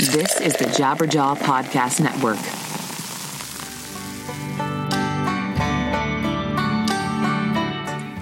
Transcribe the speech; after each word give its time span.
This 0.00 0.40
is 0.40 0.54
the 0.54 0.64
Jabberjaw 0.64 1.36
Podcast 1.36 2.00
Network. 2.00 2.38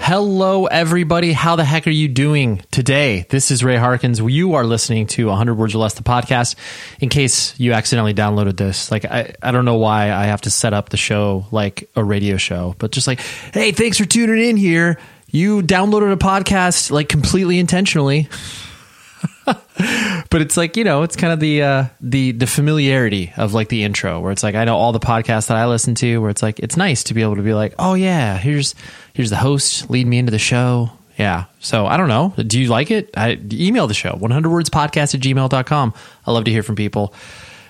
Hello, 0.03 0.67
everybody. 0.67 1.33
How 1.33 1.55
the 1.55 1.65
heck 1.65 1.87
are 1.87 1.91
you 1.91 2.09
doing 2.09 2.63
today? 2.73 3.27
This 3.31 3.53
is 3.53 3.63
Ray 3.63 3.77
Harkins. 3.77 4.19
You 4.19 4.55
are 4.55 4.65
listening 4.65 5.07
to 5.07 5.29
100 5.29 5.55
Words 5.55 5.77
or 5.77 5.79
Less, 5.79 5.95
the 5.95 6.03
podcast. 6.03 6.57
In 6.99 7.11
case 7.11 7.57
you 7.61 7.75
accidentally 7.75 8.13
downloaded 8.13 8.57
this, 8.57 8.91
like, 8.91 9.05
I, 9.05 9.37
I 9.41 9.53
don't 9.53 9.65
know 9.65 9.79
why 9.79 10.11
I 10.11 10.25
have 10.25 10.41
to 10.41 10.51
set 10.51 10.75
up 10.75 10.89
the 10.89 10.97
show 10.97 11.47
like 11.53 11.89
a 11.95 12.03
radio 12.03 12.39
show, 12.39 12.75
but 12.79 12.91
just 12.91 13.07
like, 13.07 13.20
hey, 13.55 13.70
thanks 13.70 13.98
for 13.98 14.05
tuning 14.05 14.45
in 14.45 14.57
here. 14.57 14.98
You 15.31 15.63
downloaded 15.63 16.13
a 16.13 16.17
podcast 16.17 16.91
like 16.91 17.09
completely 17.09 17.61
intentionally. 17.61 18.29
but 20.31 20.41
it's 20.43 20.57
like 20.57 20.77
you 20.77 20.85
know 20.85 21.03
it's 21.03 21.17
kind 21.17 21.33
of 21.33 21.41
the 21.41 21.63
uh 21.63 21.85
the 22.01 22.33
the 22.33 22.47
familiarity 22.47 23.33
of 23.37 23.55
like 23.55 23.69
the 23.69 23.83
intro 23.85 24.21
where 24.21 24.33
it's 24.33 24.43
like 24.43 24.55
i 24.55 24.65
know 24.65 24.77
all 24.77 24.93
the 24.93 25.01
podcasts 25.01 25.49
that 25.49 25.57
i 25.57 25.67
listen 25.67 25.95
to 25.95 26.19
where 26.19 26.31
it's 26.31 26.43
like 26.43 26.59
it's 26.61 26.77
nice 26.77 27.05
to 27.05 27.15
be 27.15 27.23
able 27.23 27.37
to 27.37 27.43
be 27.43 27.55
like 27.55 27.75
oh 27.79 27.95
yeah 27.95 28.37
here's 28.37 28.75
here's 29.15 29.31
the 29.31 29.37
host 29.37 29.91
lead 29.91 30.07
me 30.07 30.19
into 30.19 30.31
the 30.31 30.39
show. 30.39 30.91
Yeah. 31.19 31.47
So 31.59 31.87
i 31.87 31.97
don't 31.97 32.09
know. 32.09 32.33
Do 32.37 32.61
you 32.61 32.69
like 32.69 32.91
it? 32.93 33.11
I, 33.17 33.39
email 33.53 33.87
the 33.89 33.95
show 33.95 34.15
100 34.15 34.49
words 34.49 34.71
podcast 34.71 35.15
at 35.15 35.21
gmail.com 35.21 35.95
i 36.27 36.31
love 36.31 36.45
to 36.45 36.51
hear 36.51 36.63
from 36.63 36.77
people. 36.77 37.13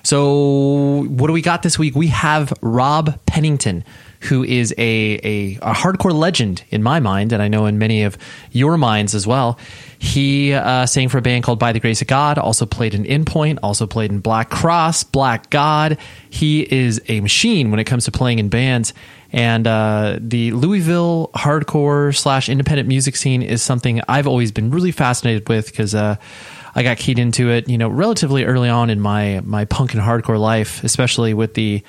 So 0.02 1.04
what 1.08 1.26
do 1.26 1.32
we 1.32 1.42
got 1.42 1.62
this 1.62 1.78
week? 1.78 1.94
We 1.94 2.08
have 2.08 2.52
rob 2.60 3.18
pennington 3.26 3.84
who 4.20 4.42
is 4.44 4.74
a, 4.78 5.20
a, 5.22 5.54
a 5.62 5.72
hardcore 5.74 6.12
legend 6.12 6.64
in 6.70 6.82
my 6.82 7.00
mind 7.00 7.32
and 7.32 7.42
i 7.42 7.48
know 7.48 7.66
in 7.66 7.78
many 7.78 8.02
of 8.02 8.16
your 8.52 8.76
minds 8.76 9.14
as 9.14 9.26
well 9.26 9.58
he 9.98 10.52
uh, 10.54 10.86
sang 10.86 11.08
for 11.08 11.18
a 11.18 11.22
band 11.22 11.44
called 11.44 11.58
By 11.58 11.72
the 11.72 11.80
Grace 11.80 12.00
of 12.00 12.06
God, 12.06 12.38
also 12.38 12.66
played 12.66 12.94
in 12.94 13.04
Endpoint, 13.04 13.58
also 13.62 13.86
played 13.86 14.12
in 14.12 14.20
Black 14.20 14.48
Cross, 14.48 15.04
Black 15.04 15.50
God. 15.50 15.98
He 16.30 16.62
is 16.62 17.00
a 17.08 17.20
machine 17.20 17.70
when 17.70 17.80
it 17.80 17.84
comes 17.84 18.04
to 18.04 18.12
playing 18.12 18.38
in 18.38 18.48
bands. 18.48 18.94
And 19.32 19.66
uh, 19.66 20.18
the 20.20 20.52
Louisville 20.52 21.30
hardcore 21.34 22.16
slash 22.16 22.48
independent 22.48 22.88
music 22.88 23.16
scene 23.16 23.42
is 23.42 23.60
something 23.60 24.00
I've 24.08 24.26
always 24.26 24.52
been 24.52 24.70
really 24.70 24.92
fascinated 24.92 25.48
with 25.48 25.66
because 25.66 25.94
uh, 25.94 26.16
I 26.74 26.82
got 26.82 26.96
keyed 26.96 27.18
into 27.18 27.50
it, 27.50 27.68
you 27.68 27.76
know, 27.76 27.88
relatively 27.88 28.44
early 28.44 28.68
on 28.68 28.88
in 28.88 29.00
my 29.00 29.40
my 29.44 29.64
punk 29.64 29.94
and 29.94 30.02
hardcore 30.02 30.38
life, 30.40 30.82
especially 30.84 31.34
with 31.34 31.54
the 31.54 31.82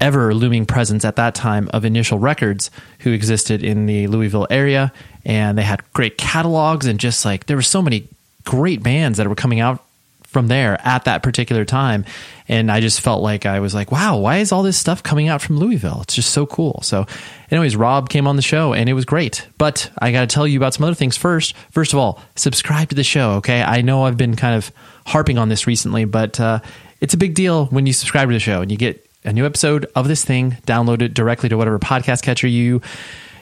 ever 0.00 0.34
looming 0.34 0.66
presence 0.66 1.04
at 1.04 1.16
that 1.16 1.34
time 1.34 1.68
of 1.72 1.84
Initial 1.84 2.18
Records, 2.18 2.70
who 3.00 3.12
existed 3.12 3.62
in 3.62 3.86
the 3.86 4.06
Louisville 4.06 4.46
area, 4.50 4.92
and 5.24 5.58
they 5.58 5.62
had 5.62 5.82
great 5.92 6.18
catalogs 6.18 6.86
and 6.86 6.98
just 6.98 7.24
like 7.24 7.46
there 7.46 7.56
were 7.56 7.62
so 7.62 7.82
many 7.82 8.08
great 8.44 8.82
bands 8.82 9.18
that 9.18 9.28
were 9.28 9.34
coming 9.34 9.60
out 9.60 9.84
from 10.28 10.48
there 10.48 10.78
at 10.86 11.04
that 11.04 11.22
particular 11.22 11.64
time. 11.64 12.04
And 12.48 12.70
i 12.70 12.80
just 12.80 13.00
felt 13.00 13.22
like 13.22 13.46
i 13.46 13.60
was 13.60 13.74
like 13.74 13.90
wow 13.90 14.18
why 14.18 14.38
is 14.38 14.52
all 14.52 14.62
this 14.62 14.78
stuff 14.78 15.02
coming 15.02 15.28
out 15.28 15.42
from 15.42 15.58
louisville? 15.58 16.00
It's 16.02 16.14
just 16.14 16.30
so 16.30 16.46
cool. 16.46 16.80
So 16.82 17.06
anyways 17.50 17.76
rob 17.76 18.08
came 18.08 18.26
on 18.26 18.36
the 18.36 18.42
show 18.42 18.74
and 18.74 18.88
it 18.88 18.92
was 18.92 19.04
great. 19.04 19.46
But 19.56 19.90
i 19.98 20.12
got 20.12 20.28
to 20.28 20.34
tell 20.34 20.46
you 20.46 20.58
about 20.58 20.74
some 20.74 20.84
other 20.84 20.94
things 20.94 21.16
first. 21.16 21.54
First 21.70 21.92
of 21.92 21.98
all 21.98 22.20
subscribe 22.36 22.90
to 22.90 22.94
the 22.94 23.04
show 23.04 23.32
okay? 23.32 23.62
I 23.62 23.80
know 23.80 24.04
i've 24.04 24.18
been 24.18 24.36
kind 24.36 24.54
of 24.54 24.70
harping 25.06 25.38
on 25.38 25.48
this 25.48 25.66
recently 25.66 26.04
but 26.04 26.38
uh, 26.38 26.60
it's 27.00 27.14
a 27.14 27.18
big 27.18 27.34
deal 27.34 27.66
when 27.66 27.86
you 27.86 27.92
subscribe 27.92 28.28
to 28.28 28.34
the 28.34 28.40
show 28.40 28.60
and 28.60 28.70
you 28.70 28.76
get 28.76 29.07
a 29.28 29.32
new 29.32 29.46
episode 29.46 29.86
of 29.94 30.08
this 30.08 30.24
thing. 30.24 30.52
Downloaded 30.66 31.14
directly 31.14 31.48
to 31.50 31.56
whatever 31.56 31.78
podcast 31.78 32.22
catcher 32.22 32.48
you 32.48 32.80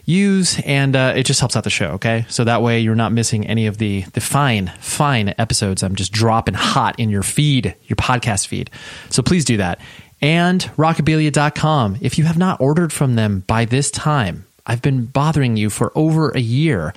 use 0.04 0.60
and 0.64 0.94
uh, 0.94 1.14
it 1.16 1.24
just 1.24 1.40
helps 1.40 1.56
out 1.56 1.64
the 1.64 1.70
show 1.70 1.88
okay? 1.88 2.24
So 2.28 2.44
that 2.44 2.62
way 2.62 2.80
you're 2.80 2.94
not 2.94 3.12
missing 3.12 3.46
any 3.46 3.66
of 3.66 3.78
the 3.78 4.02
the 4.12 4.20
fine 4.20 4.72
fine 4.78 5.34
episodes 5.36 5.82
i'm 5.82 5.96
just 5.96 6.12
dropping 6.12 6.54
hot 6.54 6.98
in 7.00 7.10
your 7.10 7.24
feed 7.24 7.74
your 7.84 7.96
podcast 7.96 8.46
feed. 8.46 8.70
So 9.10 9.22
please 9.22 9.44
do 9.44 9.56
that. 9.56 9.80
And 10.22 10.62
rockabilia.com 10.76 11.98
if 12.00 12.18
you 12.18 12.24
have 12.24 12.38
not 12.38 12.60
ordered 12.60 12.92
from 12.92 13.16
them 13.16 13.40
by 13.48 13.64
this 13.64 13.90
time 13.90 14.46
i've 14.64 14.80
been 14.80 15.06
bothering 15.06 15.56
you 15.56 15.70
for 15.70 15.90
over 15.96 16.30
a 16.30 16.40
year 16.40 16.94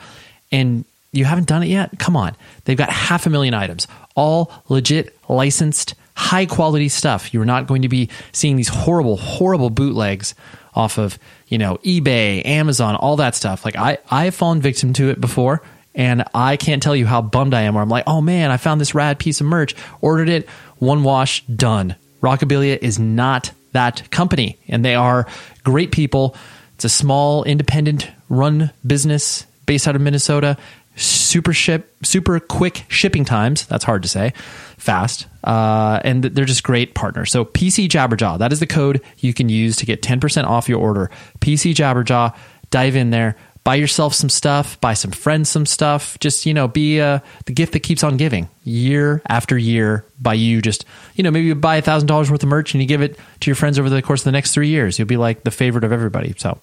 and 0.51 0.85
you 1.11 1.25
haven't 1.25 1.47
done 1.47 1.63
it 1.63 1.67
yet? 1.67 1.97
Come 1.97 2.15
on. 2.15 2.35
They've 2.65 2.77
got 2.77 2.91
half 2.91 3.25
a 3.25 3.31
million 3.31 3.55
items 3.55 3.87
all 4.15 4.51
legit 4.67 5.17
licensed 5.27 5.95
high 6.19 6.45
quality 6.45 6.89
stuff 6.89 7.33
you're 7.33 7.45
not 7.45 7.65
going 7.65 7.83
to 7.83 7.89
be 7.89 8.09
seeing 8.33 8.57
these 8.57 8.67
horrible 8.67 9.15
horrible 9.15 9.69
bootlegs 9.69 10.35
off 10.75 10.97
of 10.97 11.17
you 11.47 11.57
know 11.57 11.77
eBay, 11.77 12.45
Amazon, 12.45 12.95
all 12.95 13.17
that 13.17 13.35
stuff. 13.35 13.65
Like 13.65 13.75
I 13.75 13.97
I've 14.09 14.35
fallen 14.35 14.61
victim 14.61 14.93
to 14.93 15.09
it 15.09 15.19
before, 15.21 15.61
and 15.95 16.23
I 16.33 16.57
can't 16.57 16.81
tell 16.81 16.95
you 16.95 17.05
how 17.05 17.21
bummed 17.21 17.53
I 17.53 17.61
am. 17.61 17.73
Where 17.73 17.83
I'm 17.83 17.89
like, 17.89 18.05
oh 18.07 18.21
man, 18.21 18.51
I 18.51 18.57
found 18.57 18.79
this 18.79 18.95
rad 18.95 19.19
piece 19.19 19.41
of 19.41 19.47
merch, 19.47 19.75
ordered 20.01 20.29
it, 20.29 20.49
one 20.77 21.03
wash, 21.03 21.45
done. 21.45 21.95
Rockabilia 22.21 22.77
is 22.81 22.99
not 22.99 23.51
that 23.71 24.09
company, 24.11 24.57
and 24.67 24.83
they 24.83 24.95
are 24.95 25.27
great 25.63 25.91
people. 25.91 26.35
It's 26.75 26.85
a 26.85 26.89
small, 26.89 27.43
independent 27.43 28.09
run 28.29 28.71
business 28.85 29.45
based 29.65 29.87
out 29.87 29.95
of 29.95 30.01
Minnesota. 30.01 30.57
Super 30.95 31.53
ship, 31.53 31.93
super 32.03 32.39
quick 32.39 32.85
shipping 32.89 33.23
times. 33.23 33.65
That's 33.67 33.85
hard 33.85 34.03
to 34.03 34.09
say 34.09 34.33
fast. 34.79 35.27
Uh, 35.43 35.99
and 36.03 36.23
they're 36.23 36.45
just 36.45 36.63
great 36.63 36.95
partners. 36.95 37.31
So 37.31 37.45
PC 37.45 37.87
Jabberjaw, 37.87 38.39
that 38.39 38.51
is 38.51 38.59
the 38.59 38.67
code 38.67 39.01
you 39.17 39.33
can 39.33 39.49
use 39.49 39.75
to 39.77 39.85
get 39.85 40.01
10% 40.01 40.45
off 40.45 40.67
your 40.67 40.79
order. 40.79 41.11
PC 41.39 41.73
Jabberjaw, 41.73 42.35
dive 42.71 42.95
in 42.95 43.09
there, 43.09 43.35
buy 43.63 43.75
yourself 43.75 44.13
some 44.13 44.29
stuff, 44.29 44.79
buy 44.81 44.93
some 44.93 45.11
friends 45.11 45.49
some 45.49 45.65
stuff. 45.65 46.17
Just, 46.19 46.45
you 46.45 46.53
know, 46.53 46.67
be 46.67 46.99
uh, 46.99 47.19
the 47.45 47.53
gift 47.53 47.73
that 47.73 47.81
keeps 47.81 48.03
on 48.03 48.17
giving 48.17 48.49
year 48.63 49.21
after 49.27 49.57
year 49.57 50.05
by 50.19 50.33
you 50.33 50.61
just, 50.61 50.85
you 51.15 51.23
know, 51.23 51.31
maybe 51.31 51.47
you 51.47 51.55
buy 51.55 51.77
a 51.77 51.81
$1,000 51.81 52.29
worth 52.29 52.43
of 52.43 52.49
merch 52.49 52.73
and 52.73 52.81
you 52.81 52.87
give 52.87 53.01
it 53.01 53.17
to 53.41 53.49
your 53.49 53.55
friends 53.55 53.77
over 53.77 53.89
the 53.89 54.01
course 54.01 54.21
of 54.21 54.25
the 54.25 54.31
next 54.31 54.53
three 54.53 54.69
years. 54.69 54.97
You'll 54.97 55.07
be 55.07 55.17
like 55.17 55.43
the 55.43 55.51
favorite 55.51 55.83
of 55.83 55.91
everybody. 55.91 56.33
So 56.37 56.59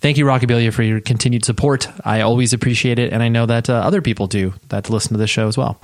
thank 0.00 0.18
you, 0.18 0.24
Rockabilia, 0.24 0.72
for 0.72 0.82
your 0.82 1.00
continued 1.00 1.44
support. 1.44 1.88
I 2.04 2.20
always 2.20 2.52
appreciate 2.52 2.98
it. 2.98 3.12
And 3.12 3.22
I 3.22 3.28
know 3.28 3.46
that 3.46 3.70
uh, 3.70 3.74
other 3.74 4.02
people 4.02 4.26
do 4.26 4.54
that 4.68 4.90
listen 4.90 5.12
to 5.12 5.18
this 5.18 5.30
show 5.30 5.48
as 5.48 5.56
well. 5.56 5.80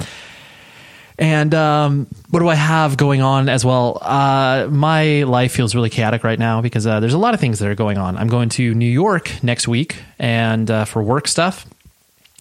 And 1.19 1.55
um, 1.55 2.07
what 2.31 2.41
do 2.41 2.49
I 2.49 2.55
have 2.55 2.97
going 2.97 3.23
on 3.23 3.49
as 3.49 3.65
well? 3.65 3.99
Uh, 4.01 4.69
my 4.71 5.23
life 5.25 5.53
feels 5.53 5.75
really 5.75 5.91
chaotic 5.91 6.25
right 6.25 6.39
now 6.39 6.61
because 6.61 6.87
uh, 6.87 7.01
there's 7.01 7.15
a 7.15 7.19
lot 7.19 7.35
of 7.35 7.41
things 7.41 7.59
that 7.59 7.69
are 7.69 7.75
going 7.75 7.99
on. 7.99 8.17
I'm 8.17 8.29
going 8.29 8.49
to 8.51 8.75
New 8.75 8.91
York 8.91 9.43
next 9.43 9.69
week 9.69 9.97
and 10.19 10.71
uh, 10.71 10.85
for 10.85 11.03
work 11.03 11.29
stuff. 11.29 11.67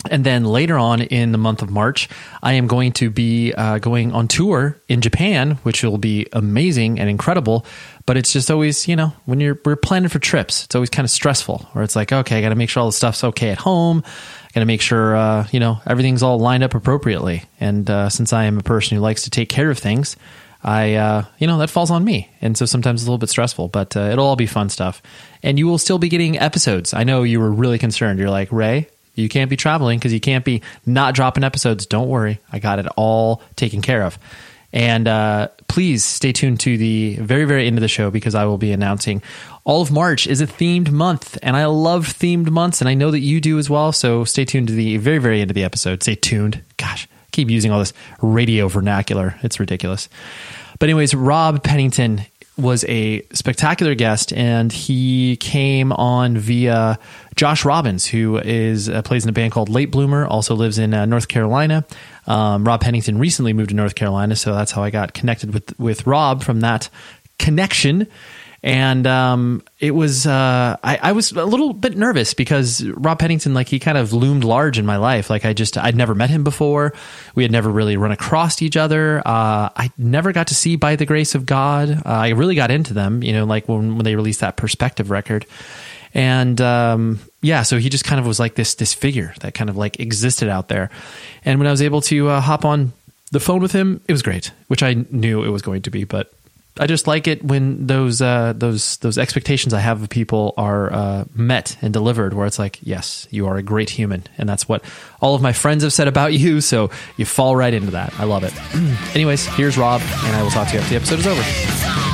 And 0.10 0.24
then 0.24 0.46
later 0.46 0.78
on 0.78 1.02
in 1.02 1.32
the 1.32 1.38
month 1.38 1.62
of 1.62 1.70
March, 1.70 2.10
I 2.42 2.54
am 2.54 2.68
going 2.68 2.94
to 2.94 3.10
be 3.10 3.54
uh, 3.54 3.78
going 3.78 4.14
on 4.14 4.28
tour 4.28 4.82
in 4.88 5.02
Japan, 5.02 5.60
which 5.64 5.84
will 5.84 6.00
be 6.00 6.28
amazing 6.34 7.00
and 7.00 7.08
incredible. 7.10 7.66
But 8.08 8.18
it's 8.18 8.34
just 8.34 8.50
always, 8.50 8.88
you 8.88 8.96
know, 8.96 9.14
when 9.26 9.40
you're 9.40 9.60
we're 9.64 9.76
planning 9.76 10.10
for 10.10 10.18
trips, 10.18 10.66
it's 10.66 10.74
always 10.74 10.90
kind 10.90 11.06
of 11.06 11.12
stressful. 11.12 11.70
Where 11.74 11.84
it's 11.84 11.96
like, 11.96 12.12
okay, 12.12 12.40
I 12.40 12.42
got 12.42 12.50
to 12.50 12.56
make 12.56 12.70
sure 12.70 12.82
all 12.82 12.90
the 12.90 12.94
stuff's 12.94 13.24
okay 13.24 13.52
at 13.52 13.60
home 13.60 14.04
I 14.52 14.54
got 14.56 14.60
to 14.62 14.66
make 14.66 14.82
sure 14.82 15.16
uh, 15.16 15.48
you 15.52 15.62
know 15.62 15.80
everything's 15.88 16.24
all 16.24 16.38
lined 16.38 16.62
up 16.62 16.76
appropriately. 16.76 17.46
And 17.62 17.90
uh, 17.90 18.10
since 18.10 18.34
I 18.34 18.46
am 18.46 18.58
a 18.58 18.64
person 18.64 18.98
who 18.98 19.02
likes 19.02 19.24
to 19.24 19.30
take 19.30 19.48
care 19.48 19.72
of 19.72 19.80
things, 19.80 20.18
I 20.62 20.96
uh, 20.96 21.26
you 21.38 21.48
know 21.48 21.58
that 21.60 21.70
falls 21.70 21.90
on 21.90 22.04
me, 22.04 22.30
and 22.42 22.58
so 22.58 22.66
sometimes 22.66 23.02
it's 23.02 23.08
a 23.08 23.10
little 23.10 23.18
bit 23.18 23.30
stressful. 23.30 23.70
But 23.70 23.96
uh, 23.96 24.02
it'll 24.12 24.26
all 24.26 24.36
be 24.36 24.48
fun 24.48 24.68
stuff, 24.68 25.02
and 25.42 25.58
you 25.58 25.68
will 25.68 25.78
still 25.78 26.00
be 26.00 26.10
getting 26.10 26.38
episodes. 26.38 26.94
I 26.94 27.06
know 27.06 27.24
you 27.24 27.40
were 27.40 27.50
really 27.50 27.78
concerned. 27.78 28.20
You're 28.20 28.30
like 28.30 28.52
Ray. 28.52 28.90
You 29.22 29.30
can't 29.30 29.50
be 29.50 29.58
traveling 29.58 30.00
because 30.00 30.14
you 30.14 30.20
can't 30.20 30.44
be 30.44 30.62
not 30.86 31.16
dropping 31.16 31.44
episodes. 31.44 31.86
Don't 31.86 32.10
worry, 32.10 32.40
I 32.52 32.60
got 32.60 32.80
it 32.80 32.88
all 32.98 33.42
taken 33.56 33.82
care 33.82 34.04
of. 34.04 34.18
And 34.74 35.08
uh, 35.08 35.50
please 35.68 36.04
stay 36.04 36.32
tuned 36.32 36.62
to 36.62 36.78
the 36.78 37.16
very, 37.18 37.46
very 37.46 37.68
end 37.68 37.78
of 37.78 37.82
the 37.82 37.88
show 37.88 38.10
because 38.10 38.36
I 38.36 38.46
will 38.46 38.58
be 38.58 38.72
announcing 38.72 39.22
all 39.64 39.82
of 39.82 39.92
March 39.92 40.28
is 40.28 40.42
a 40.42 40.48
themed 40.48 40.92
month, 40.92 41.38
and 41.44 41.56
I 41.56 41.66
love 41.66 42.08
themed 42.08 42.50
months, 42.50 42.82
and 42.82 42.90
I 42.90 42.94
know 42.94 43.12
that 43.12 43.20
you 43.20 43.40
do 43.42 43.60
as 43.60 43.70
well. 43.70 43.92
So 43.92 44.24
stay 44.24 44.46
tuned 44.46 44.70
to 44.70 44.74
the 44.74 44.98
very, 44.98 45.20
very 45.20 45.42
end 45.42 45.52
of 45.52 45.56
the 45.56 45.64
episode. 45.64 46.02
Stay 46.02 46.16
tuned. 46.16 46.64
Gosh, 46.78 47.08
keep 47.32 47.50
using 47.50 47.72
all 47.72 47.80
this 47.80 47.94
radio 48.22 48.68
vernacular. 48.68 49.36
It's 49.44 49.60
ridiculous. 49.60 50.10
But 50.80 50.90
anyways, 50.90 51.14
Rob 51.14 51.64
Pennington 51.64 52.26
was 52.58 52.84
a 52.88 53.22
spectacular 53.34 53.96
guest, 53.96 54.34
and 54.34 54.72
he 54.72 55.38
came 55.38 55.92
on 55.94 56.38
via 56.38 57.00
Josh 57.36 57.66
Robbins, 57.66 58.06
who 58.06 58.38
is 58.38 58.90
uh, 58.90 59.02
plays 59.02 59.24
in 59.24 59.30
a 59.30 59.34
band 59.34 59.52
called 59.52 59.70
Late 59.70 59.92
Bloomer, 59.92 60.26
also 60.26 60.56
lives 60.56 60.78
in 60.78 60.94
uh, 60.94 61.06
North 61.06 61.28
Carolina. 61.28 61.86
Um, 62.28 62.64
Rob 62.64 62.82
Pennington 62.82 63.18
recently 63.18 63.54
moved 63.54 63.70
to 63.70 63.76
North 63.76 63.96
Carolina, 63.96 64.36
so 64.36 64.54
that's 64.54 64.72
how 64.72 64.84
I 64.84 64.90
got 64.90 65.14
connected 65.14 65.54
with 65.54 65.78
with 65.80 66.06
Rob 66.06 66.44
from 66.44 66.62
that 66.62 66.90
connection 67.40 68.08
and 68.64 69.08
um, 69.08 69.64
it 69.80 69.92
was 69.92 70.28
uh, 70.28 70.78
I, 70.84 71.00
I, 71.02 71.12
was 71.14 71.32
a 71.32 71.46
little 71.46 71.74
bit 71.74 71.98
nervous 71.98 72.36
because 72.36 72.84
Rob 72.84 73.18
Pennington, 73.18 73.56
like 73.56 73.68
he 73.68 73.80
kind 73.80 73.98
of 73.98 74.14
loomed 74.14 74.44
large 74.44 74.78
in 74.78 74.86
my 74.86 74.98
life. 74.98 75.32
Like 75.32 75.46
I 75.46 75.54
just 75.54 75.80
I'd 75.80 75.96
never 75.96 76.14
met 76.14 76.30
him 76.30 76.44
before. 76.44 76.94
We 77.34 77.44
had 77.44 77.52
never 77.52 77.72
really 77.72 77.98
run 77.98 78.12
across 78.12 78.62
each 78.62 78.78
other. 78.78 79.20
Uh, 79.20 79.70
I 79.76 79.92
never 79.98 80.32
got 80.32 80.48
to 80.48 80.56
see 80.56 80.76
By 80.76 80.96
the 80.96 81.08
Grace 81.08 81.34
of 81.34 81.48
God. 81.48 81.90
Uh, 81.90 82.02
I 82.06 82.30
really 82.30 82.54
got 82.54 82.70
into 82.70 82.94
them, 82.94 83.24
you 83.24 83.34
know, 83.34 83.46
like 83.46 83.68
when 83.68 83.96
when 83.96 84.04
they 84.04 84.16
released 84.16 84.42
that 84.42 84.58
Perspective 84.58 85.10
record. 85.10 85.48
And 86.14 86.60
um, 86.62 87.20
yeah, 87.42 87.64
so 87.64 87.80
he 87.80 87.90
just 87.90 88.04
kind 88.04 88.20
of 88.20 88.28
was 88.28 88.40
like 88.40 88.54
this 88.54 88.76
this 88.76 88.94
figure 88.94 89.34
that 89.40 89.56
kind 89.56 89.72
of 89.72 89.78
like 89.78 90.00
existed 90.00 90.50
out 90.50 90.68
there. 90.68 90.92
And 91.44 91.58
when 91.60 91.68
I 91.68 91.72
was 91.72 91.82
able 91.82 92.02
to 92.02 92.30
uh, 92.30 92.42
hop 92.42 92.64
on 92.64 92.94
the 93.32 93.40
phone 93.40 93.62
with 93.62 93.72
him, 93.72 94.02
it 94.08 94.12
was 94.12 94.22
great, 94.22 94.52
which 94.68 94.84
I 94.84 95.04
knew 95.10 95.44
it 95.44 95.50
was 95.50 95.64
going 95.64 95.82
to 95.84 95.90
be, 95.90 96.04
but 96.04 96.32
I 96.80 96.88
just 96.88 97.06
like 97.06 97.28
it 97.28 97.44
when 97.44 97.86
those 97.86 98.22
uh, 98.22 98.54
those 98.56 98.98
those 98.98 99.18
expectations 99.18 99.74
I 99.74 99.80
have 99.80 100.02
of 100.02 100.10
people 100.10 100.54
are 100.58 100.92
uh, 100.92 101.26
met 101.34 101.78
and 101.82 101.92
delivered. 101.94 102.34
Where 102.34 102.48
it's 102.48 102.60
like, 102.60 102.80
yes, 102.82 103.28
you 103.30 103.48
are 103.48 103.58
a 103.58 103.64
great 103.64 103.90
human, 103.90 104.24
and 104.38 104.48
that's 104.48 104.70
what 104.70 104.84
all 105.20 105.36
of 105.36 105.42
my 105.42 105.54
friends 105.54 105.84
have 105.84 105.94
said 105.94 106.08
about 106.08 106.34
you. 106.34 106.62
So 106.62 106.90
you 107.18 107.26
fall 107.26 107.56
right 107.56 107.74
into 107.74 107.92
that. 107.92 108.18
I 108.20 108.24
love 108.24 108.44
it. 108.44 108.54
Anyways, 109.16 109.46
here's 109.48 109.78
Rob, 109.78 110.02
and 110.02 110.36
I 110.36 110.44
will 110.44 110.52
talk 110.52 110.70
to 110.70 110.76
you 110.76 110.80
after 110.80 110.92
the 110.92 110.96
episode 110.96 111.20
is 111.20 111.28
over. 111.28 112.11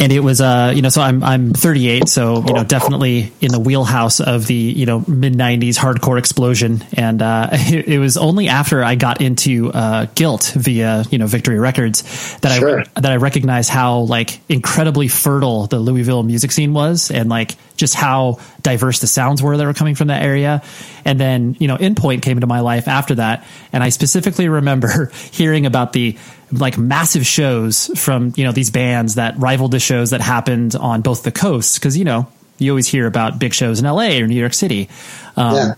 And 0.00 0.12
it 0.12 0.20
was 0.20 0.40
uh 0.40 0.72
you 0.74 0.82
know 0.82 0.88
so 0.88 1.00
I'm 1.02 1.22
I'm 1.22 1.52
38 1.52 2.08
so 2.08 2.44
you 2.46 2.52
know 2.52 2.64
definitely 2.64 3.32
in 3.40 3.52
the 3.52 3.58
wheelhouse 3.58 4.20
of 4.20 4.46
the 4.46 4.54
you 4.54 4.86
know 4.86 5.04
mid 5.06 5.34
90s 5.34 5.76
hardcore 5.76 6.18
explosion. 6.18 6.84
And 6.92 7.22
uh 7.22 7.48
it, 7.52 7.88
it, 7.88 7.98
was 7.98 8.16
only 8.16 8.48
after 8.48 8.82
I 8.82 8.94
got 8.94 9.20
into 9.20 9.70
uh 9.72 10.06
guilt 10.14 10.52
via 10.54 11.04
you 11.10 11.18
know 11.18 11.26
Victory 11.26 11.58
Records 11.58 12.02
that 12.38 12.58
sure. 12.58 12.80
I 12.80 13.00
that 13.00 13.12
I 13.12 13.16
recognized 13.16 13.70
how 13.70 14.00
like 14.00 14.40
incredibly 14.48 15.08
fertile 15.08 15.66
the 15.66 15.78
Louisville 15.78 16.22
music 16.22 16.52
scene 16.52 16.72
was 16.72 17.10
and 17.10 17.28
like 17.28 17.56
just 17.76 17.94
how 17.94 18.40
diverse 18.62 19.00
the 19.00 19.06
sounds 19.06 19.42
were 19.42 19.56
that 19.56 19.66
were 19.66 19.74
coming 19.74 19.94
from 19.94 20.08
that 20.08 20.22
area. 20.22 20.62
And 21.04 21.20
then 21.20 21.56
you 21.58 21.68
know 21.68 21.76
Endpoint 21.76 22.22
came 22.22 22.36
into 22.36 22.46
my 22.46 22.60
life 22.60 22.88
after 22.88 23.16
that. 23.16 23.46
And 23.72 23.82
I 23.82 23.88
specifically 23.90 24.48
remember 24.48 25.06
hearing 25.32 25.66
about 25.66 25.92
the 25.92 26.16
like 26.52 26.78
massive 26.78 27.26
shows 27.26 27.90
from 27.96 28.32
you 28.36 28.44
know 28.44 28.52
these 28.52 28.70
bands 28.70 29.16
that 29.16 29.38
rivaled 29.38 29.72
the 29.72 29.80
shows 29.80 30.10
that 30.10 30.20
happened 30.20 30.74
on 30.76 31.00
both 31.00 31.22
the 31.22 31.32
coasts 31.32 31.78
because 31.78 31.96
you 31.96 32.04
know 32.04 32.28
you 32.58 32.70
always 32.70 32.86
hear 32.86 33.06
about 33.06 33.38
big 33.38 33.52
shows 33.52 33.80
in 33.80 33.86
LA 33.86 34.18
or 34.18 34.26
New 34.26 34.38
York 34.38 34.54
City. 34.54 34.88
Um, 35.36 35.54
yeah. 35.54 35.74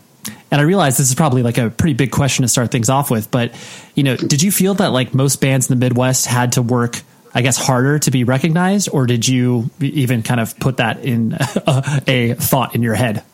And 0.51 0.61
I 0.61 0.65
realize 0.65 0.97
this 0.97 1.09
is 1.09 1.15
probably 1.15 1.43
like 1.43 1.59
a 1.59 1.71
pretty 1.71 1.95
big 1.95 2.11
question 2.11 2.43
to 2.43 2.49
start 2.49 2.71
things 2.71 2.89
off 2.89 3.11
with, 3.11 3.31
but 3.31 3.53
you 3.95 4.03
know, 4.03 4.17
did 4.17 4.43
you 4.43 4.53
feel 4.53 4.75
that 4.75 4.89
like 4.89 5.15
most 5.15 5.41
bands 5.41 5.69
in 5.69 5.79
the 5.79 5.85
Midwest 5.85 6.27
had 6.27 6.53
to 6.53 6.63
work, 6.63 7.01
I 7.35 7.43
guess, 7.43 7.57
harder 7.57 7.99
to 8.01 8.11
be 8.11 8.25
recognized, 8.25 8.89
or 8.93 9.07
did 9.07 9.27
you 9.27 9.71
even 9.81 10.23
kind 10.23 10.41
of 10.41 10.59
put 10.59 10.79
that 10.79 11.05
in 11.05 11.37
a, 11.67 12.03
a 12.07 12.35
thought 12.35 12.75
in 12.75 12.83
your 12.83 12.95
head? 12.95 13.25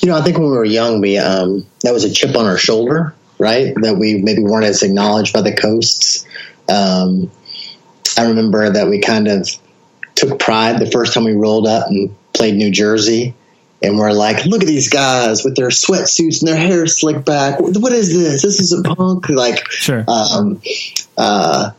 You 0.00 0.10
know, 0.10 0.16
I 0.16 0.22
think 0.22 0.36
when 0.36 0.50
we 0.50 0.56
were 0.56 0.64
young, 0.64 1.00
we 1.00 1.16
um, 1.18 1.66
that 1.82 1.92
was 1.92 2.04
a 2.04 2.12
chip 2.12 2.36
on 2.36 2.44
our 2.46 2.58
shoulder 2.58 3.14
right? 3.38 3.74
That 3.82 3.96
we 3.98 4.22
maybe 4.22 4.42
weren't 4.42 4.64
as 4.64 4.82
acknowledged 4.82 5.32
by 5.32 5.42
the 5.42 5.54
coasts. 5.54 6.26
Um, 6.68 7.30
I 8.16 8.28
remember 8.28 8.70
that 8.70 8.88
we 8.88 9.00
kind 9.00 9.28
of 9.28 9.48
took 10.14 10.38
pride 10.38 10.78
the 10.78 10.90
first 10.90 11.14
time 11.14 11.24
we 11.24 11.32
rolled 11.32 11.66
up 11.66 11.88
and 11.88 12.14
played 12.32 12.54
New 12.54 12.70
Jersey. 12.70 13.34
And 13.82 13.98
we're 13.98 14.12
like, 14.12 14.46
look 14.46 14.62
at 14.62 14.66
these 14.66 14.88
guys 14.88 15.44
with 15.44 15.56
their 15.56 15.68
sweatsuits 15.68 16.40
and 16.40 16.48
their 16.48 16.56
hair 16.56 16.86
slicked 16.86 17.26
back. 17.26 17.60
What 17.60 17.92
is 17.92 18.14
this? 18.14 18.42
This 18.42 18.60
is 18.60 18.72
a 18.72 18.82
punk. 18.82 19.28
Like, 19.28 19.70
sure. 19.70 20.04
Um, 20.08 20.62
uh, 21.18 21.72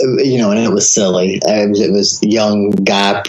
you 0.00 0.38
know, 0.38 0.50
and 0.50 0.58
it 0.58 0.72
was 0.72 0.90
silly. 0.90 1.40
It 1.42 1.70
was, 1.70 1.80
it 1.80 1.92
was 1.92 2.22
young 2.22 2.70
guy 2.70 3.22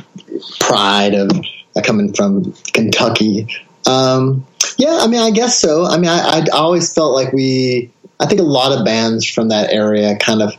pride 0.60 1.14
of 1.14 1.30
uh, 1.76 1.82
coming 1.84 2.14
from 2.14 2.54
Kentucky. 2.74 3.48
Um, 3.88 4.46
yeah, 4.78 5.00
I 5.02 5.08
mean, 5.08 5.22
I 5.22 5.32
guess 5.32 5.58
so. 5.60 5.86
I 5.86 5.98
mean, 5.98 6.10
I, 6.10 6.42
I 6.42 6.46
always 6.54 6.94
felt 6.94 7.14
like 7.14 7.34
we, 7.34 7.92
I 8.20 8.26
think 8.28 8.42
a 8.42 8.44
lot 8.44 8.78
of 8.78 8.86
bands 8.86 9.26
from 9.26 9.50
that 9.50 9.72
area 9.72 10.18
kind 10.18 10.42
of, 10.42 10.54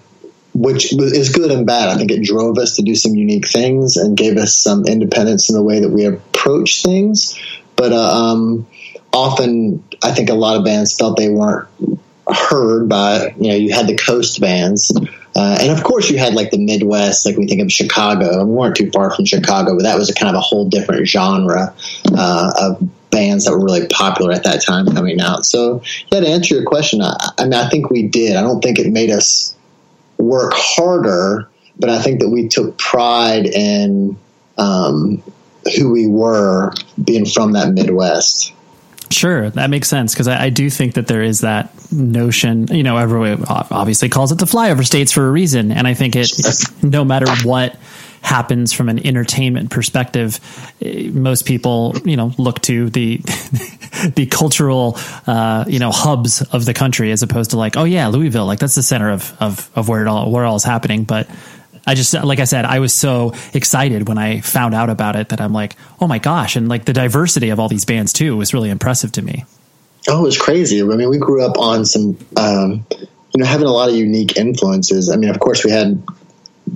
which 0.55 0.93
is 0.93 1.29
good 1.29 1.53
and 1.53 1.67
bad. 1.67 1.89
I 1.89 1.97
think 1.97 2.11
it 2.11 2.25
drove 2.25 2.59
us 2.59 2.77
to 2.77 2.83
do 2.83 2.95
some 2.97 3.15
unique 3.15 3.47
things 3.47 3.97
and 3.97 4.17
gave 4.17 4.37
us 4.39 4.59
some 4.59 4.87
independence 4.87 5.49
in 5.49 5.55
the 5.55 5.63
way 5.63 5.81
that 5.81 5.91
we 5.91 6.05
approach 6.05 6.83
things. 6.83 7.39
But 7.77 7.93
uh, 7.93 8.33
um, 8.33 8.67
often, 9.13 9.85
I 10.03 10.11
think 10.13 10.31
a 10.31 10.35
lot 10.35 10.57
of 10.57 10.65
bands 10.65 10.97
felt 10.97 11.17
they 11.17 11.29
weren't 11.29 11.69
heard 12.27 12.89
by, 12.89 13.35
you 13.39 13.51
know, 13.51 13.55
you 13.55 13.73
had 13.73 13.87
the 13.87 13.97
coast 13.97 14.41
bands. 14.41 14.93
Uh, 15.37 15.59
and 15.61 15.71
of 15.71 15.85
course, 15.85 16.11
you 16.11 16.19
had 16.19 16.35
like 16.35 16.51
the 16.51 16.59
Midwest, 16.59 17.25
like 17.25 17.37
we 17.37 17.47
think 17.47 17.63
of 17.63 17.71
Chicago. 17.71 18.41
And 18.41 18.49
we 18.49 18.55
weren't 18.57 18.77
too 18.77 18.91
far 18.91 19.15
from 19.15 19.27
Chicago, 19.27 19.77
but 19.77 19.85
that 19.85 19.97
was 19.97 20.11
a 20.11 20.15
kind 20.15 20.35
of 20.35 20.35
a 20.35 20.41
whole 20.41 20.69
different 20.69 21.07
genre 21.07 21.73
uh, 22.13 22.53
of 22.59 22.91
bands 23.11 23.45
that 23.45 23.53
were 23.53 23.65
really 23.65 23.87
popular 23.89 24.33
at 24.33 24.45
that 24.45 24.63
time 24.65 24.87
coming 24.87 25.21
out. 25.21 25.47
So, 25.47 25.83
yeah, 26.13 26.21
to 26.21 26.29
answer 26.29 26.55
your 26.55 26.65
question, 26.65 27.01
I, 27.03 27.17
I 27.39 27.45
mean, 27.45 27.55
I 27.55 27.69
think 27.69 27.91
we 27.91 28.09
did. 28.09 28.37
I 28.37 28.43
don't 28.43 28.63
think 28.63 28.79
it 28.79 28.91
made 28.91 29.11
us 29.11 29.57
work 30.19 30.53
harder, 30.55 31.49
but 31.79 31.91
I 31.91 32.03
think 32.03 32.21
that 32.21 32.29
we 32.29 32.49
took 32.49 32.77
pride 32.79 33.47
in 33.47 34.19
um, 34.59 35.23
who 35.77 35.91
we 35.93 36.07
were 36.07 36.73
being 37.03 37.27
from 37.27 37.53
that 37.53 37.73
Midwest. 37.73 38.53
Sure, 39.11 39.49
that 39.51 39.71
makes 39.71 39.89
sense 39.89 40.13
because 40.13 40.29
I, 40.29 40.45
I, 40.45 40.51
do 40.51 40.69
think 40.69 40.95
that 40.95 41.07
there 41.07 41.23
is 41.23 41.41
that 41.41 41.73
notion. 41.91 42.67
You 42.67 42.83
know, 42.83 42.99
everyone 42.99 43.43
obviously 43.49 44.11
calls 44.11 44.33
it 44.33 44.39
the 44.39 44.45
flyover 44.45 44.85
states 44.85 45.13
for 45.13 45.27
a 45.27 45.31
reason, 45.31 45.73
and 45.73 45.87
I 45.87 45.95
think 45.95 46.15
it, 46.15 46.31
no 46.83 47.07
matter 47.07 47.27
what 47.43 47.77
happens 48.23 48.73
from 48.73 48.89
an 48.89 49.05
entertainment 49.07 49.71
perspective, 49.71 50.41
eh, 50.83 51.11
most 51.13 51.47
people, 51.47 51.95
you 52.05 52.17
know, 52.17 52.33
look 52.39 52.61
to 52.63 52.91
the 52.91 53.17
the 54.15 54.27
cultural, 54.31 54.99
uh, 55.27 55.65
you 55.67 55.79
know, 55.79 55.91
hubs 55.91 56.43
of 56.43 56.65
the 56.65 56.75
country 56.75 57.11
as 57.13 57.23
opposed 57.23 57.51
to 57.51 57.57
like, 57.57 57.77
oh 57.77 57.85
yeah, 57.85 58.09
Louisville, 58.09 58.47
like 58.47 58.59
that's 58.59 58.75
the 58.75 58.83
center 58.83 59.11
of 59.11 59.37
of, 59.41 59.71
of 59.75 59.89
where 59.89 60.03
it 60.03 60.09
all 60.09 60.31
where 60.31 60.45
it 60.45 60.47
all 60.47 60.57
is 60.57 60.65
happening. 60.65 61.05
But 61.05 61.29
I 61.87 61.95
just 61.95 62.13
like 62.13 62.39
I 62.39 62.45
said, 62.45 62.65
I 62.65 62.81
was 62.81 62.93
so 62.93 63.33
excited 63.55 64.09
when 64.09 64.19
I 64.19 64.41
found 64.41 64.75
out 64.75 64.91
about 64.91 65.17
it 65.17 65.31
that 65.31 65.41
I'm 65.41 65.53
like, 65.53 65.77
oh 66.01 66.07
my 66.07 66.19
gosh, 66.19 66.55
and 66.57 66.69
like 66.69 66.85
the 66.85 66.93
diversity 66.93 67.49
of 67.49 67.59
all 67.59 67.69
these 67.69 67.85
bands 67.85 68.13
too 68.13 68.37
was 68.37 68.53
really 68.53 68.71
impressive 68.71 69.13
to 69.13 69.23
me. 69.23 69.45
Oh, 70.07 70.21
it 70.21 70.23
was 70.23 70.39
crazy. 70.39 70.81
I 70.81 70.85
mean, 70.85 71.09
we 71.09 71.19
grew 71.19 71.45
up 71.45 71.59
on 71.59 71.85
some, 71.85 72.19
um, 72.37 72.87
you 72.91 73.09
know, 73.37 73.47
having 73.47 73.67
a 73.67 73.71
lot 73.71 73.89
of 73.89 73.95
unique 73.95 74.37
influences. 74.37 75.11
I 75.11 75.17
mean, 75.17 75.31
of 75.31 75.41
course, 75.41 75.65
we 75.65 75.71
had 75.71 76.03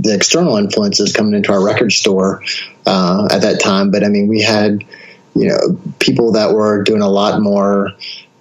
the 0.00 0.14
external 0.14 0.56
influences 0.56 1.12
coming 1.12 1.34
into 1.34 1.52
our 1.52 1.64
record 1.64 1.92
store 1.92 2.42
uh, 2.86 3.28
at 3.30 3.42
that 3.42 3.60
time. 3.60 3.90
But 3.90 4.04
I 4.04 4.08
mean, 4.08 4.28
we 4.28 4.42
had 4.42 4.84
you 5.34 5.48
know 5.48 5.78
people 5.98 6.32
that 6.32 6.52
were 6.52 6.82
doing 6.82 7.02
a 7.02 7.08
lot 7.08 7.40
more 7.40 7.90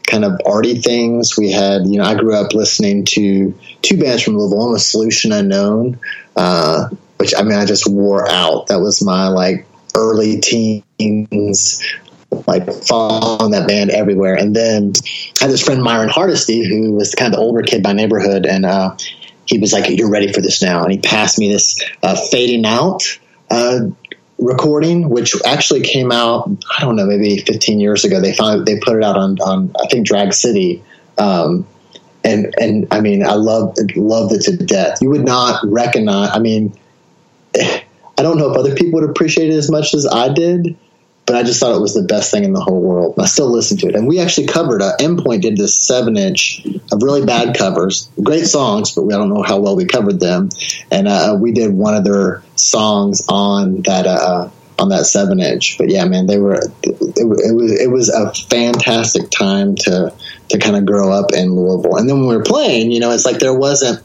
kind 0.08 0.26
of 0.26 0.40
arty 0.46 0.76
things. 0.76 1.38
We 1.38 1.52
had 1.52 1.86
you 1.86 1.98
know 1.98 2.04
I 2.04 2.16
grew 2.16 2.36
up 2.36 2.54
listening 2.54 3.06
to 3.06 3.58
two 3.82 3.98
bands 3.98 4.24
from 4.24 4.38
Louisville. 4.38 4.78
Solution 4.78 5.32
Unknown, 5.32 6.00
uh, 6.36 6.90
which 7.18 7.34
I 7.38 7.44
mean 7.44 7.58
I 7.58 7.66
just 7.66 7.90
wore 7.90 8.30
out. 8.30 8.68
That 8.68 8.80
was 8.80 9.04
my 9.04 9.28
like 9.28 9.66
early 9.96 10.40
teens 10.40 11.84
like 12.48 12.72
following 12.72 13.52
that 13.52 13.68
band 13.68 13.92
everywhere. 13.92 14.36
And 14.36 14.56
then 14.56 14.94
I 15.40 15.46
had 15.46 15.52
this 15.52 15.64
friend 15.64 15.84
Myron 15.84 16.10
Hardesty, 16.10 16.64
who 16.64 16.94
was 16.94 17.14
kind 17.14 17.34
of 17.34 17.38
the 17.38 17.44
older 17.44 17.62
kid 17.62 17.84
by 17.84 17.94
neighborhood, 17.94 18.46
and 18.46 18.66
uh, 18.66 18.96
he 19.46 19.58
was 19.60 19.74
like, 19.74 19.90
"You're 19.90 20.10
ready 20.10 20.32
for 20.32 20.42
this 20.42 20.62
now," 20.62 20.84
and 20.84 20.92
he 20.92 21.00
passed 21.00 21.40
me 21.40 21.52
this 21.52 21.80
uh, 22.04 22.16
"Fading 22.16 22.66
Out" 22.66 23.04
uh, 23.50 23.82
recording, 24.38 25.10
which 25.10 25.36
actually 25.46 25.82
came 25.82 26.12
out. 26.12 26.50
I 26.78 26.82
don't 26.82 26.96
know, 26.96 27.06
maybe 27.06 27.38
15 27.38 27.80
years 27.80 28.04
ago. 28.04 28.20
They 28.20 28.34
found 28.34 28.66
they 28.66 28.80
put 28.80 28.98
it 28.98 29.04
out 29.04 29.18
on 29.18 29.40
on 29.40 29.72
I 29.82 29.88
think 29.88 30.08
Drag 30.08 30.34
City. 30.34 30.84
Um, 31.18 31.68
and 32.24 32.54
and 32.60 32.88
I 32.92 33.02
mean, 33.02 33.26
I 33.26 33.34
love 33.34 33.76
loved 33.96 34.34
it 34.34 34.42
to 34.42 34.58
death. 34.58 35.02
You 35.02 35.10
would 35.10 35.26
not 35.26 35.60
recognize. 35.64 36.30
I 36.34 36.40
mean, 36.40 36.78
I 37.56 38.24
don't 38.24 38.38
know 38.38 38.52
if 38.52 38.58
other 38.58 38.76
people 38.76 39.00
would 39.00 39.10
appreciate 39.10 39.50
it 39.50 39.56
as 39.56 39.72
much 39.72 39.94
as 39.94 40.06
I 40.06 40.32
did, 40.32 40.78
but 41.26 41.36
I 41.36 41.44
just 41.44 41.60
thought 41.60 41.76
it 41.76 41.82
was 41.82 41.94
the 41.94 42.04
best 42.04 42.32
thing 42.32 42.44
in 42.44 42.54
the 42.54 42.62
whole 42.62 42.82
world. 42.82 43.16
I 43.20 43.26
still 43.26 43.50
listen 43.50 43.78
to 43.78 43.88
it. 43.88 43.96
And 43.96 44.08
we 44.08 44.20
actually 44.20 44.48
covered, 44.48 44.82
uh, 44.82 44.98
Endpoint 45.00 45.42
did 45.42 45.56
this 45.56 45.80
seven 45.80 46.18
inch 46.18 46.66
of 46.92 47.04
really 47.04 47.26
bad 47.26 47.56
covers, 47.56 48.10
great 48.22 48.46
songs, 48.46 48.94
but 48.94 49.04
we, 49.04 49.14
I 49.14 49.18
don't 49.18 49.30
know 49.30 49.44
how 49.44 49.60
well 49.60 49.76
we 49.76 49.86
covered 49.86 50.20
them. 50.20 50.50
And 50.90 51.08
uh, 51.08 51.38
we 51.40 51.52
did 51.52 51.74
one 51.74 51.96
of 51.96 52.04
their 52.04 52.44
songs 52.56 53.24
on 53.30 53.82
that 53.84 54.08
uh, 54.08 54.50
on 54.80 54.90
that 54.90 55.06
seven 55.06 55.40
inch. 55.40 55.78
But 55.78 55.90
yeah, 55.90 56.06
man, 56.06 56.26
they 56.26 56.40
were 56.40 56.56
it, 56.56 56.72
it, 56.84 57.56
was 57.56 57.80
it 57.80 57.92
was 57.92 58.10
a 58.10 58.34
fantastic 58.50 59.30
time 59.30 59.76
to 59.76 60.14
to 60.50 60.58
kind 60.58 60.76
of 60.76 60.86
grow 60.86 61.12
up 61.12 61.34
in 61.34 61.56
Louisville. 61.56 61.98
And 61.98 62.10
then 62.10 62.20
when 62.20 62.28
we 62.28 62.36
were 62.36 62.44
playing, 62.44 62.92
you 62.92 63.00
know, 63.00 63.12
it's 63.12 63.26
like 63.26 63.40
there 63.40 63.58
wasn't. 63.58 64.02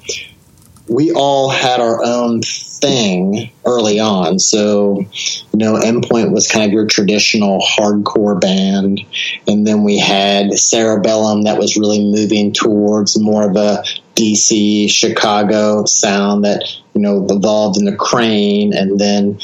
We 0.89 1.13
all 1.13 1.51
had 1.51 1.81
our 1.81 2.03
own 2.03 2.43
thing 2.43 3.51
early 3.65 3.99
on. 3.99 4.39
So, 4.39 5.01
you 5.01 5.59
know, 5.59 5.75
Endpoint 5.75 6.33
was 6.33 6.49
kind 6.49 6.65
of 6.65 6.73
your 6.73 6.87
traditional 6.87 7.61
hardcore 7.61 8.41
band. 8.41 9.01
And 9.49 9.67
then 9.67 9.83
we 9.83 9.99
had 9.99 10.53
Cerebellum 10.53 11.43
that 11.43 11.59
was 11.59 11.77
really 11.77 12.01
moving 12.01 12.53
towards 12.53 13.19
more 13.19 13.49
of 13.49 13.57
a 13.57 13.85
DC, 14.15 14.89
Chicago 14.91 15.85
sound 15.85 16.45
that, 16.45 16.63
you 16.95 17.01
know, 17.01 17.27
evolved 17.29 17.79
into 17.79 17.97
Crain. 17.97 18.73
And 18.73 18.99
then, 18.99 19.41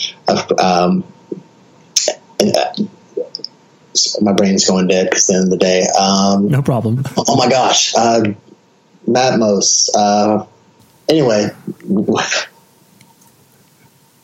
um, 0.59 1.05
uh, 2.41 2.75
my 4.21 4.33
brain's 4.33 4.67
going 4.67 4.89
dead 4.89 5.09
because 5.11 5.27
the 5.27 5.35
end 5.35 5.45
of 5.45 5.51
the 5.51 5.59
day. 5.59 5.87
Um, 5.99 6.49
no 6.49 6.63
problem. 6.63 7.05
Oh 7.17 7.37
my 7.37 7.49
gosh. 7.49 7.95
Uh, 7.95 8.33
Matmos. 9.07 9.91
Uh, 9.95 10.47
anyway. 11.12 11.50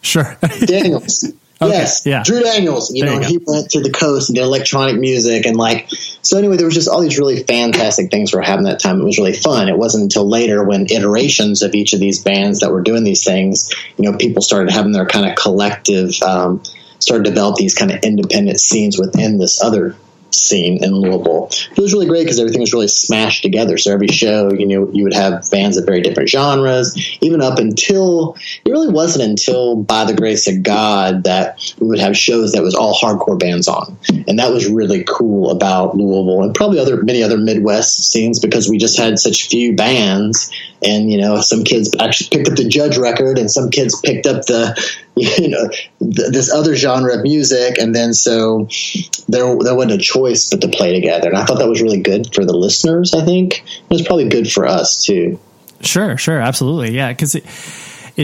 Sure. 0.00 0.36
Daniels. 0.66 1.32
Okay, 1.60 1.72
yes, 1.72 2.06
yeah. 2.06 2.22
Drew 2.22 2.40
Daniels. 2.40 2.92
You 2.94 3.04
there 3.04 3.14
know, 3.14 3.20
you 3.20 3.26
he 3.26 3.38
went 3.44 3.70
to 3.70 3.80
the 3.80 3.90
coast 3.90 4.28
and 4.28 4.36
did 4.36 4.44
electronic 4.44 4.96
music 4.96 5.44
and 5.44 5.56
like. 5.56 5.88
So 6.22 6.38
anyway, 6.38 6.56
there 6.56 6.66
was 6.66 6.74
just 6.76 6.88
all 6.88 7.00
these 7.00 7.18
really 7.18 7.42
fantastic 7.42 8.12
things 8.12 8.32
were 8.32 8.40
happening 8.40 8.66
that 8.66 8.78
time. 8.78 9.00
It 9.00 9.04
was 9.04 9.18
really 9.18 9.32
fun. 9.32 9.68
It 9.68 9.76
wasn't 9.76 10.04
until 10.04 10.28
later 10.28 10.62
when 10.62 10.86
iterations 10.86 11.62
of 11.62 11.74
each 11.74 11.94
of 11.94 11.98
these 11.98 12.22
bands 12.22 12.60
that 12.60 12.70
were 12.70 12.82
doing 12.82 13.02
these 13.02 13.24
things, 13.24 13.74
you 13.96 14.08
know, 14.08 14.16
people 14.16 14.40
started 14.40 14.70
having 14.70 14.92
their 14.92 15.04
kind 15.04 15.28
of 15.28 15.34
collective, 15.34 16.12
um, 16.22 16.62
started 17.00 17.24
to 17.24 17.30
develop 17.30 17.56
these 17.56 17.74
kind 17.74 17.90
of 17.90 18.04
independent 18.04 18.60
scenes 18.60 18.96
within 18.96 19.38
this 19.38 19.60
other 19.60 19.96
scene 20.30 20.82
in 20.82 20.92
Louisville. 20.92 21.48
It 21.50 21.80
was 21.80 21.92
really 21.92 22.06
great 22.06 22.24
because 22.24 22.38
everything 22.38 22.60
was 22.60 22.72
really 22.72 22.88
smashed 22.88 23.42
together. 23.42 23.78
So 23.78 23.92
every 23.92 24.08
show, 24.08 24.52
you 24.52 24.66
know, 24.66 24.90
you 24.92 25.04
would 25.04 25.14
have 25.14 25.50
bands 25.50 25.76
of 25.76 25.86
very 25.86 26.00
different 26.00 26.28
genres, 26.28 26.96
even 27.20 27.40
up 27.40 27.58
until 27.58 28.36
it 28.64 28.70
really 28.70 28.92
wasn't 28.92 29.28
until 29.28 29.76
by 29.76 30.04
the 30.04 30.14
grace 30.14 30.48
of 30.48 30.62
God 30.62 31.24
that 31.24 31.74
we 31.78 31.88
would 31.88 32.00
have 32.00 32.16
shows 32.16 32.52
that 32.52 32.62
was 32.62 32.74
all 32.74 32.94
hardcore 32.94 33.38
bands 33.38 33.68
on. 33.68 33.98
And 34.26 34.38
that 34.38 34.52
was 34.52 34.68
really 34.68 35.04
cool 35.06 35.50
about 35.50 35.96
Louisville 35.96 36.42
and 36.42 36.54
probably 36.54 36.78
other 36.78 37.02
many 37.02 37.22
other 37.22 37.38
Midwest 37.38 38.10
scenes 38.10 38.38
because 38.38 38.68
we 38.68 38.78
just 38.78 38.98
had 38.98 39.18
such 39.18 39.48
few 39.48 39.74
bands 39.74 40.52
and 40.82 41.10
you 41.10 41.18
know 41.18 41.40
some 41.40 41.64
kids 41.64 41.94
actually 41.98 42.28
picked 42.30 42.48
up 42.48 42.56
the 42.56 42.68
judge 42.68 42.96
record 42.96 43.38
and 43.38 43.50
some 43.50 43.70
kids 43.70 44.00
picked 44.00 44.26
up 44.26 44.44
the 44.46 44.76
you 45.16 45.48
know 45.48 45.68
th- 45.68 46.32
this 46.32 46.52
other 46.52 46.76
genre 46.76 47.16
of 47.16 47.22
music. 47.22 47.78
And 47.78 47.94
then 47.94 48.12
so 48.12 48.68
there 49.28 49.56
there 49.58 49.74
wasn't 49.74 49.92
a 49.92 49.98
choice 49.98 50.50
but 50.50 50.60
to 50.60 50.68
play 50.68 50.92
together. 50.92 51.28
And 51.28 51.38
i 51.38 51.44
thought 51.44 51.58
that 51.58 51.68
was 51.68 51.82
really 51.82 52.00
good 52.00 52.34
for 52.34 52.44
the 52.44 52.56
listeners 52.56 53.14
i 53.14 53.24
think. 53.24 53.64
It 53.64 53.90
was 53.90 54.02
probably 54.02 54.28
good 54.28 54.50
for 54.50 54.66
us 54.66 55.02
too. 55.02 55.38
Sure 55.80 56.16
sure. 56.16 56.40
Absolutely. 56.40 56.94
Yeah 56.94 57.08
because 57.08 57.34
it 57.34 57.44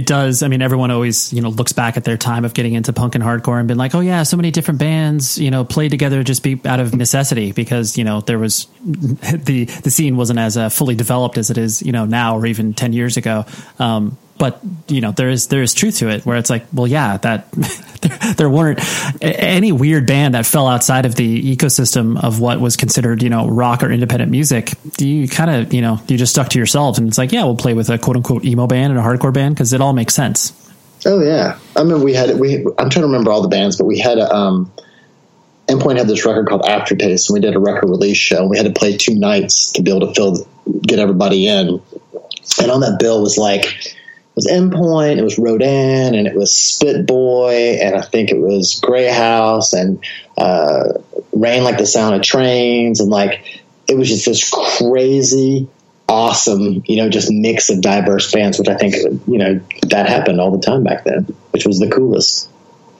does. 0.00 0.42
I 0.42 0.48
mean, 0.48 0.60
everyone 0.60 0.90
always, 0.90 1.32
you 1.32 1.40
know, 1.40 1.50
looks 1.50 1.72
back 1.72 1.96
at 1.96 2.04
their 2.04 2.16
time 2.16 2.44
of 2.44 2.52
getting 2.52 2.74
into 2.74 2.92
punk 2.92 3.14
and 3.14 3.22
hardcore 3.22 3.58
and 3.58 3.68
been 3.68 3.78
like, 3.78 3.94
oh 3.94 4.00
yeah, 4.00 4.24
so 4.24 4.36
many 4.36 4.50
different 4.50 4.80
bands, 4.80 5.38
you 5.38 5.50
know, 5.50 5.64
played 5.64 5.90
together 5.90 6.22
just 6.24 6.42
be 6.42 6.60
out 6.64 6.80
of 6.80 6.94
necessity 6.94 7.52
because, 7.52 7.96
you 7.96 8.02
know, 8.02 8.20
there 8.20 8.38
was 8.38 8.66
the, 8.82 9.66
the 9.84 9.90
scene 9.90 10.16
wasn't 10.16 10.40
as 10.40 10.56
uh, 10.56 10.68
fully 10.68 10.96
developed 10.96 11.38
as 11.38 11.50
it 11.50 11.58
is, 11.58 11.80
you 11.80 11.92
know, 11.92 12.04
now 12.04 12.36
or 12.36 12.46
even 12.46 12.74
10 12.74 12.92
years 12.92 13.16
ago. 13.16 13.44
Um, 13.78 14.18
but 14.38 14.60
you 14.88 15.00
know 15.00 15.12
there 15.12 15.30
is 15.30 15.48
there 15.48 15.62
is 15.62 15.74
truth 15.74 15.98
to 15.98 16.08
it 16.08 16.26
where 16.26 16.36
it's 16.36 16.50
like 16.50 16.66
well 16.72 16.86
yeah 16.86 17.16
that 17.18 17.50
there, 18.00 18.34
there, 18.34 18.50
weren't 18.50 18.80
any 19.22 19.72
weird 19.72 20.06
band 20.06 20.34
that 20.34 20.44
fell 20.44 20.66
outside 20.66 21.06
of 21.06 21.14
the 21.14 21.56
ecosystem 21.56 22.22
of 22.22 22.40
what 22.40 22.60
was 22.60 22.76
considered 22.76 23.22
you 23.22 23.30
know 23.30 23.48
rock 23.48 23.82
or 23.82 23.90
independent 23.90 24.30
music. 24.30 24.72
You 24.98 25.28
kind 25.28 25.50
of 25.50 25.72
you 25.72 25.80
know 25.80 26.00
you 26.08 26.16
just 26.16 26.32
stuck 26.32 26.48
to 26.50 26.58
yourselves 26.58 26.98
and 26.98 27.08
it's 27.08 27.18
like 27.18 27.32
yeah 27.32 27.44
we'll 27.44 27.56
play 27.56 27.74
with 27.74 27.90
a 27.90 27.98
quote 27.98 28.16
unquote 28.16 28.44
emo 28.44 28.66
band 28.66 28.92
and 28.92 29.00
a 29.00 29.02
hardcore 29.02 29.32
band 29.32 29.54
because 29.54 29.72
it 29.72 29.80
all 29.80 29.92
makes 29.92 30.14
sense. 30.14 30.52
Oh 31.06 31.22
yeah. 31.22 31.58
I 31.76 31.80
remember 31.80 32.04
we 32.04 32.14
had 32.14 32.38
we 32.38 32.64
i'm 32.78 32.90
trying 32.90 33.02
to 33.02 33.06
remember 33.06 33.30
all 33.30 33.42
the 33.42 33.48
bands 33.48 33.76
but 33.76 33.84
we 33.84 33.98
had 33.98 34.18
a 34.18 34.34
um 34.34 34.72
endpoint 35.68 35.96
had 35.96 36.08
this 36.08 36.26
record 36.26 36.48
called 36.48 36.66
aftertaste 36.66 37.30
and 37.30 37.34
we 37.34 37.40
did 37.40 37.54
a 37.54 37.60
record 37.60 37.88
release 37.88 38.18
show 38.18 38.38
and 38.38 38.50
we 38.50 38.56
had 38.56 38.66
to 38.66 38.72
play 38.72 38.96
two 38.96 39.14
nights 39.14 39.72
to 39.72 39.82
be 39.82 39.90
able 39.90 40.06
to 40.06 40.14
fill 40.14 40.46
get 40.82 40.98
everybody 40.98 41.46
in. 41.46 41.80
And 42.60 42.70
on 42.70 42.80
that 42.80 42.98
bill 42.98 43.22
was 43.22 43.38
like 43.38 43.96
was 44.34 44.46
Endpoint, 44.46 45.18
it 45.18 45.22
was 45.22 45.38
Rodan, 45.38 46.14
and 46.14 46.26
it 46.26 46.34
was 46.34 46.56
Spit 46.56 47.06
Boy, 47.06 47.78
and 47.80 47.94
I 47.94 48.02
think 48.02 48.30
it 48.30 48.38
was 48.38 48.80
Grey 48.80 49.08
House, 49.08 49.72
and 49.72 50.04
uh, 50.36 50.94
Rain 51.32 51.62
Like 51.62 51.78
the 51.78 51.86
Sound 51.86 52.16
of 52.16 52.22
Trains, 52.22 53.00
and 53.00 53.10
like 53.10 53.62
it 53.86 53.96
was 53.96 54.08
just 54.08 54.26
this 54.26 54.50
crazy, 54.50 55.68
awesome, 56.08 56.82
you 56.86 56.96
know, 56.96 57.08
just 57.08 57.30
mix 57.30 57.70
of 57.70 57.80
diverse 57.80 58.32
bands, 58.32 58.58
which 58.58 58.68
I 58.68 58.76
think 58.76 58.94
you 59.26 59.38
know 59.38 59.60
that 59.88 60.08
happened 60.08 60.40
all 60.40 60.50
the 60.50 60.64
time 60.64 60.82
back 60.82 61.04
then, 61.04 61.26
which 61.50 61.66
was 61.66 61.78
the 61.78 61.90
coolest. 61.90 62.48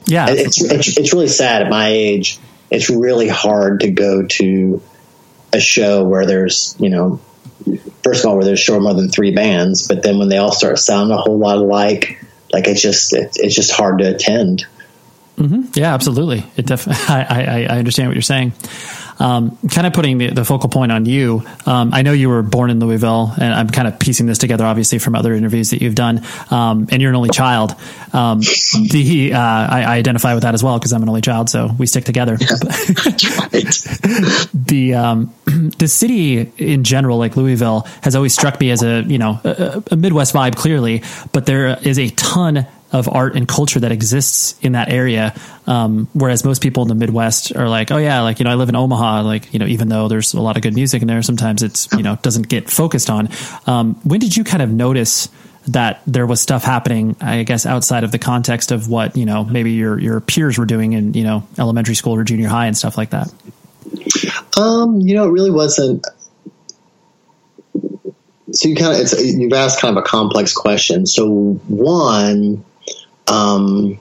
Yeah, 0.06 0.26
it's 0.28 0.62
it's, 0.62 0.96
it's 0.96 1.12
really 1.12 1.28
sad 1.28 1.62
at 1.62 1.70
my 1.70 1.88
age. 1.88 2.38
It's 2.70 2.90
really 2.90 3.28
hard 3.28 3.80
to 3.80 3.90
go 3.90 4.26
to 4.26 4.82
a 5.52 5.60
show 5.60 6.04
where 6.04 6.26
there's 6.26 6.76
you 6.78 6.90
know 6.90 7.20
first 8.02 8.24
of 8.24 8.26
all, 8.26 8.36
where 8.36 8.44
there's 8.44 8.60
sure 8.60 8.80
more 8.80 8.94
than 8.94 9.08
three 9.08 9.34
bands, 9.34 9.88
but 9.88 10.02
then 10.02 10.18
when 10.18 10.28
they 10.28 10.38
all 10.38 10.52
start 10.52 10.78
sounding 10.78 11.16
a 11.16 11.20
whole 11.20 11.38
lot 11.38 11.58
alike, 11.58 12.24
like 12.52 12.66
it's 12.66 12.82
just 12.82 13.12
it, 13.12 13.36
it's 13.36 13.54
just 13.54 13.72
hard 13.72 13.98
to 13.98 14.14
attend. 14.14 14.66
Mm-hmm. 15.36 15.72
Yeah, 15.74 15.94
absolutely. 15.94 16.44
It 16.56 16.66
definitely. 16.66 17.04
I, 17.14 17.22
I, 17.22 17.66
I 17.74 17.78
understand 17.78 18.08
what 18.08 18.14
you're 18.14 18.22
saying. 18.22 18.52
Um, 19.18 19.56
kind 19.70 19.86
of 19.86 19.92
putting 19.92 20.18
the, 20.18 20.30
the, 20.30 20.44
focal 20.44 20.68
point 20.68 20.90
on 20.90 21.06
you. 21.06 21.44
Um, 21.66 21.94
I 21.94 22.02
know 22.02 22.12
you 22.12 22.28
were 22.28 22.42
born 22.42 22.70
in 22.70 22.80
Louisville, 22.80 23.32
and 23.40 23.54
I'm 23.54 23.68
kind 23.68 23.86
of 23.86 24.00
piecing 24.00 24.26
this 24.26 24.38
together, 24.38 24.64
obviously, 24.64 24.98
from 24.98 25.14
other 25.14 25.34
interviews 25.34 25.70
that 25.70 25.80
you've 25.80 25.94
done. 25.94 26.22
Um, 26.50 26.88
and 26.90 27.00
you're 27.00 27.10
an 27.10 27.16
only 27.16 27.30
child. 27.30 27.76
Um, 28.12 28.40
the 28.40 29.32
uh, 29.34 29.38
I, 29.38 29.82
I, 29.82 29.96
identify 29.96 30.34
with 30.34 30.42
that 30.42 30.54
as 30.54 30.64
well 30.64 30.78
because 30.78 30.92
I'm 30.92 31.02
an 31.02 31.08
only 31.08 31.20
child, 31.20 31.48
so 31.48 31.70
we 31.78 31.86
stick 31.86 32.04
together. 32.04 32.36
the 34.54 34.94
um, 34.96 35.32
the 35.78 35.86
city 35.88 36.52
in 36.58 36.82
general, 36.82 37.18
like 37.18 37.36
Louisville, 37.36 37.86
has 38.02 38.16
always 38.16 38.34
struck 38.34 38.58
me 38.58 38.70
as 38.70 38.82
a 38.82 39.02
you 39.02 39.18
know 39.18 39.40
a, 39.44 39.82
a 39.92 39.96
Midwest 39.96 40.34
vibe, 40.34 40.56
clearly, 40.56 41.02
but 41.32 41.46
there 41.46 41.78
is 41.82 41.98
a 42.00 42.08
ton 42.10 42.66
of 42.92 43.08
art 43.08 43.34
and 43.36 43.48
culture 43.48 43.80
that 43.80 43.90
exists 43.90 44.56
in 44.60 44.72
that 44.72 44.88
area. 44.88 45.34
Um, 45.66 46.08
whereas 46.12 46.44
most 46.44 46.62
people 46.62 46.82
in 46.82 46.88
the 46.88 46.94
Midwest 46.94 47.54
are 47.56 47.68
like, 47.68 47.90
oh 47.90 47.96
yeah, 47.96 48.20
like, 48.20 48.38
you 48.38 48.44
know, 48.44 48.50
I 48.50 48.54
live 48.54 48.68
in 48.68 48.76
Omaha, 48.76 49.22
like, 49.22 49.52
you 49.52 49.58
know, 49.58 49.66
even 49.66 49.88
though 49.88 50.06
there's 50.06 50.34
a 50.34 50.40
lot 50.40 50.56
of 50.56 50.62
good 50.62 50.74
music 50.74 51.02
in 51.02 51.08
there, 51.08 51.22
sometimes 51.22 51.62
it's, 51.62 51.88
you 51.92 52.02
know, 52.02 52.16
doesn't 52.22 52.48
get 52.48 52.70
focused 52.70 53.10
on. 53.10 53.28
Um, 53.66 53.94
when 54.04 54.20
did 54.20 54.36
you 54.36 54.44
kind 54.44 54.62
of 54.62 54.70
notice 54.70 55.28
that 55.68 56.02
there 56.06 56.26
was 56.26 56.40
stuff 56.40 56.62
happening, 56.62 57.16
I 57.20 57.42
guess, 57.42 57.66
outside 57.66 58.04
of 58.04 58.12
the 58.12 58.18
context 58.18 58.70
of 58.70 58.88
what, 58.88 59.16
you 59.16 59.24
know, 59.24 59.44
maybe 59.44 59.72
your, 59.72 59.98
your 59.98 60.20
peers 60.20 60.58
were 60.58 60.66
doing 60.66 60.92
in, 60.92 61.14
you 61.14 61.24
know, 61.24 61.48
elementary 61.58 61.94
school 61.94 62.14
or 62.14 62.22
junior 62.22 62.48
high 62.48 62.66
and 62.66 62.76
stuff 62.76 62.98
like 62.98 63.10
that? 63.10 63.32
Um, 64.56 65.00
you 65.00 65.14
know, 65.14 65.24
it 65.24 65.30
really 65.30 65.50
wasn't, 65.50 66.06
so 68.52 68.68
you 68.68 68.76
kind 68.76 68.94
of 68.94 69.00
it's 69.00 69.20
you've 69.20 69.52
asked 69.52 69.80
kind 69.80 69.96
of 69.96 70.04
a 70.04 70.06
complex 70.06 70.52
question. 70.52 71.06
So 71.06 71.54
one, 71.66 72.64
um, 73.28 73.98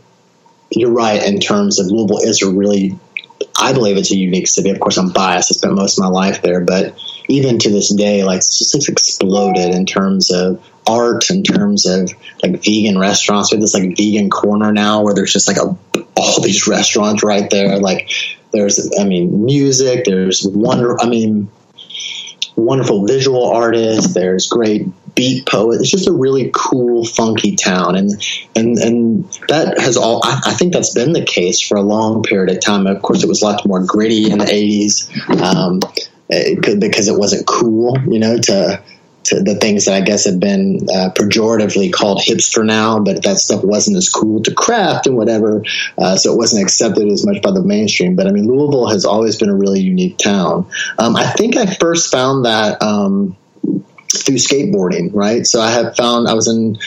you're 0.69 0.91
right 0.91 1.23
in 1.23 1.39
terms 1.39 1.79
of 1.79 1.87
Louisville 1.87 2.19
is 2.19 2.41
a 2.41 2.49
really, 2.49 2.97
I 3.59 3.73
believe 3.73 3.97
it's 3.97 4.11
a 4.11 4.15
unique 4.15 4.47
city. 4.47 4.69
Of 4.69 4.79
course, 4.79 4.97
I'm 4.97 5.11
biased. 5.11 5.51
I 5.51 5.53
spent 5.53 5.75
most 5.75 5.97
of 5.97 6.03
my 6.03 6.09
life 6.09 6.41
there, 6.41 6.61
but 6.61 6.97
even 7.27 7.59
to 7.59 7.69
this 7.69 7.93
day, 7.93 8.23
like 8.23 8.37
it's 8.37 8.57
just 8.57 8.89
exploded 8.89 9.73
in 9.73 9.85
terms 9.85 10.31
of 10.31 10.63
art, 10.87 11.29
in 11.29 11.43
terms 11.43 11.85
of 11.85 12.11
like 12.41 12.63
vegan 12.63 12.99
restaurants. 12.99 13.51
We 13.51 13.57
have 13.57 13.61
this 13.61 13.73
like 13.73 13.95
vegan 13.95 14.29
corner 14.29 14.71
now 14.71 15.03
where 15.03 15.13
there's 15.13 15.33
just 15.33 15.47
like 15.47 15.57
a, 15.57 15.77
all 16.15 16.41
these 16.41 16.67
restaurants 16.67 17.23
right 17.23 17.49
there. 17.49 17.79
Like 17.79 18.09
there's, 18.51 18.91
I 18.99 19.05
mean, 19.05 19.45
music. 19.45 20.05
There's 20.05 20.45
wonder. 20.45 20.99
I 20.99 21.07
mean, 21.07 21.49
wonderful 22.55 23.05
visual 23.05 23.45
artists. 23.45 24.13
There's 24.13 24.47
great 24.47 24.87
beat 25.15 25.45
poet. 25.45 25.79
It's 25.79 25.91
just 25.91 26.07
a 26.07 26.13
really 26.13 26.51
cool, 26.53 27.05
funky 27.05 27.55
town, 27.55 27.95
and 27.95 28.11
and 28.55 28.77
and 28.77 29.23
that 29.49 29.79
has 29.79 29.97
all. 29.97 30.21
I, 30.23 30.41
I, 30.45 30.53
think 30.53 30.73
that's 30.73 30.93
been 30.93 31.13
the 31.13 31.23
case 31.23 31.61
for 31.61 31.75
a 31.77 31.81
long 31.81 32.23
period 32.23 32.55
of 32.55 32.61
time. 32.61 32.87
Of 32.87 33.01
course, 33.01 33.23
it 33.23 33.27
was 33.27 33.41
a 33.41 33.45
lot 33.45 33.65
more 33.65 33.83
gritty 33.83 34.31
in 34.31 34.39
the 34.39 34.45
'80s 34.45 35.41
um, 35.41 35.79
because 36.79 37.07
it 37.07 37.17
wasn't 37.17 37.47
cool, 37.47 37.97
you 38.07 38.19
know, 38.19 38.37
to 38.37 38.83
to 39.25 39.39
the 39.41 39.55
things 39.55 39.85
that 39.85 39.93
I 39.93 40.01
guess 40.01 40.25
have 40.25 40.39
been 40.39 40.79
uh, 40.93 41.09
pejoratively 41.15 41.93
called 41.93 42.19
hipster 42.19 42.65
now, 42.65 42.99
but 42.99 43.23
that 43.23 43.37
stuff 43.37 43.63
wasn't 43.63 43.97
as 43.97 44.09
cool 44.09 44.41
to 44.43 44.53
craft 44.53 45.07
and 45.07 45.15
whatever, 45.15 45.63
uh, 45.97 46.17
so 46.17 46.33
it 46.33 46.37
wasn't 46.37 46.63
accepted 46.63 47.07
as 47.07 47.25
much 47.25 47.41
by 47.41 47.51
the 47.51 47.63
mainstream. 47.63 48.15
But 48.15 48.27
I 48.27 48.31
mean, 48.31 48.47
Louisville 48.47 48.87
has 48.87 49.05
always 49.05 49.37
been 49.37 49.49
a 49.49 49.55
really 49.55 49.81
unique 49.81 50.17
town. 50.17 50.67
Um, 50.97 51.15
I 51.15 51.31
think 51.31 51.55
I 51.55 51.65
first 51.65 52.11
found 52.11 52.45
that. 52.45 52.81
Um, 52.81 53.37
through 54.21 54.35
skateboarding, 54.35 55.13
right? 55.13 55.45
So 55.45 55.61
I 55.61 55.71
have 55.71 55.95
found 55.95 56.27
I 56.27 56.33
was 56.33 56.47
in 56.47 56.77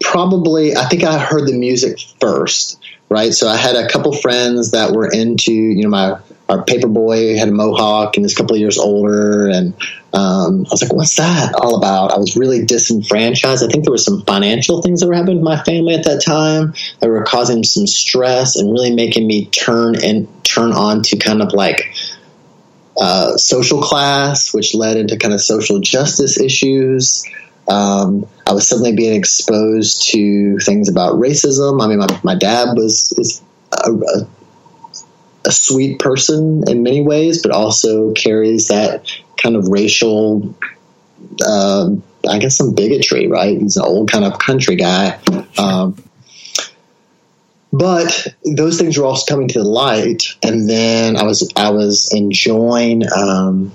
probably 0.00 0.76
I 0.76 0.86
think 0.86 1.04
I 1.04 1.18
heard 1.18 1.46
the 1.46 1.56
music 1.56 1.98
first 2.20 2.78
right? 3.08 3.32
So 3.32 3.48
I 3.48 3.56
had 3.56 3.76
a 3.76 3.88
couple 3.88 4.12
friends 4.12 4.72
that 4.72 4.92
were 4.92 5.08
into, 5.08 5.52
you 5.52 5.82
know, 5.82 5.88
my 5.88 6.18
our 6.48 6.62
paper 6.62 6.86
boy 6.86 7.36
had 7.36 7.48
a 7.48 7.52
mohawk 7.52 8.16
and 8.16 8.24
he's 8.24 8.32
a 8.32 8.36
couple 8.36 8.54
of 8.54 8.60
years 8.60 8.78
older, 8.78 9.48
and 9.48 9.74
um, 10.12 10.64
I 10.66 10.68
was 10.70 10.82
like, 10.82 10.92
"What's 10.92 11.16
that 11.16 11.54
all 11.56 11.76
about?" 11.76 12.12
I 12.12 12.18
was 12.18 12.36
really 12.36 12.64
disenfranchised. 12.64 13.64
I 13.64 13.66
think 13.66 13.84
there 13.84 13.90
were 13.90 13.98
some 13.98 14.22
financial 14.22 14.80
things 14.80 15.00
that 15.00 15.08
were 15.08 15.14
happening 15.14 15.38
with 15.38 15.44
my 15.44 15.60
family 15.64 15.94
at 15.94 16.04
that 16.04 16.22
time 16.24 16.74
that 17.00 17.08
were 17.08 17.24
causing 17.24 17.64
some 17.64 17.88
stress 17.88 18.54
and 18.54 18.70
really 18.70 18.94
making 18.94 19.26
me 19.26 19.46
turn 19.46 19.96
and 20.04 20.28
turn 20.44 20.72
on 20.72 21.02
to 21.02 21.16
kind 21.16 21.42
of 21.42 21.52
like 21.52 21.92
uh, 22.98 23.36
social 23.36 23.82
class, 23.82 24.54
which 24.54 24.74
led 24.74 24.96
into 24.96 25.16
kind 25.16 25.34
of 25.34 25.40
social 25.40 25.80
justice 25.80 26.40
issues. 26.40 27.24
Um, 27.68 28.26
I 28.46 28.52
was 28.52 28.68
suddenly 28.68 28.94
being 28.94 29.16
exposed 29.16 30.08
to 30.10 30.58
things 30.58 30.88
about 30.88 31.14
racism. 31.14 31.82
I 31.82 31.88
mean, 31.88 31.98
my, 31.98 32.20
my 32.22 32.34
dad 32.34 32.76
was 32.76 33.12
is 33.18 33.42
a, 33.72 33.90
a, 33.90 34.28
a 35.46 35.52
sweet 35.52 35.98
person 35.98 36.64
in 36.68 36.82
many 36.82 37.02
ways, 37.02 37.42
but 37.42 37.50
also 37.50 38.12
carries 38.12 38.68
that 38.68 39.10
kind 39.36 39.56
of 39.56 39.68
racial, 39.68 40.54
uh, 41.44 41.90
I 42.28 42.38
guess, 42.38 42.56
some 42.56 42.74
bigotry. 42.74 43.26
Right? 43.26 43.60
He's 43.60 43.76
an 43.76 43.84
old 43.84 44.10
kind 44.10 44.24
of 44.24 44.38
country 44.38 44.76
guy. 44.76 45.18
Um, 45.58 46.02
but 47.78 48.28
those 48.44 48.78
things 48.78 48.96
were 48.96 49.04
also 49.04 49.26
coming 49.26 49.48
to 49.48 49.58
the 49.58 49.68
light, 49.68 50.34
and 50.42 50.68
then 50.68 51.16
I 51.16 51.24
was 51.24 51.52
I 51.56 51.70
was 51.70 52.10
enjoying. 52.12 53.02
Um, 53.12 53.72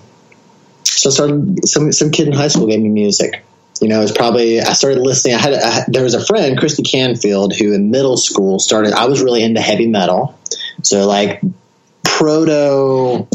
so 0.83 1.09
I 1.09 1.13
started 1.13 1.67
some 1.67 1.91
some 1.91 2.09
kid 2.11 2.27
in 2.27 2.33
high 2.33 2.47
school 2.47 2.67
gave 2.67 2.81
me 2.81 2.89
music. 2.89 3.43
You 3.79 3.89
know, 3.89 3.99
it 3.99 4.03
was 4.03 4.11
probably 4.11 4.59
I 4.59 4.73
started 4.73 4.99
listening. 4.99 5.35
I 5.35 5.39
had 5.39 5.53
a, 5.53 5.91
there 5.91 6.03
was 6.03 6.15
a 6.15 6.25
friend, 6.25 6.57
Christy 6.57 6.83
Canfield, 6.83 7.55
who 7.55 7.73
in 7.73 7.91
middle 7.91 8.17
school 8.17 8.59
started. 8.59 8.93
I 8.93 9.05
was 9.05 9.21
really 9.21 9.43
into 9.43 9.61
heavy 9.61 9.87
metal, 9.87 10.37
so 10.83 11.07
like 11.07 11.41
proto. 12.03 13.27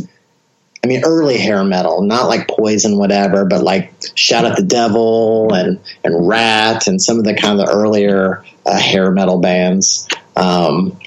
I 0.84 0.88
mean, 0.88 1.02
early 1.04 1.36
hair 1.36 1.64
metal, 1.64 2.02
not 2.02 2.28
like 2.28 2.46
Poison, 2.46 2.96
whatever, 2.96 3.44
but 3.44 3.62
like 3.62 3.92
Shout 4.14 4.44
at 4.44 4.56
the 4.56 4.62
Devil 4.62 5.52
and 5.52 5.80
and 6.04 6.28
Ratt 6.28 6.86
and 6.86 7.02
some 7.02 7.18
of 7.18 7.24
the 7.24 7.34
kind 7.34 7.60
of 7.60 7.66
the 7.66 7.72
earlier 7.72 8.44
uh, 8.64 8.78
hair 8.78 9.10
metal 9.10 9.38
bands. 9.38 10.08
Um, 10.36 10.98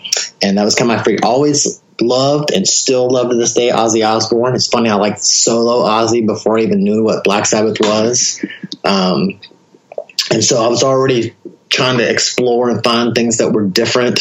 and 0.41 0.57
that 0.57 0.63
was 0.63 0.75
kind 0.75 0.91
of 0.91 0.97
my 0.97 1.03
freak. 1.03 1.25
Always 1.25 1.81
loved 2.01 2.51
and 2.51 2.67
still 2.67 3.09
love 3.09 3.29
to 3.29 3.35
this 3.35 3.53
day 3.53 3.69
Ozzy 3.69 4.07
Osbourne. 4.07 4.55
It's 4.55 4.67
funny 4.67 4.89
I 4.89 4.95
liked 4.95 5.21
solo 5.21 5.85
Ozzy 5.85 6.25
before 6.25 6.57
I 6.57 6.63
even 6.63 6.83
knew 6.83 7.03
what 7.03 7.23
Black 7.23 7.45
Sabbath 7.45 7.79
was. 7.79 8.43
Um, 8.83 9.39
and 10.31 10.43
so 10.43 10.63
I 10.63 10.67
was 10.67 10.83
already 10.83 11.33
trying 11.69 11.97
to 11.97 12.09
explore 12.09 12.69
and 12.69 12.83
find 12.83 13.13
things 13.13 13.37
that 13.37 13.51
were 13.51 13.65
different. 13.65 14.19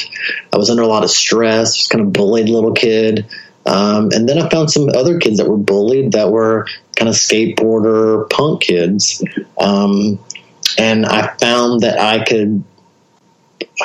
I 0.52 0.56
was 0.56 0.70
under 0.70 0.82
a 0.82 0.86
lot 0.86 1.04
of 1.04 1.10
stress, 1.10 1.76
just 1.76 1.90
kind 1.90 2.04
of 2.04 2.12
bullied 2.12 2.48
little 2.48 2.72
kid. 2.72 3.26
Um, 3.64 4.10
and 4.12 4.28
then 4.28 4.38
I 4.38 4.48
found 4.48 4.70
some 4.70 4.88
other 4.88 5.18
kids 5.18 5.38
that 5.38 5.48
were 5.48 5.56
bullied 5.56 6.12
that 6.12 6.30
were 6.30 6.66
kind 6.96 7.08
of 7.08 7.14
skateboarder 7.14 8.28
punk 8.30 8.62
kids. 8.62 9.22
Um, 9.58 10.18
and 10.78 11.04
I 11.04 11.34
found 11.36 11.82
that 11.82 11.98
I 11.98 12.24
could 12.24 12.64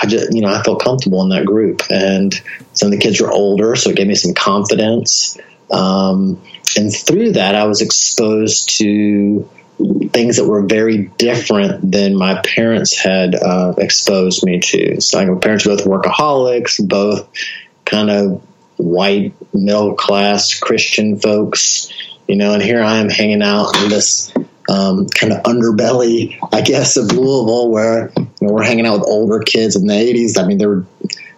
I 0.01 0.05
just, 0.07 0.33
you 0.33 0.41
know, 0.41 0.49
I 0.49 0.61
felt 0.63 0.83
comfortable 0.83 1.21
in 1.23 1.29
that 1.29 1.45
group. 1.45 1.83
And 1.89 2.33
some 2.73 2.87
of 2.87 2.91
the 2.91 2.99
kids 2.99 3.21
were 3.21 3.31
older, 3.31 3.75
so 3.75 3.89
it 3.89 3.95
gave 3.95 4.07
me 4.07 4.15
some 4.15 4.33
confidence. 4.33 5.37
Um, 5.71 6.41
and 6.77 6.95
through 6.95 7.33
that, 7.33 7.55
I 7.55 7.65
was 7.65 7.81
exposed 7.81 8.77
to 8.77 9.49
things 10.11 10.37
that 10.37 10.45
were 10.45 10.61
very 10.61 11.07
different 11.17 11.91
than 11.91 12.15
my 12.15 12.41
parents 12.41 12.97
had 12.97 13.35
uh, 13.35 13.73
exposed 13.77 14.45
me 14.45 14.59
to. 14.59 15.01
So, 15.01 15.25
my 15.25 15.39
parents 15.39 15.65
were 15.65 15.75
both 15.75 15.85
workaholics, 15.85 16.87
both 16.87 17.27
kind 17.85 18.09
of 18.09 18.41
white, 18.77 19.33
middle 19.53 19.95
class 19.95 20.59
Christian 20.59 21.19
folks, 21.19 21.91
you 22.27 22.35
know, 22.35 22.53
and 22.53 22.63
here 22.63 22.81
I 22.81 22.97
am 22.97 23.09
hanging 23.09 23.41
out 23.41 23.75
in 23.81 23.89
this 23.89 24.33
um, 24.69 25.07
kind 25.07 25.33
of 25.33 25.43
underbelly, 25.43 26.37
I 26.51 26.61
guess, 26.61 26.97
of 26.97 27.11
Louisville, 27.11 27.69
where 27.69 28.11
you 28.15 28.27
know, 28.41 28.53
we're 28.53 28.63
hanging 28.63 28.85
out 28.85 28.99
with 28.99 29.07
older 29.07 29.39
kids 29.39 29.75
in 29.75 29.87
the 29.87 29.93
'80s. 29.93 30.41
I 30.41 30.47
mean, 30.47 30.57
they 30.57 30.65
were, 30.65 30.85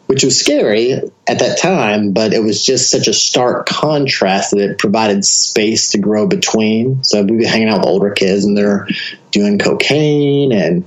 which 0.07 0.23
was 0.23 0.39
scary 0.39 0.93
at 0.93 1.39
that 1.39 1.57
time, 1.59 2.11
but 2.11 2.33
it 2.33 2.43
was 2.43 2.63
just 2.63 2.91
such 2.91 3.07
a 3.07 3.13
stark 3.13 3.67
contrast 3.67 4.51
that 4.51 4.59
it 4.59 4.77
provided 4.77 5.25
space 5.25 5.91
to 5.91 5.97
grow 5.97 6.27
between. 6.27 7.03
So 7.03 7.23
we'd 7.23 7.39
be 7.39 7.45
hanging 7.45 7.69
out 7.69 7.79
with 7.79 7.89
older 7.89 8.11
kids, 8.11 8.45
and 8.45 8.57
they're 8.57 8.87
doing 9.31 9.57
cocaine 9.59 10.51
and 10.51 10.85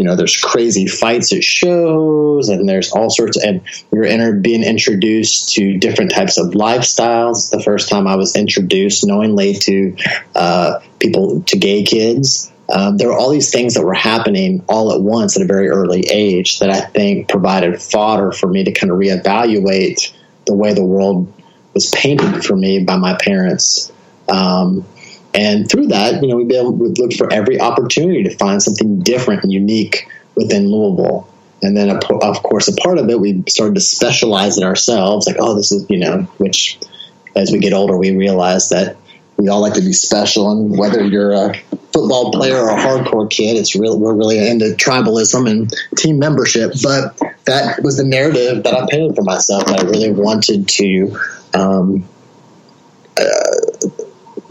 you 0.00 0.06
know, 0.06 0.16
there's 0.16 0.40
crazy 0.40 0.86
fights 0.86 1.30
at 1.34 1.44
shows, 1.44 2.48
and 2.48 2.66
there's 2.66 2.90
all 2.90 3.10
sorts. 3.10 3.36
Of, 3.36 3.42
and 3.42 3.60
you're 3.92 4.06
enter, 4.06 4.32
being 4.32 4.64
introduced 4.64 5.52
to 5.56 5.76
different 5.76 6.10
types 6.10 6.38
of 6.38 6.52
lifestyles. 6.52 7.50
The 7.50 7.60
first 7.60 7.90
time 7.90 8.06
I 8.06 8.16
was 8.16 8.34
introduced 8.34 9.06
knowingly 9.06 9.52
to 9.56 9.96
uh, 10.34 10.80
people, 10.98 11.42
to 11.42 11.58
gay 11.58 11.82
kids. 11.82 12.50
Um, 12.72 12.96
there 12.96 13.08
were 13.08 13.18
all 13.18 13.28
these 13.28 13.52
things 13.52 13.74
that 13.74 13.84
were 13.84 13.92
happening 13.92 14.64
all 14.70 14.94
at 14.94 15.02
once 15.02 15.36
at 15.36 15.42
a 15.42 15.46
very 15.46 15.68
early 15.68 16.00
age 16.10 16.60
that 16.60 16.70
I 16.70 16.80
think 16.80 17.28
provided 17.28 17.82
fodder 17.82 18.32
for 18.32 18.46
me 18.46 18.64
to 18.64 18.72
kind 18.72 18.90
of 18.90 18.98
reevaluate 18.98 20.14
the 20.46 20.54
way 20.54 20.72
the 20.72 20.82
world 20.82 21.30
was 21.74 21.90
painted 21.90 22.42
for 22.42 22.56
me 22.56 22.84
by 22.84 22.96
my 22.96 23.18
parents. 23.20 23.92
Um, 24.30 24.86
and 25.34 25.70
through 25.70 25.88
that, 25.88 26.22
you 26.22 26.28
know, 26.28 26.36
we'd 26.36 26.48
be 26.48 26.56
able 26.56 26.76
to 26.76 27.02
look 27.02 27.12
for 27.14 27.32
every 27.32 27.60
opportunity 27.60 28.24
to 28.24 28.36
find 28.36 28.62
something 28.62 29.00
different 29.00 29.44
and 29.44 29.52
unique 29.52 30.08
within 30.34 30.70
Louisville. 30.70 31.28
And 31.62 31.76
then, 31.76 31.90
of 31.90 32.42
course, 32.42 32.68
a 32.68 32.72
part 32.72 32.98
of 32.98 33.08
it, 33.10 33.20
we 33.20 33.44
started 33.48 33.74
to 33.74 33.80
specialize 33.80 34.56
in 34.56 34.64
ourselves. 34.64 35.26
Like, 35.26 35.36
oh, 35.38 35.54
this 35.54 35.72
is, 35.72 35.86
you 35.90 35.98
know, 35.98 36.22
which 36.38 36.78
as 37.36 37.52
we 37.52 37.58
get 37.58 37.72
older, 37.72 37.96
we 37.96 38.16
realize 38.16 38.70
that 38.70 38.96
we 39.36 39.48
all 39.48 39.60
like 39.60 39.74
to 39.74 39.82
be 39.82 39.92
special. 39.92 40.50
And 40.50 40.76
whether 40.78 41.04
you're 41.04 41.32
a 41.32 41.54
football 41.92 42.32
player 42.32 42.56
or 42.56 42.70
a 42.70 42.76
hardcore 42.76 43.30
kid, 43.30 43.56
it's 43.56 43.76
real. 43.76 43.98
We're 43.98 44.14
really 44.14 44.48
into 44.48 44.74
tribalism 44.76 45.50
and 45.50 45.72
team 45.96 46.18
membership. 46.18 46.72
But 46.82 47.18
that 47.44 47.82
was 47.82 47.98
the 47.98 48.04
narrative 48.04 48.64
that 48.64 48.74
I 48.74 48.86
painted 48.90 49.14
for 49.14 49.22
myself. 49.22 49.64
I 49.68 49.82
really 49.82 50.12
wanted 50.12 50.66
to 50.68 51.18
um, 51.52 52.08
uh, 53.18 53.88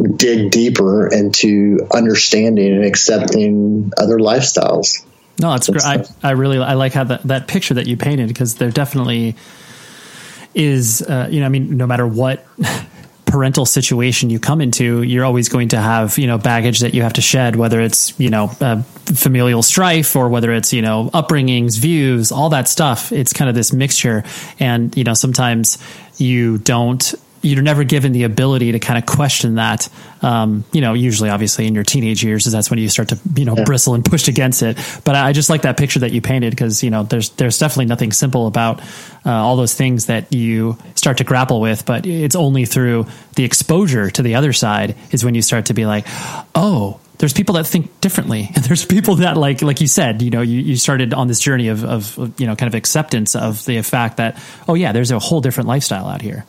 dig 0.07 0.51
deeper 0.51 1.07
into 1.07 1.87
understanding 1.93 2.73
and 2.73 2.85
accepting 2.85 3.91
other 3.97 4.17
lifestyles. 4.17 5.05
No, 5.39 5.53
it's 5.53 5.69
great. 5.69 5.83
I, 5.83 6.05
I 6.21 6.31
really 6.31 6.57
I 6.57 6.73
like 6.73 6.93
how 6.93 7.05
that, 7.05 7.23
that 7.23 7.47
picture 7.47 7.75
that 7.75 7.87
you 7.87 7.97
painted 7.97 8.27
because 8.27 8.55
there 8.55 8.71
definitely 8.71 9.35
is 10.53 11.01
uh, 11.01 11.27
you 11.29 11.39
know 11.39 11.45
I 11.45 11.49
mean 11.49 11.77
no 11.77 11.87
matter 11.87 12.05
what 12.05 12.45
parental 13.25 13.65
situation 13.65 14.31
you 14.31 14.39
come 14.39 14.59
into 14.59 15.03
you're 15.03 15.23
always 15.23 15.49
going 15.49 15.67
to 15.67 15.77
have 15.77 16.17
you 16.17 16.25
know 16.25 16.39
baggage 16.39 16.79
that 16.79 16.95
you 16.95 17.03
have 17.03 17.13
to 17.13 17.21
shed 17.21 17.55
whether 17.55 17.79
it's 17.79 18.19
you 18.19 18.29
know 18.29 18.49
uh, 18.59 18.81
familial 18.81 19.61
strife 19.61 20.15
or 20.15 20.29
whether 20.29 20.51
it's 20.51 20.73
you 20.73 20.81
know 20.81 21.11
upbringings 21.13 21.77
views 21.77 22.31
all 22.31 22.49
that 22.49 22.67
stuff 22.67 23.11
it's 23.11 23.31
kind 23.31 23.47
of 23.47 23.53
this 23.53 23.71
mixture 23.71 24.23
and 24.59 24.97
you 24.97 25.03
know 25.03 25.13
sometimes 25.13 25.77
you 26.17 26.57
don't 26.57 27.13
you're 27.41 27.63
never 27.63 27.83
given 27.83 28.11
the 28.11 28.23
ability 28.23 28.73
to 28.73 28.79
kind 28.79 28.97
of 28.97 29.05
question 29.05 29.55
that. 29.55 29.89
Um, 30.21 30.65
you 30.71 30.81
know, 30.81 30.93
usually, 30.93 31.29
obviously, 31.29 31.67
in 31.67 31.75
your 31.75 31.83
teenage 31.83 32.23
years, 32.23 32.45
is 32.45 32.53
that's 32.53 32.69
when 32.69 32.79
you 32.79 32.89
start 32.89 33.09
to 33.09 33.19
you 33.35 33.45
know 33.45 33.55
yeah. 33.55 33.63
bristle 33.63 33.93
and 33.93 34.03
push 34.03 34.27
against 34.27 34.61
it. 34.63 34.77
But 35.05 35.15
I 35.15 35.31
just 35.31 35.49
like 35.49 35.61
that 35.61 35.77
picture 35.77 35.99
that 35.99 36.11
you 36.11 36.21
painted 36.21 36.51
because 36.51 36.83
you 36.83 36.89
know 36.89 37.03
there's 37.03 37.29
there's 37.31 37.57
definitely 37.57 37.85
nothing 37.85 38.11
simple 38.11 38.47
about 38.47 38.81
uh, 39.25 39.31
all 39.31 39.55
those 39.55 39.73
things 39.73 40.07
that 40.07 40.33
you 40.33 40.77
start 40.95 41.17
to 41.17 41.23
grapple 41.23 41.61
with. 41.61 41.85
But 41.85 42.05
it's 42.05 42.35
only 42.35 42.65
through 42.65 43.05
the 43.35 43.43
exposure 43.43 44.09
to 44.11 44.21
the 44.21 44.35
other 44.35 44.53
side 44.53 44.95
is 45.11 45.23
when 45.23 45.35
you 45.35 45.41
start 45.41 45.67
to 45.67 45.73
be 45.73 45.85
like, 45.85 46.05
oh, 46.55 46.99
there's 47.19 47.33
people 47.33 47.55
that 47.55 47.65
think 47.65 48.01
differently 48.01 48.49
and 48.55 48.63
there's 48.65 48.85
people 48.85 49.15
that 49.15 49.37
like 49.37 49.61
like 49.61 49.79
you 49.81 49.87
said 49.87 50.21
you 50.21 50.29
know 50.29 50.41
you, 50.41 50.59
you 50.59 50.75
started 50.75 51.13
on 51.13 51.27
this 51.27 51.39
journey 51.39 51.67
of, 51.67 51.83
of 51.83 52.39
you 52.39 52.47
know 52.47 52.55
kind 52.55 52.67
of 52.67 52.75
acceptance 52.75 53.35
of 53.35 53.63
the 53.65 53.81
fact 53.81 54.17
that 54.17 54.41
oh 54.67 54.73
yeah 54.73 54.91
there's 54.91 55.11
a 55.11 55.19
whole 55.19 55.41
different 55.41 55.67
lifestyle 55.67 56.07
out 56.07 56.21
here 56.21 56.45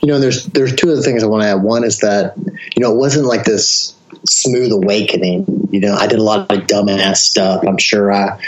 you 0.00 0.08
know, 0.08 0.18
there's 0.18 0.46
there's 0.46 0.74
two 0.74 0.90
other 0.90 1.02
things 1.02 1.22
I 1.22 1.26
want 1.26 1.42
to 1.42 1.48
add. 1.48 1.62
One 1.62 1.84
is 1.84 2.00
that 2.00 2.34
you 2.36 2.82
know 2.82 2.92
it 2.92 2.96
wasn't 2.96 3.26
like 3.26 3.44
this 3.44 3.94
smooth 4.24 4.72
awakening. 4.72 5.68
You 5.70 5.80
know, 5.80 5.94
I 5.94 6.06
did 6.06 6.18
a 6.18 6.22
lot 6.22 6.50
of 6.52 6.60
dumbass 6.66 7.16
stuff. 7.16 7.64
I'm 7.66 7.78
sure 7.78 8.12
I, 8.12 8.40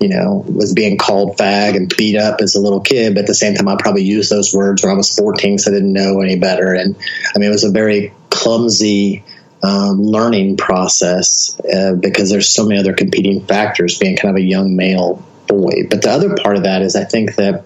you 0.00 0.08
know, 0.08 0.44
was 0.46 0.72
being 0.72 0.98
called 0.98 1.36
fag 1.36 1.76
and 1.76 1.92
beat 1.96 2.16
up 2.16 2.40
as 2.40 2.54
a 2.54 2.60
little 2.60 2.80
kid. 2.80 3.14
But 3.14 3.22
at 3.22 3.26
the 3.26 3.34
same 3.34 3.54
time, 3.54 3.68
I 3.68 3.76
probably 3.76 4.02
used 4.02 4.30
those 4.30 4.54
words 4.54 4.82
when 4.82 4.92
I 4.92 4.96
was 4.96 5.14
14, 5.14 5.58
so 5.58 5.70
I 5.70 5.74
didn't 5.74 5.92
know 5.92 6.20
any 6.20 6.38
better. 6.38 6.74
And 6.74 6.96
I 7.34 7.38
mean, 7.38 7.48
it 7.48 7.52
was 7.52 7.64
a 7.64 7.70
very 7.70 8.12
clumsy 8.30 9.24
um, 9.62 10.02
learning 10.02 10.56
process 10.56 11.58
uh, 11.60 11.94
because 11.94 12.30
there's 12.30 12.48
so 12.48 12.66
many 12.66 12.78
other 12.78 12.92
competing 12.92 13.44
factors. 13.46 13.98
Being 13.98 14.16
kind 14.16 14.36
of 14.36 14.36
a 14.36 14.44
young 14.44 14.76
male 14.76 15.24
boy, 15.46 15.88
but 15.88 16.02
the 16.02 16.10
other 16.10 16.36
part 16.36 16.56
of 16.56 16.64
that 16.64 16.82
is 16.82 16.96
I 16.96 17.04
think 17.04 17.36
that 17.36 17.64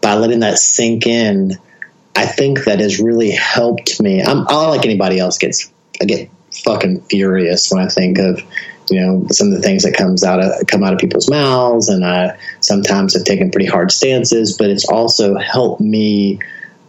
by 0.00 0.14
letting 0.14 0.40
that 0.40 0.58
sink 0.58 1.06
in 1.06 1.58
I 2.16 2.26
think 2.26 2.64
that 2.64 2.80
has 2.80 3.00
really 3.00 3.30
helped 3.30 4.00
me. 4.00 4.22
I'm, 4.22 4.46
I 4.48 4.68
like 4.68 4.84
anybody 4.84 5.18
else 5.18 5.38
gets 5.38 5.72
I 6.00 6.04
get 6.04 6.30
fucking 6.64 7.02
furious 7.02 7.70
when 7.70 7.82
I 7.82 7.88
think 7.88 8.18
of 8.18 8.40
you 8.90 9.00
know 9.00 9.26
some 9.30 9.48
of 9.48 9.54
the 9.54 9.62
things 9.62 9.84
that 9.84 9.96
comes 9.96 10.22
out 10.22 10.42
of 10.42 10.66
come 10.66 10.84
out 10.84 10.92
of 10.92 10.98
people's 10.98 11.28
mouths, 11.28 11.88
and 11.88 12.04
I 12.04 12.38
sometimes 12.60 13.14
have 13.14 13.24
taken 13.24 13.50
pretty 13.50 13.66
hard 13.66 13.90
stances. 13.90 14.56
But 14.56 14.70
it's 14.70 14.84
also 14.84 15.36
helped 15.36 15.80
me 15.80 16.40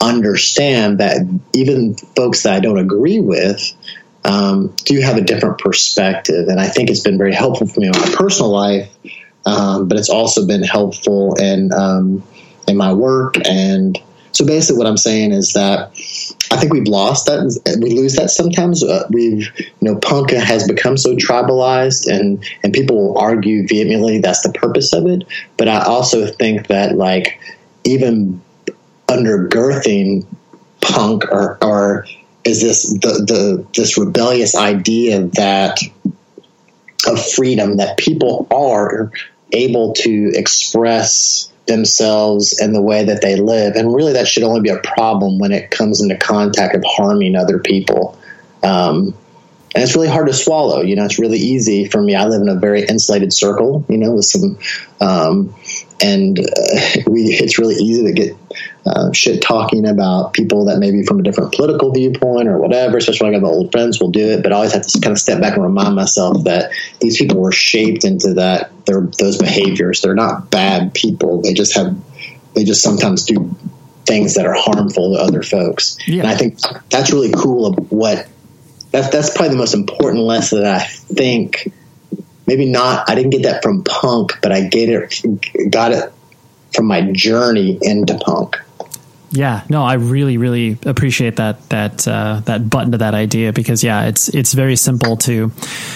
understand 0.02 1.00
that 1.00 1.18
even 1.54 1.96
folks 1.96 2.44
that 2.44 2.54
I 2.54 2.60
don't 2.60 2.78
agree 2.78 3.20
with 3.20 3.72
um, 4.24 4.76
do 4.84 5.00
have 5.02 5.18
a 5.18 5.22
different 5.22 5.58
perspective, 5.58 6.48
and 6.50 6.60
I 6.60 6.68
think 6.68 6.90
it's 6.90 7.02
been 7.02 7.18
very 7.18 7.34
helpful 7.34 7.68
for 7.68 7.80
me 7.80 7.88
in 7.88 7.94
my 7.94 8.14
personal 8.16 8.52
life. 8.52 8.92
Um, 9.48 9.88
but 9.88 10.00
it's 10.00 10.10
also 10.10 10.48
been 10.48 10.64
helpful 10.64 11.36
in 11.36 11.72
um, 11.72 12.24
in 12.68 12.78
my 12.78 12.94
work 12.94 13.36
and 13.48 14.00
so 14.36 14.46
basically, 14.46 14.80
what 14.80 14.88
I'm 14.88 14.98
saying 14.98 15.32
is 15.32 15.54
that 15.54 15.92
I 16.52 16.58
think 16.58 16.74
we've 16.74 16.90
lost 16.90 17.28
that. 17.28 17.80
We 17.82 17.92
lose 17.92 18.18
that 18.18 18.30
sometimes. 18.30 18.84
Uh, 18.84 19.08
we've, 19.10 19.50
you 19.58 19.72
know, 19.80 19.96
punk 19.96 20.32
has 20.32 20.68
become 20.68 20.98
so 20.98 21.16
tribalized, 21.16 22.12
and 22.12 22.44
and 22.62 22.74
people 22.74 22.98
will 22.98 23.18
argue 23.18 23.66
vehemently 23.66 24.20
that's 24.20 24.42
the 24.42 24.52
purpose 24.52 24.92
of 24.92 25.08
it. 25.08 25.24
But 25.56 25.70
I 25.70 25.86
also 25.86 26.28
think 26.28 26.68
that 26.68 26.98
like 26.98 27.40
even 27.86 28.42
undergirthing 29.08 30.26
punk 30.82 31.32
or, 31.32 31.58
or 31.64 32.06
is 32.44 32.62
this 32.62 32.92
the, 32.92 33.24
the 33.26 33.66
this 33.74 33.98
rebellious 33.98 34.54
idea 34.54 35.28
that 35.28 35.80
of 37.08 37.26
freedom 37.26 37.78
that 37.78 37.96
people 37.96 38.48
are 38.52 39.14
able 39.54 39.94
to 39.94 40.32
express 40.36 41.54
themselves 41.68 42.60
and 42.60 42.74
the 42.74 42.82
way 42.82 43.06
that 43.06 43.22
they 43.22 43.36
live. 43.36 43.76
And 43.76 43.94
really, 43.94 44.14
that 44.14 44.28
should 44.28 44.44
only 44.44 44.62
be 44.62 44.70
a 44.70 44.80
problem 44.80 45.40
when 45.40 45.52
it 45.52 45.72
comes 45.72 46.02
into 46.02 46.18
contact 46.18 46.76
of 46.76 46.84
harming 46.86 47.36
other 47.36 47.60
people. 47.60 48.18
Um, 48.64 49.16
and 49.74 49.84
it's 49.84 49.96
really 49.96 50.08
hard 50.08 50.28
to 50.28 50.34
swallow. 50.34 50.82
You 50.82 50.96
know, 50.96 51.04
it's 51.04 51.20
really 51.20 51.38
easy 51.38 51.86
for 51.88 52.02
me. 52.02 52.16
I 52.16 52.28
live 52.28 52.42
in 52.42 52.48
a 52.48 52.56
very 52.56 52.86
insulated 52.86 53.34
circle, 53.34 53.86
you 53.90 53.98
know, 53.98 54.14
with 54.14 54.26
some, 54.26 54.58
um, 55.02 55.54
and 56.02 56.40
uh, 56.40 56.44
we, 57.08 57.24
it's 57.24 57.58
really 57.58 57.76
easy 57.76 58.04
to 58.04 58.14
get 58.14 58.36
uh, 58.86 59.12
shit 59.12 59.42
talking 59.42 59.88
about 59.88 60.34
people 60.34 60.66
that 60.66 60.78
maybe 60.78 61.04
from 61.04 61.20
a 61.20 61.24
different 61.24 61.54
political 61.54 61.92
viewpoint 61.92 62.48
or 62.48 62.60
whatever, 62.60 62.98
especially 62.98 63.30
when 63.30 63.36
I 63.36 63.40
got 63.40 63.52
old 63.52 63.72
friends 63.72 64.00
will 64.00 64.12
do 64.12 64.32
it. 64.32 64.44
But 64.44 64.52
I 64.52 64.58
always 64.58 64.74
have 64.74 64.86
to 64.86 65.00
kind 65.00 65.12
of 65.12 65.20
step 65.20 65.42
back 65.42 65.56
and 65.56 65.64
remind 65.64 65.96
myself 65.96 66.44
that 66.44 66.72
these 67.00 67.18
people 67.18 67.40
were 67.40 67.52
shaped 67.52 68.04
into 68.04 68.36
that, 68.36 68.72
they're, 68.86 69.02
those 69.20 69.38
behaviors. 69.38 70.02
They're 70.02 70.16
not 70.16 70.52
bad 70.52 70.94
people. 70.94 71.42
They 71.42 71.54
just 71.54 71.76
have, 71.76 71.96
they 72.54 72.64
just 72.64 72.82
sometimes 72.82 73.26
do 73.26 73.56
things 74.06 74.36
that 74.36 74.46
are 74.46 74.56
harmful 74.56 75.16
to 75.16 75.20
other 75.20 75.42
folks. 75.42 75.98
Yeah. 76.08 76.22
And 76.22 76.28
I 76.28 76.36
think 76.36 76.60
that's 76.90 77.12
really 77.12 77.32
cool 77.32 77.66
of 77.66 77.92
what 77.92 78.28
that's 78.92 79.10
that's 79.10 79.30
probably 79.32 79.50
the 79.50 79.58
most 79.58 79.74
important 79.74 80.24
lesson 80.24 80.62
that 80.62 80.82
I 80.82 80.86
think. 80.86 81.72
Maybe 82.48 82.66
not. 82.66 83.10
I 83.10 83.16
didn't 83.16 83.32
get 83.32 83.44
that 83.44 83.64
from 83.64 83.84
punk, 83.84 84.34
but 84.42 84.52
I 84.52 84.62
get 84.62 84.90
it. 84.90 85.72
Got 85.72 85.92
it 85.92 86.12
from 86.74 86.86
my 86.86 87.12
journey 87.12 87.80
into 87.82 88.18
punk. 88.18 88.58
Yeah, 89.32 89.64
no, 89.70 89.84
I 89.84 89.96
really, 89.96 90.38
really 90.38 90.78
appreciate 90.86 91.38
that 91.38 91.70
that 91.70 92.08
uh, 92.08 92.42
that 92.46 92.70
button 92.70 92.94
to 92.94 93.00
that 93.00 93.14
idea 93.14 93.52
because 93.52 93.84
yeah, 93.84 94.06
it's 94.06 94.30
it's 94.30 94.54
very 94.54 94.76
simple 94.76 95.18
to, 95.18 95.52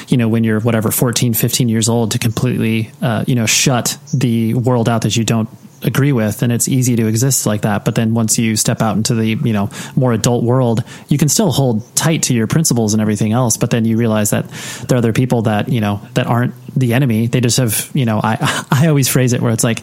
you 0.07 0.17
know, 0.17 0.27
when 0.27 0.43
you're 0.43 0.59
whatever 0.59 0.91
14, 0.91 1.33
15 1.33 1.69
years 1.69 1.87
old 1.87 2.11
to 2.11 2.19
completely, 2.19 2.91
uh, 3.01 3.23
you 3.27 3.35
know, 3.35 3.45
shut 3.45 3.97
the 4.13 4.55
world 4.55 4.89
out 4.89 5.03
that 5.03 5.15
you 5.15 5.23
don't 5.23 5.47
agree 5.83 6.11
with 6.11 6.41
and 6.41 6.51
it's 6.51 6.67
easy 6.67 6.95
to 6.95 7.07
exist 7.07 7.45
like 7.45 7.61
that. 7.61 7.85
But 7.85 7.95
then 7.95 8.13
once 8.13 8.37
you 8.37 8.55
step 8.55 8.81
out 8.81 8.97
into 8.97 9.15
the 9.15 9.27
you 9.27 9.53
know 9.53 9.69
more 9.95 10.13
adult 10.13 10.43
world 10.43 10.83
you 11.07 11.17
can 11.17 11.29
still 11.29 11.51
hold 11.51 11.83
tight 11.95 12.23
to 12.23 12.33
your 12.33 12.47
principles 12.47 12.93
and 12.93 13.01
everything 13.01 13.31
else. 13.31 13.57
But 13.57 13.69
then 13.69 13.85
you 13.85 13.97
realize 13.97 14.31
that 14.31 14.47
there 14.87 14.97
are 14.97 14.99
other 14.99 15.13
people 15.13 15.43
that 15.43 15.69
you 15.69 15.81
know 15.81 16.01
that 16.13 16.27
aren't 16.27 16.53
the 16.75 16.93
enemy. 16.93 17.27
They 17.27 17.41
just 17.41 17.57
have 17.57 17.89
you 17.93 18.05
know 18.05 18.19
i 18.23 18.65
i 18.71 18.87
always 18.87 19.07
phrase 19.07 19.33
it 19.33 19.41
where 19.41 19.51
it's 19.51 19.63
like 19.63 19.81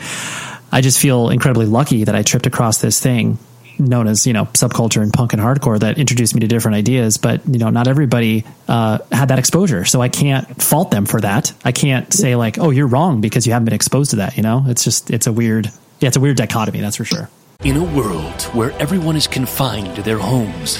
i 0.73 0.81
just 0.81 0.99
feel 0.99 1.31
incredibly 1.31 1.67
lucky 1.67 2.05
that 2.05 2.15
i 2.15 2.23
tripped 2.23 2.47
across 2.47 2.81
this 2.81 3.01
thing 3.01 3.39
known 3.79 4.07
as 4.07 4.27
you 4.27 4.33
know 4.33 4.47
subculture 4.47 5.03
and 5.03 5.13
punk 5.13 5.33
and 5.33 5.43
hardcore 5.43 5.79
that 5.79 5.99
introduced 5.99 6.35
me 6.35 6.41
to 6.41 6.47
different 6.47 6.77
ideas. 6.77 7.19
But 7.19 7.47
you 7.47 7.59
know 7.59 7.71
not 7.71 7.89
everybody 7.89 8.45
uh, 8.69 8.99
had 9.13 9.29
that 9.29 9.39
exposure. 9.39 9.85
So 9.85 10.01
i 10.01 10.09
can't 10.09 10.63
fault 10.63 10.91
them 10.91 11.07
for 11.07 11.21
that. 11.21 11.53
I 11.65 11.73
can't 11.73 12.13
say 12.13 12.37
like 12.37 12.59
oh 12.59 12.71
you're 12.71 12.87
wrong 12.87 13.21
because 13.21 13.47
you 13.47 13.53
haven't 13.53 13.67
been 13.67 13.75
exposed 13.75 14.11
to 14.11 14.17
that 14.17 14.37
you 14.37 14.43
know? 14.43 14.65
It's 14.67 14.85
just 14.85 15.11
it's 15.11 15.27
a 15.27 15.33
weird 15.33 15.71
yeah, 16.01 16.09
it's 16.09 16.17
a 16.17 16.21
weird 16.21 16.37
dichotomy, 16.37 16.81
that's 16.81 16.97
for 16.97 17.05
sure. 17.05 17.31
In 17.65 17.77
a 17.77 17.85
world 17.85 18.43
where 18.53 18.73
everyone 18.73 19.17
is 19.17 19.27
confined 19.27 19.97
to 19.97 20.03
their 20.03 20.19
homes, 20.19 20.79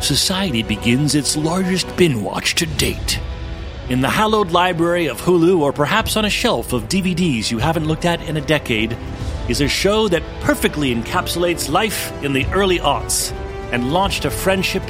society 0.00 0.62
begins 0.62 1.14
its 1.14 1.36
largest 1.36 1.94
bin 1.96 2.22
watch 2.22 2.54
to 2.56 2.66
date. 2.66 3.18
In 3.88 4.02
the 4.02 4.10
hallowed 4.10 4.50
library 4.50 5.06
of 5.06 5.20
Hulu, 5.22 5.60
or 5.60 5.72
perhaps 5.72 6.16
on 6.16 6.26
a 6.26 6.30
shelf 6.30 6.74
of 6.74 6.84
DVDs 6.84 7.50
you 7.50 7.58
haven't 7.58 7.86
looked 7.86 8.04
at 8.04 8.20
in 8.28 8.36
a 8.36 8.42
decade, 8.42 8.96
is 9.48 9.62
a 9.62 9.68
show 9.68 10.06
that 10.08 10.22
perfectly 10.42 10.94
encapsulates 10.94 11.70
life 11.70 12.12
in 12.22 12.34
the 12.34 12.44
early 12.52 12.78
aughts 12.78 13.32
and 13.72 13.90
launched 13.90 14.26
a 14.26 14.30
friendship 14.30 14.82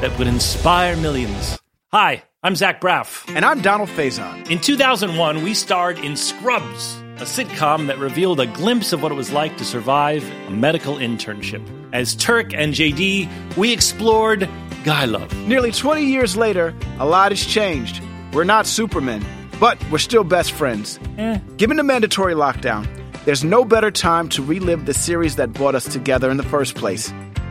that 0.00 0.16
would 0.18 0.26
inspire 0.26 0.96
millions. 0.96 1.58
Hi, 1.92 2.24
I'm 2.42 2.56
Zach 2.56 2.80
Braff. 2.80 3.30
And 3.36 3.44
I'm 3.44 3.60
Donald 3.60 3.90
Faison. 3.90 4.50
In 4.50 4.58
2001, 4.58 5.42
we 5.42 5.52
starred 5.52 5.98
in 5.98 6.16
Scrubs 6.16 7.02
a 7.16 7.20
sitcom 7.20 7.86
that 7.86 7.98
revealed 7.98 8.38
a 8.40 8.46
glimpse 8.46 8.92
of 8.92 9.02
what 9.02 9.10
it 9.10 9.14
was 9.14 9.32
like 9.32 9.56
to 9.56 9.64
survive 9.64 10.22
a 10.48 10.50
medical 10.50 10.96
internship. 10.96 11.62
As 11.94 12.14
Turk 12.14 12.52
and 12.52 12.74
JD, 12.74 13.56
we 13.56 13.72
explored 13.72 14.46
guy 14.84 15.06
love. 15.06 15.34
Nearly 15.48 15.72
20 15.72 16.04
years 16.04 16.36
later, 16.36 16.74
a 16.98 17.06
lot 17.06 17.32
has 17.32 17.42
changed. 17.42 18.02
We're 18.34 18.44
not 18.44 18.66
Supermen, 18.66 19.24
but 19.58 19.82
we're 19.90 19.96
still 19.96 20.24
best 20.24 20.52
friends. 20.52 21.00
Eh. 21.16 21.38
Given 21.56 21.78
the 21.78 21.82
mandatory 21.82 22.34
lockdown, 22.34 22.86
there's 23.24 23.42
no 23.42 23.64
better 23.64 23.90
time 23.90 24.28
to 24.30 24.42
relive 24.42 24.84
the 24.84 24.92
series 24.92 25.36
that 25.36 25.54
brought 25.54 25.74
us 25.74 25.90
together 25.90 26.30
in 26.30 26.36
the 26.36 26.42
first 26.42 26.74
place 26.74 27.10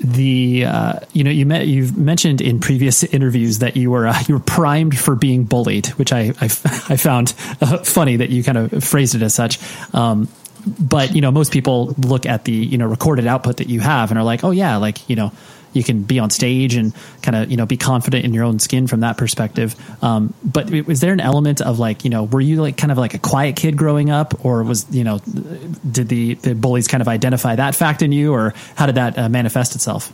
the 0.00 0.64
uh, 0.64 1.00
you 1.12 1.24
know 1.24 1.30
you 1.30 1.46
met, 1.46 1.66
you've 1.66 1.96
mentioned 1.96 2.40
in 2.40 2.60
previous 2.60 3.02
interviews 3.04 3.58
that 3.58 3.76
you 3.76 3.90
were 3.90 4.06
uh, 4.06 4.22
you 4.28 4.34
were 4.34 4.40
primed 4.40 4.98
for 4.98 5.14
being 5.14 5.44
bullied, 5.44 5.86
which 5.88 6.12
I 6.12 6.32
I, 6.40 6.44
I 6.44 6.96
found 6.96 7.34
uh, 7.60 7.78
funny 7.78 8.16
that 8.16 8.30
you 8.30 8.42
kind 8.44 8.58
of 8.58 8.84
phrased 8.84 9.14
it 9.14 9.22
as 9.22 9.34
such. 9.34 9.58
Um, 9.94 10.28
but 10.66 11.14
you 11.14 11.20
know 11.20 11.30
most 11.30 11.52
people 11.52 11.94
look 11.98 12.26
at 12.26 12.44
the 12.44 12.52
you 12.52 12.78
know 12.78 12.86
recorded 12.86 13.26
output 13.26 13.58
that 13.58 13.68
you 13.68 13.80
have 13.80 14.10
and 14.10 14.18
are 14.18 14.24
like, 14.24 14.44
oh 14.44 14.50
yeah, 14.50 14.76
like 14.76 15.08
you 15.08 15.16
know 15.16 15.32
you 15.72 15.84
can 15.84 16.02
be 16.02 16.18
on 16.18 16.30
stage 16.30 16.74
and 16.74 16.92
kind 17.22 17.36
of 17.36 17.50
you 17.50 17.56
know 17.56 17.66
be 17.66 17.76
confident 17.76 18.24
in 18.24 18.34
your 18.34 18.44
own 18.44 18.58
skin 18.58 18.86
from 18.86 19.00
that 19.00 19.16
perspective. 19.16 19.74
Um, 20.02 20.34
but 20.42 20.70
was 20.70 21.00
there 21.00 21.12
an 21.12 21.20
element 21.20 21.60
of 21.60 21.78
like 21.78 22.04
you 22.04 22.10
know 22.10 22.24
were 22.24 22.40
you 22.40 22.60
like 22.60 22.76
kind 22.76 22.92
of 22.92 22.98
like 22.98 23.14
a 23.14 23.18
quiet 23.18 23.56
kid 23.56 23.76
growing 23.76 24.10
up, 24.10 24.44
or 24.44 24.62
was 24.62 24.86
you 24.90 25.04
know 25.04 25.18
did 25.18 26.08
the, 26.08 26.34
the 26.34 26.54
bullies 26.54 26.88
kind 26.88 27.00
of 27.00 27.08
identify 27.08 27.56
that 27.56 27.74
fact 27.74 28.02
in 28.02 28.12
you, 28.12 28.32
or 28.32 28.54
how 28.76 28.86
did 28.86 28.96
that 28.96 29.18
uh, 29.18 29.28
manifest 29.28 29.74
itself? 29.74 30.12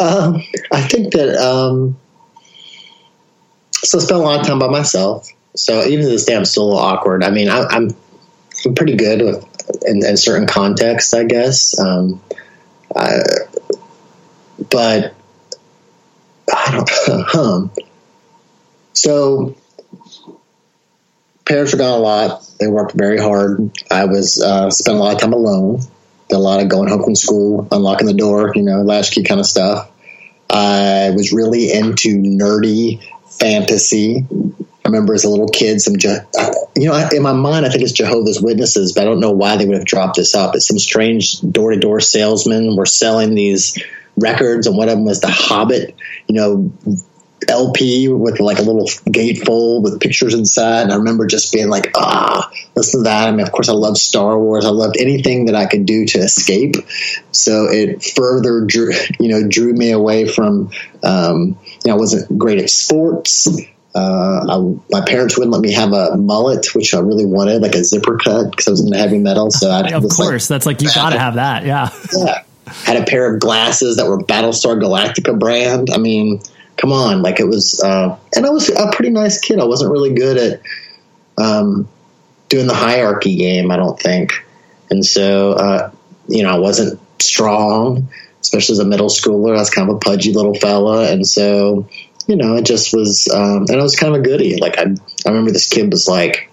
Um, 0.00 0.42
I 0.72 0.80
think 0.82 1.12
that 1.12 1.36
um, 1.36 1.96
so 3.72 3.98
I 3.98 4.00
spent 4.00 4.20
a 4.20 4.22
lot 4.22 4.40
of 4.40 4.46
time 4.46 4.58
by 4.58 4.68
myself. 4.68 5.28
So 5.56 5.84
even 5.84 6.04
to 6.04 6.10
this 6.10 6.24
day, 6.24 6.36
I'm 6.36 6.44
still 6.44 6.64
a 6.64 6.66
little 6.66 6.80
awkward. 6.80 7.24
I 7.24 7.30
mean, 7.30 7.48
I, 7.48 7.64
I'm 7.64 7.90
I'm 8.64 8.74
pretty 8.74 8.96
good 8.96 9.22
with 9.22 9.44
in, 9.84 10.04
in 10.04 10.16
certain 10.16 10.46
contexts, 10.46 11.14
I 11.14 11.24
guess. 11.24 11.78
Um, 11.78 12.20
I, 12.94 13.20
but 14.68 15.14
I 16.52 16.70
don't. 16.72 16.90
Huh. 17.26 17.68
So 18.92 19.56
parents 21.44 21.72
were 21.72 21.78
gone 21.78 21.98
a 21.98 22.02
lot. 22.02 22.46
They 22.58 22.66
worked 22.66 22.94
very 22.94 23.18
hard. 23.18 23.70
I 23.90 24.04
was 24.04 24.42
uh, 24.42 24.70
spent 24.70 24.96
a 24.96 25.00
lot 25.00 25.14
of 25.14 25.20
time 25.20 25.32
alone. 25.32 25.80
Did 26.28 26.36
a 26.36 26.38
lot 26.38 26.62
of 26.62 26.68
going 26.68 26.88
home 26.88 27.02
from 27.02 27.16
school, 27.16 27.66
unlocking 27.72 28.06
the 28.06 28.14
door, 28.14 28.52
you 28.54 28.62
know, 28.62 28.82
latchkey 28.82 29.24
kind 29.24 29.40
of 29.40 29.46
stuff. 29.46 29.90
I 30.48 31.10
was 31.10 31.32
really 31.32 31.72
into 31.72 32.16
nerdy 32.18 33.02
fantasy. 33.28 34.26
I 34.84 34.88
remember 34.88 35.14
as 35.14 35.24
a 35.24 35.30
little 35.30 35.48
kid, 35.48 35.80
some, 35.80 35.94
you 36.76 36.88
know, 36.88 37.08
in 37.12 37.22
my 37.22 37.32
mind, 37.32 37.66
I 37.66 37.68
think 37.68 37.82
it's 37.82 37.92
Jehovah's 37.92 38.40
Witnesses, 38.40 38.92
but 38.92 39.02
I 39.02 39.04
don't 39.04 39.20
know 39.20 39.32
why 39.32 39.56
they 39.56 39.66
would 39.66 39.76
have 39.76 39.86
dropped 39.86 40.16
this 40.16 40.34
up. 40.34 40.52
But 40.52 40.62
some 40.62 40.78
strange 40.78 41.40
door 41.40 41.72
to 41.72 41.78
door 41.78 42.00
salesmen 42.00 42.76
were 42.76 42.86
selling 42.86 43.34
these 43.34 43.78
records, 44.16 44.66
and 44.66 44.76
one 44.76 44.88
of 44.88 44.96
them 44.96 45.04
was 45.04 45.20
The 45.20 45.30
Hobbit. 45.30 45.94
You 46.26 46.34
know, 46.34 46.72
LP 47.48 48.08
with 48.08 48.40
like 48.40 48.58
a 48.58 48.62
little 48.62 48.86
gatefold 48.86 49.82
with 49.82 50.00
pictures 50.00 50.34
inside. 50.34 50.82
And 50.82 50.92
I 50.92 50.96
remember 50.96 51.26
just 51.26 51.52
being 51.52 51.68
like, 51.68 51.90
ah, 51.96 52.50
listen 52.74 53.00
to 53.00 53.04
that. 53.04 53.28
I 53.28 53.30
mean, 53.32 53.40
of 53.40 53.52
course, 53.52 53.68
I 53.68 53.72
love 53.72 53.96
Star 53.96 54.38
Wars. 54.38 54.64
I 54.64 54.70
loved 54.70 54.96
anything 54.98 55.46
that 55.46 55.54
I 55.54 55.66
could 55.66 55.86
do 55.86 56.04
to 56.06 56.18
escape. 56.18 56.76
So 57.32 57.66
it 57.70 58.02
further 58.02 58.64
drew, 58.66 58.92
you 59.18 59.28
know, 59.28 59.46
drew 59.46 59.72
me 59.72 59.90
away 59.90 60.28
from, 60.28 60.70
um, 61.02 61.58
you 61.84 61.88
know, 61.88 61.94
I 61.94 61.96
wasn't 61.96 62.38
great 62.38 62.58
at 62.58 62.70
sports. 62.70 63.48
Uh, 63.92 64.46
I, 64.48 64.80
my 64.90 65.04
parents 65.04 65.36
wouldn't 65.36 65.52
let 65.52 65.62
me 65.62 65.72
have 65.72 65.92
a 65.92 66.16
mullet, 66.16 66.74
which 66.74 66.94
I 66.94 67.00
really 67.00 67.26
wanted, 67.26 67.62
like 67.62 67.74
a 67.74 67.82
zipper 67.82 68.18
cut, 68.18 68.50
because 68.50 68.68
I 68.68 68.70
was 68.70 68.84
into 68.84 68.96
heavy 68.96 69.18
metal. 69.18 69.50
So 69.50 69.68
I 69.68 69.88
of 69.90 70.02
course, 70.02 70.48
like, 70.48 70.54
that's 70.54 70.66
like 70.66 70.82
you 70.82 70.88
got 70.94 71.10
to 71.10 71.18
have 71.18 71.34
that. 71.34 71.64
Yeah. 71.64 71.90
Yeah. 72.16 72.42
Had 72.84 72.96
a 72.96 73.04
pair 73.04 73.32
of 73.32 73.40
glasses 73.40 73.96
that 73.96 74.06
were 74.06 74.18
Battlestar 74.18 74.80
Galactica 74.80 75.38
brand. 75.38 75.90
I 75.90 75.98
mean, 75.98 76.40
come 76.76 76.92
on, 76.92 77.22
like 77.22 77.40
it 77.40 77.46
was. 77.46 77.80
Uh, 77.82 78.18
and 78.34 78.46
I 78.46 78.50
was 78.50 78.68
a 78.68 78.90
pretty 78.92 79.10
nice 79.10 79.40
kid. 79.40 79.58
I 79.60 79.64
wasn't 79.64 79.92
really 79.92 80.14
good 80.14 80.36
at 80.36 80.60
um, 81.38 81.88
doing 82.48 82.66
the 82.66 82.74
hierarchy 82.74 83.36
game. 83.36 83.70
I 83.70 83.76
don't 83.76 83.98
think, 83.98 84.32
and 84.90 85.04
so 85.04 85.52
uh, 85.52 85.90
you 86.28 86.42
know, 86.42 86.50
I 86.50 86.58
wasn't 86.58 87.00
strong, 87.20 88.08
especially 88.40 88.74
as 88.74 88.78
a 88.78 88.84
middle 88.84 89.08
schooler. 89.08 89.56
I 89.56 89.60
was 89.60 89.70
kind 89.70 89.88
of 89.88 89.96
a 89.96 89.98
pudgy 89.98 90.32
little 90.32 90.54
fella, 90.54 91.10
and 91.10 91.26
so 91.26 91.88
you 92.26 92.36
know, 92.36 92.54
it 92.54 92.64
just 92.64 92.94
was, 92.94 93.28
um, 93.34 93.66
and 93.68 93.80
I 93.80 93.82
was 93.82 93.96
kind 93.96 94.14
of 94.14 94.20
a 94.20 94.24
goody. 94.24 94.56
Like 94.56 94.78
I, 94.78 94.82
I 94.82 95.28
remember 95.28 95.50
this 95.50 95.68
kid 95.68 95.90
was 95.90 96.06
like, 96.06 96.48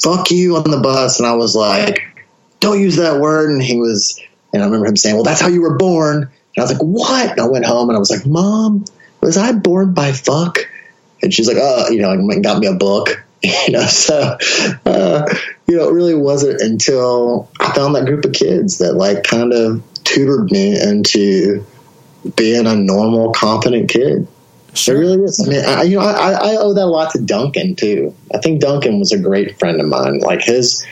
"Fuck 0.00 0.30
you" 0.30 0.56
on 0.56 0.70
the 0.70 0.80
bus, 0.80 1.18
and 1.18 1.26
I 1.26 1.34
was 1.34 1.56
like, 1.56 2.02
"Don't 2.60 2.80
use 2.80 2.96
that 2.96 3.20
word." 3.20 3.50
And 3.50 3.60
he 3.60 3.78
was, 3.78 4.20
and 4.52 4.62
I 4.62 4.66
remember 4.66 4.86
him 4.86 4.96
saying, 4.96 5.14
"Well, 5.14 5.24
that's 5.24 5.40
how 5.40 5.48
you 5.48 5.62
were 5.62 5.76
born." 5.76 6.22
And 6.22 6.30
I 6.58 6.62
was 6.62 6.72
like, 6.72 6.82
"What?" 6.82 7.30
And 7.32 7.40
I 7.40 7.46
went 7.46 7.64
home 7.64 7.88
and 7.88 7.96
I 7.96 7.98
was 7.98 8.10
like, 8.10 8.26
"Mom, 8.26 8.84
was 9.20 9.36
I 9.36 9.52
born 9.52 9.94
by 9.94 10.12
fuck?" 10.12 10.58
And 11.22 11.32
she's 11.32 11.48
like, 11.48 11.58
"Oh, 11.60 11.88
you 11.90 12.00
know," 12.00 12.10
and 12.10 12.44
got 12.44 12.58
me 12.58 12.66
a 12.66 12.74
book. 12.74 13.08
You 13.40 13.74
know, 13.74 13.86
so 13.86 14.36
uh, 14.84 15.34
you 15.68 15.76
know, 15.76 15.88
it 15.88 15.92
really 15.92 16.14
wasn't 16.14 16.60
until 16.60 17.48
I 17.60 17.72
found 17.72 17.94
that 17.94 18.04
group 18.04 18.24
of 18.24 18.32
kids 18.32 18.78
that 18.78 18.94
like 18.94 19.22
kind 19.22 19.52
of 19.52 19.80
tutored 20.02 20.50
me 20.50 20.80
into 20.80 21.64
being 22.34 22.66
a 22.66 22.74
normal, 22.74 23.32
competent 23.32 23.90
kid. 23.90 24.26
Sure. 24.74 24.96
It 24.96 24.98
really 24.98 25.22
is. 25.24 25.44
I 25.44 25.50
mean, 25.50 25.64
I, 25.64 25.82
you 25.82 25.98
know, 25.98 26.04
I, 26.04 26.32
I 26.32 26.56
owe 26.56 26.74
that 26.74 26.84
a 26.84 26.86
lot 26.86 27.12
to 27.12 27.22
Duncan 27.22 27.74
too. 27.74 28.14
I 28.34 28.38
think 28.38 28.60
Duncan 28.60 28.98
was 28.98 29.12
a 29.12 29.18
great 29.18 29.58
friend 29.58 29.80
of 29.80 29.86
mine. 29.86 30.20
Like 30.20 30.42
his, 30.42 30.86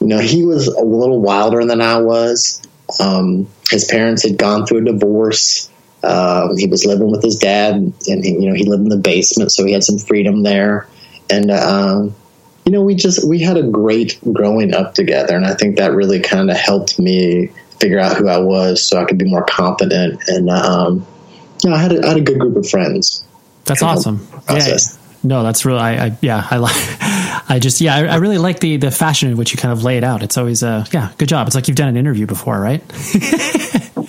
you 0.00 0.06
know, 0.06 0.18
he 0.18 0.44
was 0.44 0.68
a 0.68 0.82
little 0.82 1.20
wilder 1.20 1.64
than 1.64 1.80
I 1.80 1.98
was. 1.98 2.62
Um, 3.00 3.48
his 3.70 3.84
parents 3.84 4.22
had 4.22 4.38
gone 4.38 4.66
through 4.66 4.78
a 4.78 4.92
divorce. 4.92 5.70
Um, 6.02 6.56
he 6.56 6.66
was 6.66 6.84
living 6.84 7.10
with 7.10 7.22
his 7.22 7.36
dad, 7.36 7.74
and 7.74 8.24
he, 8.24 8.32
you 8.32 8.48
know, 8.48 8.54
he 8.54 8.64
lived 8.64 8.82
in 8.82 8.90
the 8.90 8.98
basement, 8.98 9.52
so 9.52 9.64
he 9.64 9.72
had 9.72 9.84
some 9.84 9.98
freedom 9.98 10.42
there. 10.42 10.86
And 11.30 11.50
um, 11.50 12.14
you 12.66 12.72
know, 12.72 12.82
we 12.82 12.94
just 12.94 13.26
we 13.26 13.40
had 13.40 13.56
a 13.56 13.62
great 13.62 14.18
growing 14.32 14.74
up 14.74 14.94
together, 14.94 15.36
and 15.36 15.46
I 15.46 15.54
think 15.54 15.76
that 15.76 15.92
really 15.92 16.20
kind 16.20 16.50
of 16.50 16.56
helped 16.56 16.98
me 16.98 17.50
figure 17.80 17.98
out 17.98 18.16
who 18.16 18.28
I 18.28 18.38
was, 18.38 18.86
so 18.86 19.00
I 19.00 19.04
could 19.04 19.18
be 19.18 19.28
more 19.28 19.44
confident 19.44 20.22
and 20.28 20.48
um, 20.48 21.06
no, 21.64 21.72
I 21.72 21.78
had 21.78 21.92
a, 21.92 22.04
I 22.04 22.08
had 22.08 22.16
a 22.18 22.20
good 22.20 22.38
group 22.38 22.56
of 22.56 22.68
friends. 22.68 23.24
That's 23.64 23.82
awesome. 23.82 24.26
Yeah. 24.50 24.76
No, 25.24 25.42
that's 25.42 25.64
really, 25.64 25.80
I, 25.80 26.06
I 26.06 26.18
yeah, 26.20 26.46
I 26.50 26.58
like, 26.58 26.74
I 27.48 27.58
just, 27.60 27.80
yeah, 27.80 27.96
I, 27.96 28.04
I, 28.04 28.16
really 28.16 28.36
like 28.36 28.60
the, 28.60 28.76
the 28.76 28.90
fashion 28.90 29.30
in 29.30 29.36
which 29.38 29.52
you 29.52 29.58
kind 29.58 29.72
of 29.72 29.82
lay 29.82 29.96
it 29.96 30.04
out. 30.04 30.22
It's 30.22 30.36
always, 30.36 30.62
uh, 30.62 30.84
yeah, 30.92 31.12
good 31.16 31.28
job. 31.28 31.46
It's 31.46 31.54
like 31.54 31.66
you've 31.66 31.76
done 31.76 31.88
an 31.88 31.96
interview 31.96 32.26
before, 32.26 32.60
right? 32.60 32.82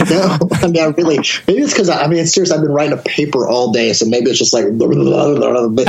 no, 0.10 0.38
I 0.52 0.68
mean, 0.68 0.82
I 0.82 0.94
really, 0.98 1.18
maybe 1.48 1.62
it's 1.62 1.74
because, 1.74 1.90
I 1.90 2.08
mean, 2.08 2.20
it's 2.20 2.34
serious. 2.34 2.52
I've 2.52 2.62
been 2.62 2.72
writing 2.72 2.98
a 2.98 3.02
paper 3.02 3.48
all 3.48 3.72
day. 3.72 3.94
So 3.94 4.06
maybe 4.06 4.30
it's 4.30 4.40
just 4.40 4.54
like, 4.54 4.66
blah, 4.72 4.88
blah, 4.90 5.36
blah, 5.36 5.68
but 5.70 5.86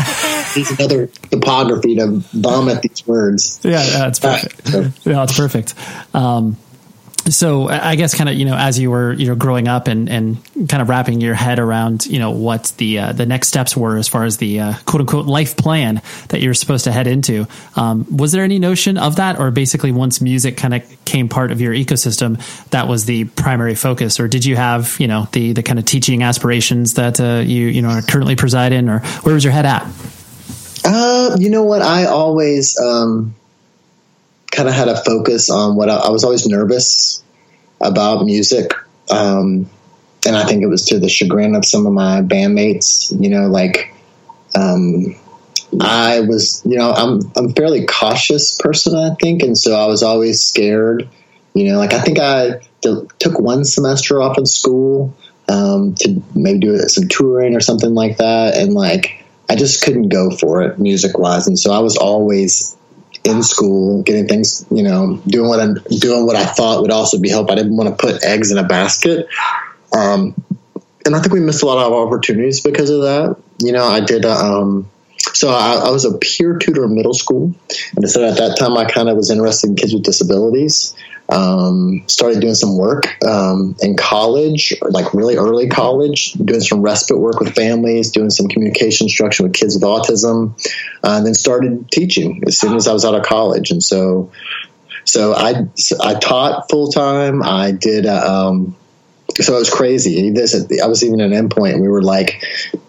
it's 0.56 0.70
another 0.78 1.08
topography 1.30 1.96
to 1.96 2.22
vomit 2.32 2.82
these 2.82 3.06
words. 3.06 3.60
Yeah, 3.64 3.82
that's 3.82 4.20
perfect. 4.20 4.68
Uh, 4.68 4.70
so. 4.70 4.80
Yeah, 4.80 5.16
that's 5.16 5.36
perfect. 5.36 5.74
Um, 6.14 6.56
so 7.28 7.68
I 7.68 7.96
guess 7.96 8.14
kind 8.14 8.28
of 8.28 8.36
you 8.36 8.44
know 8.44 8.56
as 8.56 8.78
you 8.78 8.90
were 8.90 9.12
you 9.12 9.26
know 9.26 9.34
growing 9.34 9.68
up 9.68 9.88
and 9.88 10.08
and 10.08 10.68
kind 10.68 10.82
of 10.82 10.88
wrapping 10.88 11.20
your 11.20 11.34
head 11.34 11.58
around 11.58 12.06
you 12.06 12.18
know 12.18 12.30
what 12.30 12.72
the 12.78 12.98
uh, 12.98 13.12
the 13.12 13.26
next 13.26 13.48
steps 13.48 13.76
were 13.76 13.96
as 13.96 14.08
far 14.08 14.24
as 14.24 14.36
the 14.38 14.60
uh, 14.60 14.74
quote 14.86 15.00
unquote 15.00 15.26
life 15.26 15.56
plan 15.56 16.00
that 16.28 16.40
you 16.40 16.48
were 16.48 16.54
supposed 16.54 16.84
to 16.84 16.92
head 16.92 17.06
into 17.06 17.46
um, 17.76 18.06
was 18.16 18.32
there 18.32 18.44
any 18.44 18.58
notion 18.58 18.98
of 18.98 19.16
that? 19.16 19.38
Or 19.38 19.50
basically 19.50 19.92
once 19.92 20.20
music 20.20 20.56
kind 20.56 20.74
of 20.74 21.04
came 21.04 21.28
part 21.28 21.52
of 21.52 21.60
your 21.60 21.72
ecosystem 21.72 22.40
that 22.70 22.88
was 22.88 23.04
the 23.04 23.24
primary 23.24 23.74
focus? 23.74 24.18
Or 24.20 24.28
did 24.28 24.44
you 24.44 24.56
have 24.56 24.96
you 24.98 25.08
know 25.08 25.28
the 25.32 25.52
the 25.52 25.62
kind 25.62 25.78
of 25.78 25.84
teaching 25.84 26.22
aspirations 26.22 26.94
that 26.94 27.20
uh, 27.20 27.42
you 27.44 27.66
you 27.66 27.82
know 27.82 27.90
are 27.90 28.02
currently 28.02 28.36
preside 28.36 28.72
in? 28.72 28.88
Or 28.88 29.00
where 29.22 29.34
was 29.34 29.44
your 29.44 29.52
head 29.52 29.66
at? 29.66 29.86
Uh, 30.84 31.36
you 31.38 31.50
know 31.50 31.64
what? 31.64 31.82
I 31.82 32.04
always 32.04 32.78
um 32.78 33.34
kind 34.56 34.68
of 34.68 34.74
had 34.74 34.88
a 34.88 34.96
focus 34.96 35.50
on 35.50 35.76
what 35.76 35.90
I, 35.90 35.96
I 35.96 36.10
was 36.10 36.24
always 36.24 36.46
nervous 36.46 37.22
about 37.80 38.24
music. 38.24 38.72
Um, 39.10 39.68
and 40.26 40.34
I 40.34 40.44
think 40.44 40.62
it 40.62 40.66
was 40.66 40.86
to 40.86 40.98
the 40.98 41.08
chagrin 41.08 41.54
of 41.54 41.64
some 41.64 41.86
of 41.86 41.92
my 41.92 42.22
bandmates, 42.22 43.14
you 43.22 43.28
know, 43.28 43.48
like, 43.48 43.94
um, 44.54 45.14
I 45.80 46.20
was, 46.20 46.62
you 46.64 46.78
know, 46.78 46.90
I'm, 46.90 47.20
I'm 47.36 47.50
a 47.50 47.52
fairly 47.52 47.86
cautious 47.86 48.56
person, 48.58 48.96
I 48.96 49.14
think. 49.20 49.42
And 49.42 49.56
so 49.56 49.78
I 49.78 49.86
was 49.86 50.02
always 50.02 50.42
scared, 50.42 51.08
you 51.54 51.70
know, 51.70 51.78
like 51.78 51.92
I 51.92 52.00
think 52.00 52.18
I 52.18 52.60
took 52.80 53.38
one 53.38 53.64
semester 53.64 54.20
off 54.22 54.38
of 54.38 54.48
school, 54.48 55.14
um, 55.48 55.94
to 55.96 56.22
maybe 56.34 56.60
do 56.60 56.78
some 56.88 57.08
touring 57.08 57.54
or 57.54 57.60
something 57.60 57.94
like 57.94 58.16
that. 58.16 58.56
And 58.56 58.74
like, 58.74 59.24
I 59.48 59.54
just 59.54 59.84
couldn't 59.84 60.08
go 60.08 60.30
for 60.30 60.62
it 60.62 60.78
music 60.78 61.18
wise. 61.18 61.46
And 61.46 61.58
so 61.58 61.72
I 61.72 61.80
was 61.80 61.96
always 61.96 62.75
in 63.26 63.42
school, 63.42 64.02
getting 64.02 64.26
things, 64.28 64.64
you 64.70 64.82
know, 64.82 65.20
doing 65.26 65.48
what 65.48 65.60
I'm 65.60 65.74
doing 65.98 66.26
what 66.26 66.36
I 66.36 66.44
thought 66.44 66.82
would 66.82 66.90
also 66.90 67.20
be 67.20 67.28
help. 67.28 67.50
I 67.50 67.56
didn't 67.56 67.76
want 67.76 67.90
to 67.90 67.96
put 67.96 68.24
eggs 68.24 68.50
in 68.50 68.58
a 68.58 68.64
basket. 68.64 69.28
Um, 69.92 70.34
and 71.04 71.14
I 71.14 71.20
think 71.20 71.32
we 71.32 71.40
missed 71.40 71.62
a 71.62 71.66
lot 71.66 71.84
of 71.84 71.92
opportunities 71.92 72.60
because 72.60 72.90
of 72.90 73.02
that. 73.02 73.36
You 73.60 73.72
know, 73.72 73.84
I 73.84 74.00
did, 74.00 74.24
um, 74.24 74.90
so 75.32 75.50
I, 75.50 75.82
I, 75.86 75.90
was 75.90 76.04
a 76.04 76.18
peer 76.18 76.58
tutor 76.58 76.84
in 76.84 76.94
middle 76.94 77.14
school. 77.14 77.54
And 77.96 78.08
so 78.08 78.26
at 78.28 78.36
that 78.38 78.56
time, 78.58 78.76
I 78.76 78.84
kind 78.84 79.08
of 79.08 79.16
was 79.16 79.30
interested 79.30 79.70
in 79.70 79.76
kids 79.76 79.94
with 79.94 80.02
disabilities. 80.02 80.94
Um, 81.28 82.04
started 82.06 82.40
doing 82.40 82.54
some 82.54 82.76
work 82.78 83.22
um, 83.24 83.74
in 83.80 83.96
college, 83.96 84.72
like 84.80 85.12
really 85.12 85.36
early 85.36 85.68
college, 85.68 86.34
doing 86.34 86.60
some 86.60 86.82
respite 86.82 87.18
work 87.18 87.40
with 87.40 87.54
families, 87.54 88.12
doing 88.12 88.30
some 88.30 88.46
communication 88.46 89.06
instruction 89.06 89.44
with 89.44 89.52
kids 89.52 89.74
with 89.74 89.82
autism, 89.82 90.54
uh, 91.02 91.16
and 91.16 91.26
then 91.26 91.34
started 91.34 91.90
teaching 91.90 92.44
as 92.46 92.58
soon 92.58 92.76
as 92.76 92.86
I 92.86 92.92
was 92.92 93.04
out 93.04 93.16
of 93.16 93.24
college. 93.24 93.72
And 93.72 93.82
so, 93.82 94.30
so 95.04 95.34
I 95.34 95.66
I 96.00 96.14
taught 96.14 96.70
full 96.70 96.92
time. 96.92 97.42
I 97.42 97.72
did. 97.72 98.06
Uh, 98.06 98.48
um, 98.48 98.76
so 99.40 99.56
it 99.56 99.58
was 99.58 99.70
crazy. 99.70 100.30
This 100.30 100.54
I 100.82 100.86
was 100.86 101.04
even 101.04 101.20
at 101.20 101.32
an 101.32 101.48
endpoint. 101.48 101.80
We 101.80 101.88
were 101.88 102.02
like, 102.02 102.42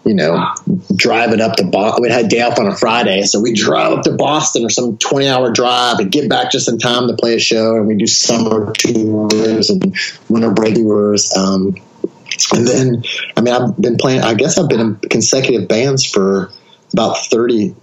you 0.04 0.14
know, 0.14 0.54
driving 0.94 1.40
up 1.40 1.56
to 1.56 1.64
Boston. 1.64 2.02
We 2.02 2.10
had 2.10 2.28
day 2.28 2.40
off 2.40 2.58
on 2.58 2.66
a 2.66 2.74
Friday, 2.74 3.22
so 3.24 3.40
we 3.40 3.52
drive 3.52 3.92
up 3.92 4.04
to 4.04 4.12
Boston 4.12 4.64
or 4.64 4.70
some 4.70 4.96
twenty-hour 4.96 5.52
drive 5.52 5.98
and 5.98 6.10
get 6.10 6.28
back 6.30 6.50
just 6.50 6.68
in 6.68 6.78
time 6.78 7.08
to 7.08 7.14
play 7.14 7.34
a 7.34 7.38
show. 7.38 7.76
And 7.76 7.86
we 7.86 7.96
do 7.96 8.06
summer 8.06 8.72
tours 8.72 9.70
and 9.70 9.94
winter 10.28 10.52
break 10.52 10.76
tours. 10.76 11.36
Um, 11.36 11.76
and 12.54 12.66
then, 12.66 13.02
I 13.36 13.40
mean, 13.40 13.52
I've 13.52 13.76
been 13.76 13.96
playing. 13.96 14.22
I 14.22 14.34
guess 14.34 14.58
I've 14.58 14.68
been 14.68 14.80
in 14.80 14.94
consecutive 14.96 15.68
bands 15.68 16.04
for 16.04 16.50
about 16.92 17.18
thirty, 17.26 17.74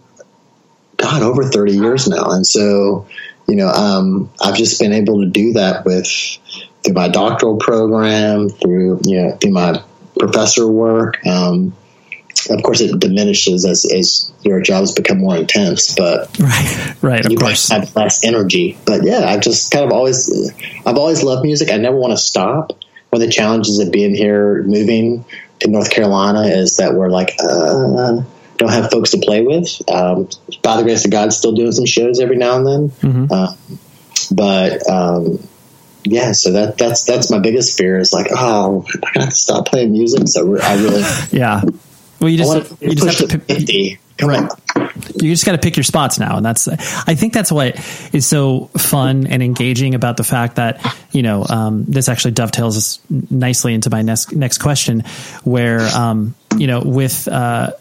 God, 0.98 1.22
over 1.22 1.44
thirty 1.44 1.74
years 1.74 2.08
now. 2.08 2.32
And 2.32 2.48
so, 2.48 3.08
you 3.48 3.58
know, 3.58 3.68
um, 3.68 4.32
I've 4.42 4.56
just 4.56 4.80
been 4.80 4.94
able 4.94 5.22
to 5.22 5.28
do 5.28 5.54
that 5.54 5.86
with 5.86 6.08
through 6.86 6.94
my 6.94 7.10
doctoral 7.10 7.58
program, 7.58 8.50
through 8.50 9.02
you 9.04 9.22
know 9.22 9.38
through 9.38 9.52
my 9.52 9.84
professor 10.18 10.68
work. 10.68 11.26
Um, 11.26 11.76
of 12.50 12.62
course, 12.64 12.82
it 12.82 13.00
diminishes 13.00 13.66
as, 13.66 13.86
as 13.92 14.32
your 14.44 14.62
jobs 14.62 14.94
become 14.94 15.20
more 15.20 15.36
intense, 15.36 15.96
but 15.96 16.38
right, 16.40 16.96
right, 17.02 17.30
you 17.30 17.36
of 17.38 17.42
course, 17.42 17.70
have 17.70 17.96
less 17.96 18.24
energy. 18.24 18.78
But 18.86 19.04
yeah, 19.04 19.26
I've 19.26 19.42
just 19.42 19.72
kind 19.72 19.86
of 19.86 19.92
always, 19.92 20.52
I've 20.86 20.98
always 20.98 21.24
loved 21.24 21.44
music. 21.44 21.72
I 21.72 21.78
never 21.78 21.98
want 21.98 22.12
to 22.12 22.18
stop. 22.18 22.72
One 23.10 23.22
of 23.22 23.28
the 23.28 23.32
challenges 23.32 23.80
of 23.80 23.92
being 23.92 24.14
here, 24.14 24.62
moving 24.64 25.26
to 25.62 25.70
North 25.70 25.90
Carolina, 25.90 26.44
is 26.44 26.78
that 26.78 26.94
we're 26.94 27.10
like, 27.10 27.36
uh, 27.40 28.22
don't 28.58 28.70
have 28.70 28.92
folks 28.92 29.12
to 29.12 29.18
play 29.18 29.42
with. 29.42 29.82
Um, 29.90 30.30
by 30.62 30.78
the 30.78 30.84
grace 30.84 31.06
of 31.06 31.12
God, 31.12 31.34
still 31.34 31.54
doing 31.54 31.72
some 31.72 31.86
shows 31.86 32.20
every 32.20 32.38
now 32.38 32.58
and 32.58 32.68
then. 32.68 32.90
Mm-hmm. 32.90 33.26
Uh, 33.32 33.56
but 34.32 34.90
um, 34.90 35.40
yeah, 36.06 36.32
so 36.32 36.52
that 36.52 36.78
that's 36.78 37.06
that's 37.06 37.32
my 37.32 37.40
biggest 37.40 37.78
fear 37.78 37.98
is 38.00 38.14
like, 38.14 38.28
oh, 38.32 38.86
am 38.94 39.02
I 39.04 39.12
gonna 39.14 39.26
have 39.26 39.30
to 39.30 39.36
stop 39.36 39.68
playing 39.68 39.92
music? 39.92 40.28
So 40.28 40.58
I 40.60 40.76
really, 40.76 41.04
yeah. 41.32 41.62
Well, 42.20 42.30
you 42.30 42.38
just, 42.38 42.82
you 42.82 42.96
just 42.96 43.20
have 43.20 43.30
to 43.30 43.40
50 43.40 44.00
right. 44.22 44.50
you 45.16 45.32
just 45.32 45.46
got 45.46 45.54
to 45.54 45.58
pick 45.58 45.76
your 45.76 45.84
spots 45.84 46.20
now 46.20 46.38
and 46.38 46.46
that's 46.46 46.68
i 46.68 47.16
think 47.16 47.34
that's 47.34 47.52
what 47.52 47.76
is 48.14 48.26
so 48.26 48.66
fun 48.78 49.28
and 49.28 49.44
engaging 49.44 49.96
about 49.96 50.18
the 50.18 50.24
fact 50.24 50.56
that 50.56 50.96
you 51.12 51.22
know 51.22 51.46
um, 51.50 51.86
this 51.86 52.08
actually 52.10 52.32
dovetails 52.32 53.00
nicely 53.10 53.74
into 53.74 53.90
my 53.90 54.02
next 54.02 54.34
next 54.34 54.60
question 54.60 55.02
where 55.44 55.82
um, 55.96 56.36
you 56.58 56.68
know 56.68 56.82
with 56.82 57.28
uh, 57.28 57.72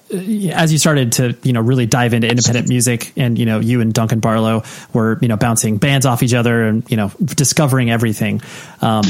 as 0.53 0.73
you 0.73 0.79
started 0.79 1.13
to 1.13 1.37
you 1.43 1.53
know 1.53 1.61
really 1.61 1.87
dive 1.87 2.15
into 2.15 2.29
independent 2.29 2.69
music 2.69 3.13
and 3.17 3.39
you 3.39 3.47
know 3.47 3.61
you 3.61 3.81
and 3.81 3.95
duncan 3.95 4.21
barlow 4.21 4.63
were 4.93 5.19
you 5.23 5.29
know 5.29 5.37
bouncing 5.37 5.77
bands 5.77 6.07
off 6.07 6.23
each 6.23 6.35
other 6.35 6.65
and 6.65 6.91
you 6.91 6.97
know 6.97 7.13
discovering 7.25 7.91
everything 7.91 8.41
um, 8.81 9.05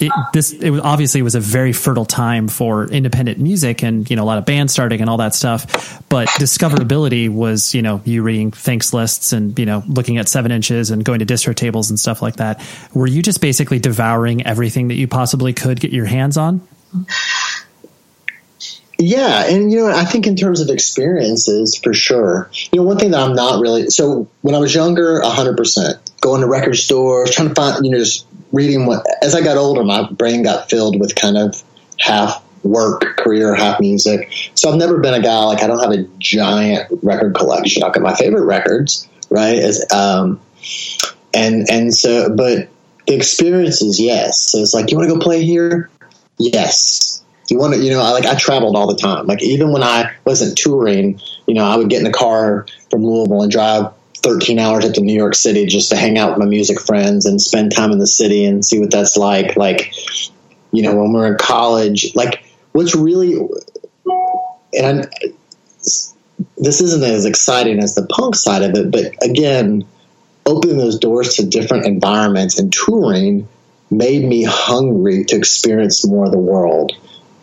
it, 0.00 0.12
this 0.32 0.52
it 0.52 0.70
was 0.70 0.80
obviously 0.80 1.22
was 1.22 1.34
a 1.34 1.40
very 1.40 1.72
fertile 1.72 2.04
time 2.04 2.48
for 2.48 2.86
independent 2.86 3.38
music 3.38 3.82
and 3.82 4.08
you 4.10 4.16
know 4.16 4.24
a 4.24 4.26
lot 4.26 4.38
of 4.38 4.44
bands 4.44 4.72
starting 4.72 5.00
and 5.00 5.08
all 5.08 5.16
that 5.18 5.34
stuff. 5.34 6.02
But 6.08 6.28
discoverability 6.28 7.28
was 7.28 7.74
you 7.74 7.82
know 7.82 8.02
you 8.04 8.22
reading 8.22 8.50
thanks 8.50 8.92
lists 8.92 9.32
and 9.32 9.58
you 9.58 9.66
know 9.66 9.82
looking 9.86 10.18
at 10.18 10.28
seven 10.28 10.52
inches 10.52 10.90
and 10.90 11.04
going 11.04 11.20
to 11.20 11.26
distro 11.26 11.54
tables 11.54 11.90
and 11.90 11.98
stuff 11.98 12.20
like 12.20 12.36
that. 12.36 12.62
Were 12.94 13.06
you 13.06 13.22
just 13.22 13.40
basically 13.40 13.78
devouring 13.78 14.46
everything 14.46 14.88
that 14.88 14.96
you 14.96 15.08
possibly 15.08 15.52
could 15.52 15.80
get 15.80 15.92
your 15.92 16.06
hands 16.06 16.36
on? 16.36 16.66
Yeah, 18.98 19.44
and 19.46 19.70
you 19.70 19.78
know, 19.78 19.88
I 19.88 20.04
think 20.04 20.26
in 20.26 20.36
terms 20.36 20.60
of 20.60 20.70
experiences, 20.70 21.76
for 21.76 21.92
sure. 21.92 22.50
You 22.72 22.80
know, 22.80 22.86
one 22.86 22.98
thing 22.98 23.10
that 23.10 23.20
I'm 23.20 23.34
not 23.34 23.60
really 23.60 23.90
so 23.90 24.28
when 24.40 24.54
I 24.54 24.58
was 24.58 24.74
younger, 24.74 25.20
hundred 25.22 25.56
percent. 25.56 25.98
Going 26.20 26.40
to 26.40 26.46
record 26.46 26.76
stores, 26.76 27.30
trying 27.30 27.50
to 27.50 27.54
find, 27.54 27.84
you 27.84 27.92
know, 27.92 27.98
just 27.98 28.26
reading 28.52 28.86
what. 28.86 29.06
As 29.22 29.34
I 29.34 29.42
got 29.42 29.56
older, 29.56 29.84
my 29.84 30.08
brain 30.10 30.42
got 30.42 30.70
filled 30.70 30.98
with 30.98 31.14
kind 31.14 31.36
of 31.36 31.62
half 31.98 32.42
work 32.62 33.16
career, 33.16 33.54
half 33.54 33.80
music. 33.80 34.30
So 34.54 34.70
I've 34.70 34.78
never 34.78 34.98
been 34.98 35.14
a 35.14 35.22
guy 35.22 35.44
like 35.44 35.62
I 35.62 35.66
don't 35.66 35.80
have 35.80 35.92
a 35.92 36.04
giant 36.18 36.88
record 37.02 37.34
collection. 37.34 37.82
I've 37.82 37.92
got 37.92 38.02
my 38.02 38.14
favorite 38.14 38.44
records, 38.44 39.08
right? 39.30 39.58
As 39.58 39.84
um, 39.92 40.40
and 41.34 41.68
and 41.70 41.94
so, 41.94 42.34
but 42.34 42.68
the 43.06 43.14
experiences, 43.14 44.00
yes. 44.00 44.40
So 44.40 44.58
it's 44.58 44.74
like 44.74 44.90
you 44.90 44.96
want 44.96 45.08
to 45.08 45.14
go 45.14 45.20
play 45.20 45.44
here, 45.44 45.90
yes 46.38 47.16
you 47.50 47.58
want 47.58 47.74
to, 47.74 47.80
you 47.80 47.90
know, 47.90 48.00
I, 48.00 48.10
like 48.10 48.26
I 48.26 48.34
traveled 48.34 48.76
all 48.76 48.86
the 48.86 48.96
time. 48.96 49.26
Like 49.26 49.42
even 49.42 49.72
when 49.72 49.82
I 49.82 50.12
wasn't 50.24 50.56
touring, 50.56 51.20
you 51.46 51.54
know, 51.54 51.64
I 51.64 51.76
would 51.76 51.88
get 51.88 51.98
in 51.98 52.04
the 52.04 52.12
car 52.12 52.66
from 52.90 53.04
Louisville 53.04 53.42
and 53.42 53.50
drive 53.50 53.92
13 54.26 54.58
hours 54.58 54.84
up 54.84 54.92
to 54.94 55.02
New 55.02 55.14
York 55.14 55.36
City 55.36 55.66
just 55.66 55.90
to 55.90 55.96
hang 55.96 56.18
out 56.18 56.30
with 56.30 56.38
my 56.38 56.46
music 56.46 56.80
friends 56.80 57.26
and 57.26 57.40
spend 57.40 57.72
time 57.72 57.92
in 57.92 58.00
the 58.00 58.08
city 58.08 58.44
and 58.44 58.64
see 58.64 58.80
what 58.80 58.90
that's 58.90 59.16
like. 59.16 59.56
Like, 59.56 59.94
you 60.72 60.82
know, 60.82 60.96
when 60.96 61.12
we're 61.12 61.28
in 61.28 61.38
college, 61.38 62.12
like 62.16 62.44
what's 62.72 62.96
really, 62.96 63.38
and 64.76 65.08
this 66.58 66.80
isn't 66.80 67.04
as 67.04 67.24
exciting 67.24 67.78
as 67.78 67.94
the 67.94 68.04
punk 68.06 68.34
side 68.34 68.62
of 68.62 68.74
it, 68.74 68.90
but 68.90 69.14
again, 69.22 69.86
opening 70.44 70.76
those 70.76 70.98
doors 70.98 71.34
to 71.34 71.46
different 71.46 71.86
environments 71.86 72.58
and 72.58 72.72
touring 72.72 73.46
made 73.92 74.24
me 74.24 74.42
hungry 74.42 75.24
to 75.26 75.36
experience 75.36 76.04
more 76.04 76.24
of 76.24 76.32
the 76.32 76.38
world. 76.38 76.92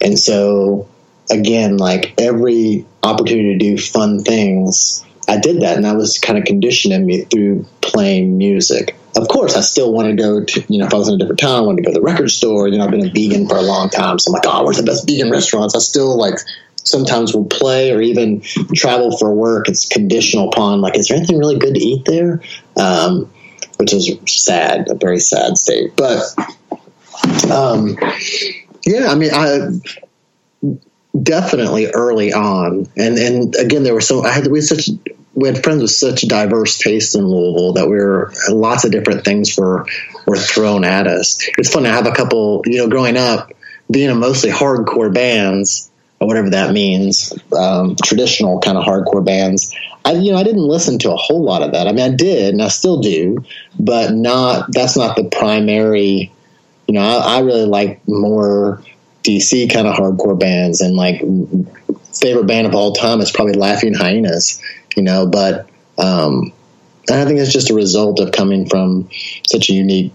And 0.01 0.19
so, 0.19 0.89
again, 1.31 1.77
like 1.77 2.13
every 2.19 2.85
opportunity 3.01 3.53
to 3.53 3.57
do 3.57 3.77
fun 3.77 4.19
things, 4.19 5.05
I 5.27 5.37
did 5.37 5.61
that, 5.61 5.75
and 5.75 5.85
that 5.85 5.95
was 5.95 6.19
kind 6.19 6.37
of 6.37 6.45
conditioning 6.45 7.05
me 7.05 7.21
through 7.21 7.65
playing 7.81 8.37
music. 8.37 8.95
Of 9.15 9.27
course, 9.27 9.55
I 9.55 9.61
still 9.61 9.93
want 9.93 10.09
to 10.09 10.15
go 10.15 10.43
to, 10.43 10.63
you 10.67 10.79
know, 10.79 10.87
if 10.87 10.93
I 10.93 10.97
was 10.97 11.07
in 11.07 11.15
a 11.15 11.17
different 11.17 11.39
town, 11.39 11.55
I 11.55 11.61
wanted 11.61 11.83
to 11.83 11.83
go 11.83 11.93
to 11.93 11.99
the 11.99 12.05
record 12.05 12.31
store. 12.31 12.67
You 12.67 12.77
know, 12.77 12.85
I've 12.85 12.91
been 12.91 13.05
a 13.05 13.11
vegan 13.11 13.47
for 13.47 13.55
a 13.55 13.61
long 13.61 13.89
time, 13.89 14.17
so 14.19 14.29
I'm 14.29 14.33
like, 14.33 14.43
oh, 14.47 14.63
where's 14.63 14.77
the 14.77 14.83
best 14.83 15.07
vegan 15.07 15.29
restaurants? 15.29 15.75
I 15.75 15.79
still 15.79 16.17
like 16.17 16.35
sometimes 16.77 17.33
will 17.33 17.45
play 17.45 17.91
or 17.91 18.01
even 18.01 18.41
travel 18.73 19.15
for 19.17 19.33
work. 19.33 19.69
It's 19.69 19.87
conditional 19.87 20.49
upon 20.49 20.81
like, 20.81 20.97
is 20.97 21.07
there 21.07 21.17
anything 21.17 21.37
really 21.37 21.57
good 21.57 21.75
to 21.75 21.79
eat 21.79 22.05
there? 22.05 22.41
Um, 22.75 23.31
which 23.77 23.93
is 23.93 24.11
sad, 24.27 24.89
a 24.89 24.95
very 24.95 25.19
sad 25.19 25.57
state. 25.57 25.95
But 25.95 26.21
um, 27.51 27.97
yeah, 28.85 29.07
I 29.07 29.15
mean, 29.15 29.31
I 29.33 29.69
definitely 31.21 31.87
early 31.87 32.33
on, 32.33 32.87
and 32.97 33.17
and 33.17 33.55
again, 33.55 33.83
there 33.83 33.93
were 33.93 34.01
so 34.01 34.23
I 34.23 34.31
had 34.31 34.47
we 34.47 34.59
had 34.59 34.65
such 34.65 34.89
we 35.35 35.47
had 35.47 35.63
friends 35.63 35.81
with 35.81 35.91
such 35.91 36.21
diverse 36.27 36.77
tastes 36.77 37.15
in 37.15 37.25
Louisville 37.25 37.73
that 37.73 37.89
we 37.89 37.97
were 37.97 38.31
lots 38.49 38.85
of 38.85 38.91
different 38.91 39.25
things 39.25 39.57
were 39.57 39.85
were 40.25 40.37
thrown 40.37 40.83
at 40.83 41.07
us. 41.07 41.39
It's 41.57 41.71
fun 41.71 41.83
to 41.83 41.91
have 41.91 42.07
a 42.07 42.11
couple, 42.11 42.61
you 42.65 42.77
know, 42.77 42.87
growing 42.87 43.17
up, 43.17 43.51
being 43.89 44.09
in 44.09 44.19
mostly 44.19 44.51
hardcore 44.51 45.13
bands 45.13 45.89
or 46.19 46.27
whatever 46.27 46.51
that 46.51 46.71
means, 46.71 47.33
um, 47.57 47.95
traditional 48.03 48.59
kind 48.59 48.77
of 48.77 48.85
hardcore 48.85 49.25
bands. 49.25 49.75
I, 50.05 50.13
you 50.13 50.31
know, 50.31 50.37
I 50.37 50.43
didn't 50.43 50.67
listen 50.67 50.99
to 50.99 51.11
a 51.11 51.17
whole 51.17 51.43
lot 51.43 51.63
of 51.63 51.71
that. 51.73 51.87
I 51.87 51.91
mean, 51.91 52.13
I 52.13 52.15
did, 52.15 52.53
and 52.53 52.61
I 52.61 52.67
still 52.67 53.01
do, 53.01 53.43
but 53.79 54.13
not. 54.13 54.71
That's 54.71 54.95
not 54.95 55.15
the 55.15 55.25
primary 55.25 56.31
you 56.87 56.93
know, 56.93 57.01
I, 57.01 57.37
I 57.37 57.39
really 57.39 57.65
like 57.65 58.05
more 58.07 58.81
DC 59.23 59.71
kind 59.73 59.87
of 59.87 59.95
hardcore 59.95 60.39
bands 60.39 60.81
and 60.81 60.95
like 60.95 61.21
favorite 62.13 62.45
band 62.45 62.67
of 62.67 62.75
all 62.75 62.93
time 62.93 63.21
is 63.21 63.31
probably 63.31 63.53
Laughing 63.53 63.93
Hyenas, 63.93 64.61
you 64.95 65.03
know, 65.03 65.25
but 65.25 65.69
um, 65.97 66.53
I 67.09 67.25
think 67.25 67.39
it's 67.39 67.51
just 67.51 67.69
a 67.69 67.73
result 67.73 68.19
of 68.19 68.31
coming 68.31 68.67
from 68.67 69.09
such 69.49 69.69
a 69.69 69.73
unique 69.73 70.13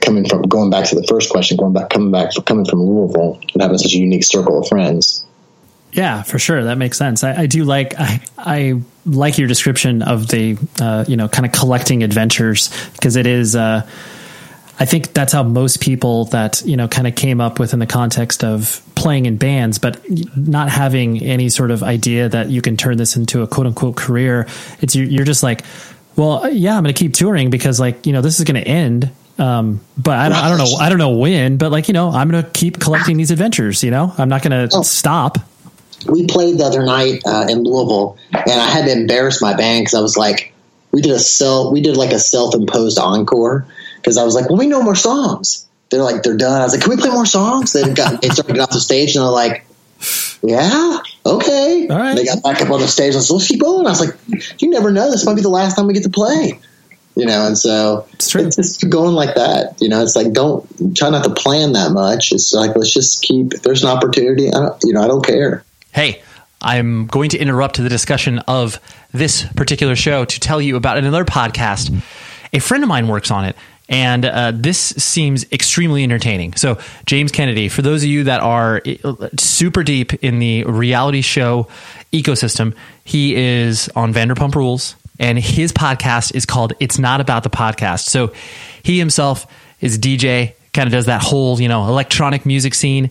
coming 0.00 0.26
from 0.26 0.42
going 0.42 0.70
back 0.70 0.86
to 0.88 0.94
the 0.94 1.04
first 1.04 1.30
question, 1.30 1.56
going 1.56 1.72
back 1.72 1.90
coming 1.90 2.10
back 2.10 2.30
coming 2.46 2.64
from 2.64 2.82
Louisville 2.82 3.38
and 3.52 3.62
having 3.62 3.78
such 3.78 3.94
a 3.94 3.98
unique 3.98 4.24
circle 4.24 4.60
of 4.60 4.68
friends. 4.68 5.24
Yeah, 5.92 6.22
for 6.22 6.40
sure. 6.40 6.64
That 6.64 6.76
makes 6.76 6.98
sense. 6.98 7.22
I, 7.22 7.42
I 7.42 7.46
do 7.46 7.64
like 7.64 7.94
I, 7.98 8.20
I 8.36 8.80
like 9.06 9.38
your 9.38 9.46
description 9.46 10.02
of 10.02 10.28
the 10.28 10.58
uh, 10.80 11.04
you 11.06 11.16
know 11.16 11.28
kind 11.28 11.46
of 11.46 11.52
collecting 11.52 12.02
adventures 12.02 12.70
because 12.94 13.16
it 13.16 13.26
is 13.26 13.54
uh, 13.54 13.88
I 14.78 14.86
think 14.86 15.12
that's 15.12 15.32
how 15.32 15.44
most 15.44 15.80
people 15.80 16.24
that 16.26 16.62
you 16.64 16.76
know 16.76 16.88
kind 16.88 17.06
of 17.06 17.14
came 17.14 17.40
up 17.40 17.58
with 17.60 17.72
in 17.72 17.78
the 17.78 17.86
context 17.86 18.42
of 18.42 18.82
playing 18.96 19.26
in 19.26 19.36
bands, 19.36 19.78
but 19.78 20.00
not 20.36 20.68
having 20.68 21.22
any 21.22 21.48
sort 21.48 21.70
of 21.70 21.82
idea 21.82 22.28
that 22.28 22.50
you 22.50 22.60
can 22.60 22.76
turn 22.76 22.96
this 22.96 23.16
into 23.16 23.42
a 23.42 23.46
quote 23.46 23.66
unquote 23.66 23.96
career. 23.96 24.48
It's 24.80 24.96
you're 24.96 25.24
just 25.24 25.42
like, 25.42 25.64
well, 26.16 26.50
yeah, 26.50 26.76
I'm 26.76 26.82
going 26.82 26.94
to 26.94 26.98
keep 26.98 27.14
touring 27.14 27.50
because 27.50 27.78
like 27.78 28.04
you 28.06 28.12
know 28.12 28.20
this 28.20 28.38
is 28.38 28.44
going 28.44 28.62
to 28.62 28.68
end. 28.68 29.10
Um, 29.36 29.80
but 29.98 30.16
I 30.16 30.28
don't, 30.28 30.38
I 30.38 30.48
don't 30.48 30.58
know, 30.58 30.76
I 30.76 30.88
don't 30.88 30.98
know 30.98 31.16
when, 31.18 31.56
but 31.56 31.70
like 31.70 31.88
you 31.88 31.94
know, 31.94 32.10
I'm 32.10 32.28
going 32.28 32.42
to 32.42 32.50
keep 32.50 32.80
collecting 32.80 33.16
these 33.16 33.30
adventures. 33.30 33.84
You 33.84 33.92
know, 33.92 34.12
I'm 34.18 34.28
not 34.28 34.42
going 34.42 34.68
to 34.68 34.76
oh. 34.76 34.82
stop. 34.82 35.38
We 36.08 36.26
played 36.26 36.58
the 36.58 36.64
other 36.64 36.84
night 36.84 37.22
uh, 37.24 37.46
in 37.48 37.62
Louisville, 37.62 38.18
and 38.32 38.60
I 38.60 38.68
had 38.68 38.86
to 38.86 38.92
embarrass 38.92 39.40
my 39.40 39.54
band 39.54 39.82
because 39.82 39.94
I 39.94 40.00
was 40.00 40.16
like, 40.16 40.52
we 40.90 41.00
did 41.00 41.12
a 41.12 41.18
self, 41.18 41.72
we 41.72 41.80
did 41.80 41.96
like 41.96 42.10
a 42.10 42.18
self 42.18 42.54
imposed 42.54 42.98
encore 42.98 43.66
because 44.04 44.18
I 44.18 44.24
was 44.24 44.34
like, 44.34 44.50
well, 44.50 44.58
we 44.58 44.66
know 44.66 44.82
more 44.82 44.94
songs. 44.94 45.66
They're 45.90 46.02
like, 46.02 46.22
they're 46.22 46.36
done. 46.36 46.60
I 46.60 46.64
was 46.64 46.74
like, 46.74 46.82
can 46.82 46.90
we 46.90 46.98
play 46.98 47.08
more 47.08 47.24
songs? 47.24 47.72
They 47.72 47.94
got, 47.94 48.20
they 48.20 48.28
started 48.28 48.48
to 48.48 48.52
get 48.52 48.62
off 48.62 48.70
the 48.70 48.80
stage 48.80 49.16
and 49.16 49.24
they're 49.24 49.30
like, 49.30 49.64
yeah, 50.42 50.98
okay. 51.24 51.88
All 51.88 51.96
right. 51.96 52.14
They 52.14 52.26
got 52.26 52.42
back 52.42 52.60
up 52.60 52.70
on 52.70 52.80
the 52.80 52.86
stage 52.86 53.14
and 53.14 53.24
said, 53.24 53.32
let's 53.32 53.48
keep 53.48 53.62
going. 53.62 53.86
I 53.86 53.90
was 53.90 54.00
like, 54.00 54.60
you 54.60 54.68
never 54.68 54.90
know. 54.90 55.10
This 55.10 55.24
might 55.24 55.36
be 55.36 55.40
the 55.40 55.48
last 55.48 55.76
time 55.76 55.86
we 55.86 55.94
get 55.94 56.02
to 56.02 56.10
play. 56.10 56.60
You 57.16 57.26
know, 57.26 57.46
and 57.46 57.56
so 57.56 58.08
it's, 58.12 58.30
true. 58.30 58.44
it's 58.44 58.56
just 58.56 58.90
going 58.90 59.14
like 59.14 59.36
that. 59.36 59.80
You 59.80 59.88
know, 59.88 60.02
it's 60.02 60.16
like 60.16 60.32
don't 60.32 60.96
try 60.96 61.10
not 61.10 61.22
to 61.22 61.30
plan 61.30 61.74
that 61.74 61.92
much. 61.92 62.32
It's 62.32 62.52
like 62.52 62.74
let's 62.74 62.92
just 62.92 63.22
keep. 63.22 63.54
If 63.54 63.62
there's 63.62 63.84
an 63.84 63.90
opportunity, 63.90 64.48
I 64.48 64.58
don't, 64.58 64.76
you 64.82 64.92
know, 64.94 65.00
I 65.00 65.06
don't 65.06 65.24
care. 65.24 65.64
Hey, 65.92 66.22
I'm 66.60 67.06
going 67.06 67.30
to 67.30 67.38
interrupt 67.38 67.76
the 67.76 67.88
discussion 67.88 68.40
of 68.40 68.80
this 69.12 69.46
particular 69.52 69.94
show 69.94 70.24
to 70.24 70.40
tell 70.40 70.60
you 70.60 70.74
about 70.74 70.98
another 70.98 71.24
podcast. 71.24 71.96
A 72.52 72.58
friend 72.58 72.82
of 72.82 72.88
mine 72.88 73.06
works 73.06 73.30
on 73.30 73.44
it 73.44 73.56
and 73.88 74.24
uh, 74.24 74.52
this 74.54 74.78
seems 74.78 75.44
extremely 75.52 76.02
entertaining. 76.02 76.54
So, 76.54 76.78
James 77.06 77.30
Kennedy, 77.30 77.68
for 77.68 77.82
those 77.82 78.02
of 78.02 78.08
you 78.08 78.24
that 78.24 78.40
are 78.40 78.80
uh, 79.04 79.28
super 79.38 79.82
deep 79.82 80.14
in 80.14 80.38
the 80.38 80.64
reality 80.64 81.20
show 81.20 81.68
ecosystem, 82.12 82.74
he 83.04 83.34
is 83.34 83.90
on 83.94 84.14
Vanderpump 84.14 84.54
Rules, 84.54 84.96
and 85.18 85.38
his 85.38 85.72
podcast 85.72 86.34
is 86.34 86.46
called 86.46 86.72
It's 86.80 86.98
Not 86.98 87.20
About 87.20 87.42
the 87.42 87.50
Podcast. 87.50 88.04
So, 88.04 88.32
he 88.82 88.98
himself 88.98 89.46
is 89.80 89.98
DJ, 89.98 90.54
kind 90.72 90.86
of 90.86 90.92
does 90.92 91.06
that 91.06 91.22
whole, 91.22 91.60
you 91.60 91.68
know, 91.68 91.86
electronic 91.86 92.46
music 92.46 92.74
scene 92.74 93.10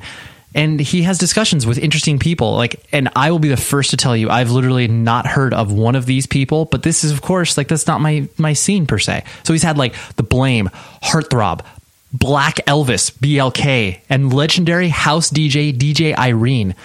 and 0.56 0.80
he 0.80 1.04
has 1.04 1.18
discussions 1.18 1.66
with 1.66 1.78
interesting 1.78 2.20
people. 2.20 2.56
Like 2.56 2.84
and 2.92 3.10
i 3.16 3.32
will 3.32 3.40
be 3.40 3.50
the 3.50 3.58
first 3.58 3.92
to 3.92 3.98
tell 3.98 4.16
you 4.16 4.30
i've 4.30 4.52
literally 4.52 4.88
not 4.88 5.26
heard 5.26 5.54
of 5.54 5.72
one 5.72 5.96
of 5.96 6.06
these 6.06 6.28
people 6.28 6.66
but 6.66 6.84
this 6.84 7.04
is 7.04 7.12
of 7.12 7.22
course 7.22 7.58
like 7.58 7.68
that's 7.68 7.88
not 7.88 8.02
my 8.02 8.28
my 8.38 8.54
scene 8.54 8.86
per 8.86 9.00
se. 9.00 9.24
So 9.44 9.54
he's 9.54 9.64
had 9.64 9.78
like 9.78 9.96
the 10.16 10.24
blame 10.24 10.70
heartthrob 11.02 11.62
black 12.12 12.58
elvis 12.68 13.12
blk 13.12 14.00
and 14.10 14.34
legendary 14.34 14.90
house 14.90 15.30
dj 15.32 15.78
dj 15.78 16.16
irene. 16.18 16.76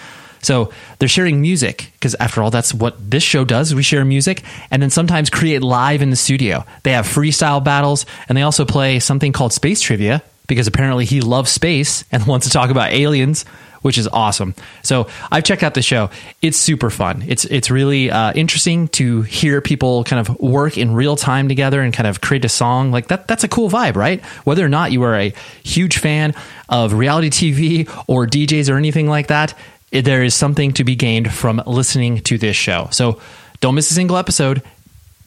So 0.41 0.71
they're 0.97 1.09
sharing 1.09 1.41
music 1.41 1.91
because 1.93 2.15
after 2.15 2.41
all 2.41 2.49
that's 2.49 2.73
what 2.73 2.95
this 3.11 3.23
show 3.23 3.45
does. 3.45 3.75
We 3.75 3.83
share 3.83 4.05
music 4.05 4.43
and 4.71 4.81
then 4.81 4.89
sometimes 4.89 5.29
create 5.29 5.61
live 5.61 6.01
in 6.01 6.09
the 6.09 6.15
studio. 6.15 6.65
They 6.83 6.93
have 6.93 7.05
freestyle 7.05 7.63
battles 7.63 8.05
and 8.27 8.37
they 8.37 8.41
also 8.41 8.65
play 8.65 8.99
something 8.99 9.31
called 9.31 9.53
space 9.53 9.81
trivia 9.81 10.23
because 10.47 10.67
apparently 10.67 11.05
he 11.05 11.21
loves 11.21 11.51
space 11.51 12.03
and 12.11 12.25
wants 12.27 12.47
to 12.47 12.51
talk 12.51 12.69
about 12.69 12.91
aliens 12.91 13.45
which 13.81 13.97
is 13.97 14.07
awesome. 14.07 14.55
So 14.83 15.07
I've 15.31 15.43
checked 15.43 15.63
out 15.63 15.73
the 15.73 15.81
show. 15.81 16.09
It's 16.41 16.57
super 16.57 16.89
fun. 16.89 17.23
It's 17.27 17.45
it's 17.45 17.69
really 17.69 18.11
uh, 18.11 18.33
interesting 18.33 18.87
to 18.89 19.21
hear 19.23 19.61
people 19.61 20.03
kind 20.03 20.19
of 20.19 20.39
work 20.39 20.77
in 20.77 20.93
real 20.93 21.15
time 21.15 21.47
together 21.47 21.81
and 21.81 21.93
kind 21.93 22.07
of 22.07 22.21
create 22.21 22.45
a 22.45 22.49
song 22.49 22.91
like 22.91 23.07
that. 23.07 23.27
That's 23.27 23.43
a 23.43 23.47
cool 23.47 23.69
vibe, 23.69 23.95
right? 23.95 24.23
Whether 24.45 24.65
or 24.65 24.69
not 24.69 24.91
you 24.91 25.03
are 25.03 25.15
a 25.15 25.33
huge 25.63 25.97
fan 25.97 26.33
of 26.67 26.93
reality 26.93 27.29
TV 27.29 28.03
or 28.07 28.25
DJs 28.27 28.69
or 28.69 28.77
anything 28.77 29.07
like 29.07 29.27
that, 29.27 29.53
there 29.91 30.23
is 30.23 30.35
something 30.35 30.73
to 30.73 30.83
be 30.83 30.95
gained 30.95 31.33
from 31.33 31.61
listening 31.65 32.19
to 32.21 32.37
this 32.37 32.55
show. 32.55 32.87
So 32.91 33.19
don't 33.59 33.75
miss 33.75 33.91
a 33.91 33.93
single 33.93 34.17
episode. 34.17 34.61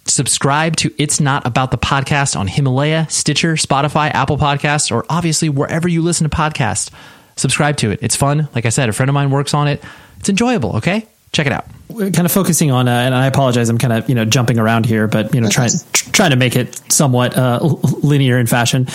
Subscribe 0.05 0.77
to 0.77 0.93
It's 0.99 1.21
Not 1.21 1.47
About 1.47 1.71
the 1.71 1.79
Podcast 1.79 2.39
on 2.39 2.49
Himalaya, 2.49 3.07
Stitcher, 3.09 3.55
Spotify, 3.55 4.13
Apple 4.13 4.37
Podcasts, 4.37 4.91
or 4.91 5.07
obviously 5.09 5.49
wherever 5.49 5.89
you 5.89 6.03
listen 6.03 6.29
to 6.29 6.37
podcasts. 6.37 6.91
Subscribe 7.37 7.77
to 7.79 7.91
it. 7.91 8.01
It's 8.03 8.17
fun. 8.17 8.49
Like 8.55 8.67
I 8.67 8.69
said, 8.69 8.89
a 8.89 8.93
friend 8.93 9.09
of 9.09 9.15
mine 9.15 9.31
works 9.31 9.55
on 9.55 9.69
it. 9.69 9.83
It's 10.19 10.29
enjoyable, 10.29 10.77
okay? 10.77 11.07
Check 11.33 11.47
it 11.47 11.53
out. 11.53 11.67
kind 11.89 12.27
of 12.27 12.31
focusing 12.31 12.71
on, 12.71 12.89
uh, 12.89 12.93
and 12.93 13.15
I 13.15 13.27
apologize, 13.27 13.71
I'm 13.71 13.79
kind 13.79 13.93
of 13.95 14.09
you 14.09 14.15
know 14.15 14.27
jumping 14.27 14.59
around 14.59 14.85
here, 14.85 15.09
but 15.09 15.35
you 15.35 15.41
know 15.41 15.49
trying 15.49 15.71
trying 16.13 16.31
to 16.31 16.37
make 16.37 16.57
it 16.57 16.93
somewhat 16.93 17.37
uh, 17.37 17.59
linear 18.03 18.39
in 18.39 18.47
fashion. 18.47 18.87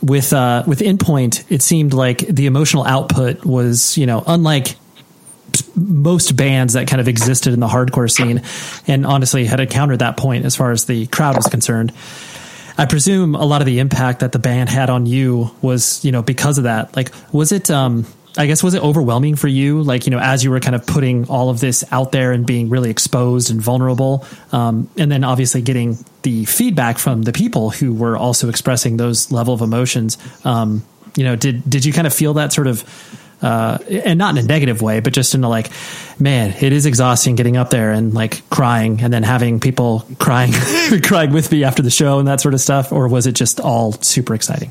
With 0.00 0.32
uh, 0.32 0.62
with 0.68 0.78
Endpoint, 0.80 1.50
it 1.50 1.62
seemed 1.62 1.92
like 1.92 2.18
the 2.20 2.46
emotional 2.46 2.84
output 2.84 3.44
was 3.44 3.98
you 3.98 4.06
know 4.06 4.22
unlike 4.24 4.76
most 5.74 6.36
bands 6.36 6.74
that 6.74 6.86
kind 6.86 7.00
of 7.00 7.08
existed 7.08 7.52
in 7.52 7.60
the 7.60 7.66
hardcore 7.66 8.10
scene, 8.10 8.42
and 8.86 9.04
honestly 9.04 9.44
had 9.44 9.58
encountered 9.58 9.98
that 9.98 10.16
point 10.16 10.44
as 10.44 10.54
far 10.54 10.70
as 10.70 10.84
the 10.84 11.06
crowd 11.08 11.36
was 11.36 11.46
concerned. 11.46 11.92
I 12.80 12.86
presume 12.86 13.34
a 13.34 13.44
lot 13.44 13.60
of 13.60 13.66
the 13.66 13.78
impact 13.78 14.20
that 14.20 14.32
the 14.32 14.38
band 14.38 14.70
had 14.70 14.88
on 14.88 15.04
you 15.04 15.50
was, 15.60 16.02
you 16.02 16.12
know, 16.12 16.22
because 16.22 16.56
of 16.56 16.64
that. 16.64 16.96
Like, 16.96 17.12
was 17.30 17.52
it, 17.52 17.70
um, 17.70 18.06
I 18.38 18.46
guess, 18.46 18.62
was 18.62 18.72
it 18.72 18.82
overwhelming 18.82 19.36
for 19.36 19.48
you? 19.48 19.82
Like, 19.82 20.06
you 20.06 20.10
know, 20.10 20.18
as 20.18 20.42
you 20.42 20.50
were 20.50 20.60
kind 20.60 20.74
of 20.74 20.86
putting 20.86 21.28
all 21.28 21.50
of 21.50 21.60
this 21.60 21.84
out 21.92 22.10
there 22.10 22.32
and 22.32 22.46
being 22.46 22.70
really 22.70 22.88
exposed 22.88 23.50
and 23.50 23.60
vulnerable, 23.60 24.24
um, 24.50 24.88
and 24.96 25.12
then 25.12 25.24
obviously 25.24 25.60
getting 25.60 25.98
the 26.22 26.46
feedback 26.46 26.96
from 26.96 27.20
the 27.20 27.34
people 27.34 27.68
who 27.68 27.92
were 27.92 28.16
also 28.16 28.48
expressing 28.48 28.96
those 28.96 29.30
level 29.30 29.52
of 29.52 29.60
emotions. 29.60 30.16
Um, 30.46 30.82
you 31.16 31.24
know, 31.24 31.36
did 31.36 31.68
did 31.68 31.84
you 31.84 31.92
kind 31.92 32.06
of 32.06 32.14
feel 32.14 32.32
that 32.34 32.50
sort 32.50 32.66
of 32.66 32.82
uh, 33.42 33.78
and 33.88 34.18
not 34.18 34.36
in 34.36 34.44
a 34.44 34.46
negative 34.46 34.82
way, 34.82 35.00
but 35.00 35.12
just 35.12 35.34
in 35.34 35.44
a 35.44 35.48
like, 35.48 35.70
man, 36.18 36.54
it 36.60 36.72
is 36.72 36.86
exhausting 36.86 37.36
getting 37.36 37.56
up 37.56 37.70
there 37.70 37.92
and 37.92 38.12
like 38.12 38.48
crying 38.50 39.00
and 39.02 39.12
then 39.12 39.22
having 39.22 39.60
people 39.60 40.06
crying, 40.18 40.52
crying 41.02 41.32
with 41.32 41.50
me 41.50 41.64
after 41.64 41.82
the 41.82 41.90
show 41.90 42.18
and 42.18 42.28
that 42.28 42.40
sort 42.40 42.54
of 42.54 42.60
stuff? 42.60 42.92
Or 42.92 43.08
was 43.08 43.26
it 43.26 43.32
just 43.32 43.60
all 43.60 43.92
super 43.92 44.34
exciting? 44.34 44.70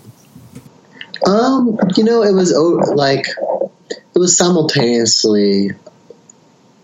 Um, 1.26 1.78
you 1.96 2.04
know, 2.04 2.24
it 2.24 2.34
was 2.34 2.54
like, 2.94 3.26
it 3.90 4.20
was 4.20 4.38
simultaneously 4.38 5.72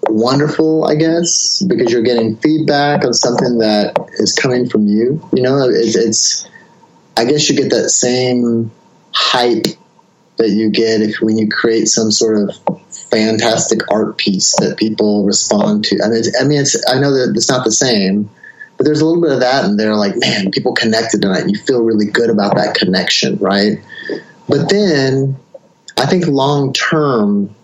wonderful, 0.10 0.86
I 0.86 0.96
guess, 0.96 1.62
because 1.62 1.92
you're 1.92 2.04
getting 2.04 2.36
feedback 2.38 3.06
on 3.06 3.14
something 3.14 3.60
that 3.60 3.96
is 4.14 4.34
coming 4.34 4.68
from 4.68 4.88
you. 4.88 5.28
You 5.34 5.44
know, 5.44 5.70
it, 5.70 5.96
it's, 5.96 6.48
I 7.18 7.26
guess 7.26 7.50
you 7.50 7.56
get 7.56 7.70
that 7.72 7.90
same 7.90 8.72
hype 9.14 9.68
that 10.38 10.50
you 10.50 10.70
get 10.70 11.02
if 11.02 11.22
when 11.22 11.38
you 11.38 11.48
create 11.50 11.88
some 11.88 12.12
sort 12.12 12.50
of 12.50 12.80
fantastic 13.10 13.80
art 13.92 14.18
piece 14.18 14.54
that 14.58 14.78
people 14.78 15.24
respond 15.24 15.86
to. 15.86 16.00
I 16.04 16.10
mean, 16.10 16.24
I 16.40 16.44
mean, 16.44 16.62
it's 16.62 16.76
I 16.90 17.00
know 17.00 17.12
that 17.12 17.34
it's 17.36 17.50
not 17.50 17.64
the 17.64 17.72
same, 17.72 18.30
but 18.78 18.86
there's 18.86 19.02
a 19.02 19.06
little 19.06 19.22
bit 19.22 19.32
of 19.32 19.40
that, 19.40 19.66
and 19.66 19.80
they're 19.80 19.96
like, 19.96 20.16
man, 20.18 20.52
people 20.52 20.74
connected 20.74 21.22
tonight. 21.22 21.48
You 21.48 21.58
feel 21.58 21.82
really 21.82 22.08
good 22.08 22.30
about 22.30 22.56
that 22.56 22.76
connection, 22.76 23.38
right? 23.38 23.78
But 24.50 24.70
then, 24.70 25.38
I 25.98 26.06
think 26.06 26.28
long 26.28 26.74
term, 26.74 27.56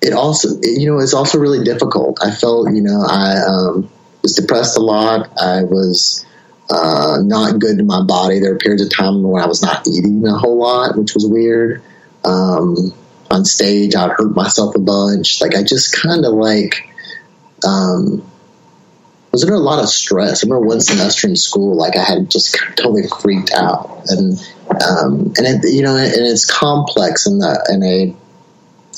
it 0.00 0.12
also, 0.12 0.48
you 0.62 0.86
know, 0.90 0.98
it's 0.98 1.14
also 1.14 1.38
really 1.38 1.62
difficult. 1.64 2.18
I 2.22 2.30
felt, 2.30 2.72
you 2.72 2.80
know, 2.80 3.04
I 3.06 3.36
um, 3.46 3.90
was 4.22 4.34
depressed 4.34 4.78
a 4.78 4.80
lot. 4.80 5.30
I 5.40 5.64
was 5.64 6.24
uh, 6.70 7.18
not 7.22 7.58
good 7.58 7.78
to 7.78 7.84
my 7.84 8.02
body. 8.02 8.40
There 8.40 8.52
were 8.52 8.58
periods 8.58 8.82
of 8.82 8.94
time 8.94 9.22
when 9.22 9.42
I 9.42 9.46
was 9.46 9.62
not 9.62 9.86
eating 9.86 10.26
a 10.26 10.36
whole 10.36 10.58
lot, 10.58 10.96
which 10.96 11.14
was 11.14 11.26
weird. 11.26 11.82
Um, 12.24 12.92
on 13.30 13.44
stage, 13.44 13.94
I'd 13.94 14.10
hurt 14.10 14.34
myself 14.34 14.74
a 14.74 14.80
bunch. 14.80 15.40
Like 15.40 15.54
I 15.54 15.62
just 15.62 16.00
kind 16.00 16.24
of 16.24 16.32
like 16.32 16.88
um, 17.64 18.24
was 19.32 19.44
under 19.44 19.54
a 19.54 19.58
lot 19.58 19.82
of 19.82 19.88
stress. 19.88 20.42
I 20.42 20.46
remember 20.46 20.66
one 20.66 20.80
semester 20.80 21.28
in 21.28 21.36
school, 21.36 21.76
like 21.76 21.96
I 21.96 22.02
had 22.02 22.30
just 22.30 22.56
totally 22.76 23.06
freaked 23.20 23.52
out, 23.52 24.04
and 24.08 24.38
um, 24.88 25.32
and 25.36 25.46
it, 25.46 25.72
you 25.72 25.82
know, 25.82 25.96
and 25.96 26.12
it's 26.14 26.44
complex 26.44 27.26
in 27.26 27.38
the 27.38 27.68
in 27.72 27.82
a 27.82 28.16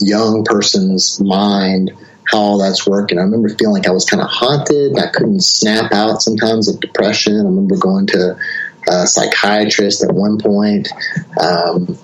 young 0.01 0.45
person's 0.45 1.21
mind 1.21 1.91
how 2.29 2.39
all 2.39 2.59
that's 2.59 2.87
working. 2.87 3.19
I 3.19 3.23
remember 3.23 3.49
feeling 3.49 3.75
like 3.75 3.89
I 3.89 3.93
was 3.93 4.05
kind 4.05 4.23
of 4.23 4.29
haunted. 4.29 4.99
I 4.99 5.09
couldn't 5.09 5.41
snap 5.41 5.93
out 5.93 6.23
sometimes 6.23 6.69
of 6.69 6.79
depression. 6.81 7.35
I 7.35 7.45
remember 7.45 7.77
going 7.77 8.07
to 8.09 8.37
a 8.87 9.07
psychiatrist 9.07 10.03
at 10.03 10.13
one 10.13 10.39
point, 10.39 10.89
um, 11.41 11.99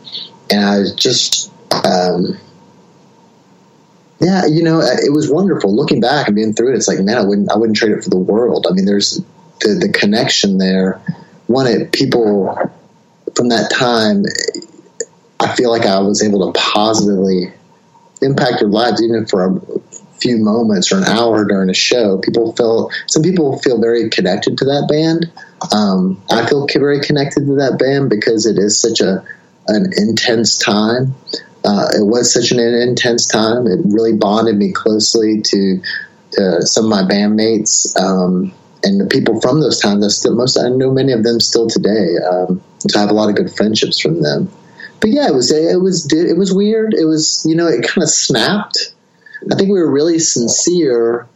and 0.51 0.65
I 0.65 0.79
was 0.79 0.95
just, 0.95 1.51
um, 1.85 2.39
yeah, 4.21 4.47
you 4.47 4.63
know, 4.63 4.81
it 4.81 5.13
was 5.13 5.31
wonderful. 5.31 5.75
Looking 5.75 6.01
back 6.01 6.27
and 6.27 6.37
being 6.37 6.55
through 6.55 6.73
it, 6.73 6.77
it's 6.77 6.89
like, 6.89 7.01
man, 7.01 7.19
I 7.19 7.25
wouldn't, 7.25 7.51
I 7.51 7.57
wouldn't 7.57 7.77
trade 7.77 7.93
it 7.93 8.03
for 8.03 8.11
the 8.11 8.19
world. 8.19 8.67
I 8.69 8.73
mean, 8.73 8.87
there's 8.87 9.23
the, 9.61 9.75
the 9.75 9.93
connection 9.93 10.59
there. 10.59 11.01
One, 11.47 11.67
it 11.67 11.93
people 11.93 12.73
from 13.37 13.49
that 13.49 13.71
time, 13.71 14.25
I 15.41 15.55
feel 15.55 15.71
like 15.71 15.87
I 15.87 16.01
was 16.01 16.23
able 16.23 16.51
to 16.51 16.59
positively 16.59 17.53
impact 18.23 18.61
their 18.61 18.69
lives, 18.69 19.03
even 19.03 19.27
for 19.27 19.45
a 19.45 19.79
few 20.25 20.39
moments 20.39 20.91
or 20.91 20.97
an 20.97 21.05
hour 21.05 21.45
during 21.45 21.69
a 21.69 21.75
show. 21.75 22.19
People 22.19 22.53
feel 22.57 22.91
some 23.07 23.23
people 23.23 23.59
feel 23.59 23.79
very 23.79 24.09
connected 24.09 24.57
to 24.59 24.65
that 24.65 24.89
band. 24.89 25.31
Um, 25.71 26.21
I 26.31 26.47
feel 26.47 26.67
very 26.67 27.01
connected 27.01 27.47
to 27.47 27.55
that 27.57 27.79
band 27.79 28.09
because 28.09 28.47
it 28.47 28.59
is 28.59 28.81
such 28.81 29.01
a 29.01 29.23
an 29.69 29.93
intense 29.97 30.59
time. 30.59 31.15
Uh, 31.65 31.89
it 31.95 32.07
was 32.07 32.33
such 32.33 32.51
an 32.53 32.59
intense 32.59 33.27
time. 33.27 33.67
It 33.67 33.81
really 33.85 34.15
bonded 34.15 34.57
me 34.57 34.73
closely 34.73 35.41
to, 35.43 35.81
to 36.33 36.63
some 36.63 36.85
of 36.85 36.91
my 36.91 37.03
bandmates 37.03 37.99
um, 38.01 38.53
and 38.83 39.01
the 39.01 39.07
people 39.07 39.41
from 39.41 39.61
those 39.61 39.81
times. 39.81 40.05
I 40.05 40.09
still 40.09 40.35
most 40.35 40.59
I 40.59 40.69
know 40.71 40.91
many 40.91 41.13
of 41.13 41.23
them 41.23 41.39
still 41.41 41.69
today. 41.69 42.17
Um, 42.31 42.63
so 42.79 42.99
I 42.99 43.03
have 43.03 43.11
a 43.11 43.15
lot 43.15 43.29
of 43.29 43.37
good 43.37 43.55
friendships 43.55 43.99
from 43.99 44.23
them. 44.23 44.51
But 45.01 45.11
yeah, 45.11 45.29
it 45.29 45.35
was 45.35 45.53
it 45.53 45.83
was 45.83 46.11
it 46.11 46.39
was 46.39 46.51
weird. 46.53 46.95
It 46.95 47.05
was 47.05 47.45
you 47.47 47.55
know 47.55 47.67
it 47.67 47.87
kind 47.87 48.03
of 48.03 48.09
snapped 48.09 48.94
I 49.51 49.57
think 49.57 49.71
we 49.71 49.81
were 49.81 49.91
really 49.91 50.19
sincere, 50.19 51.29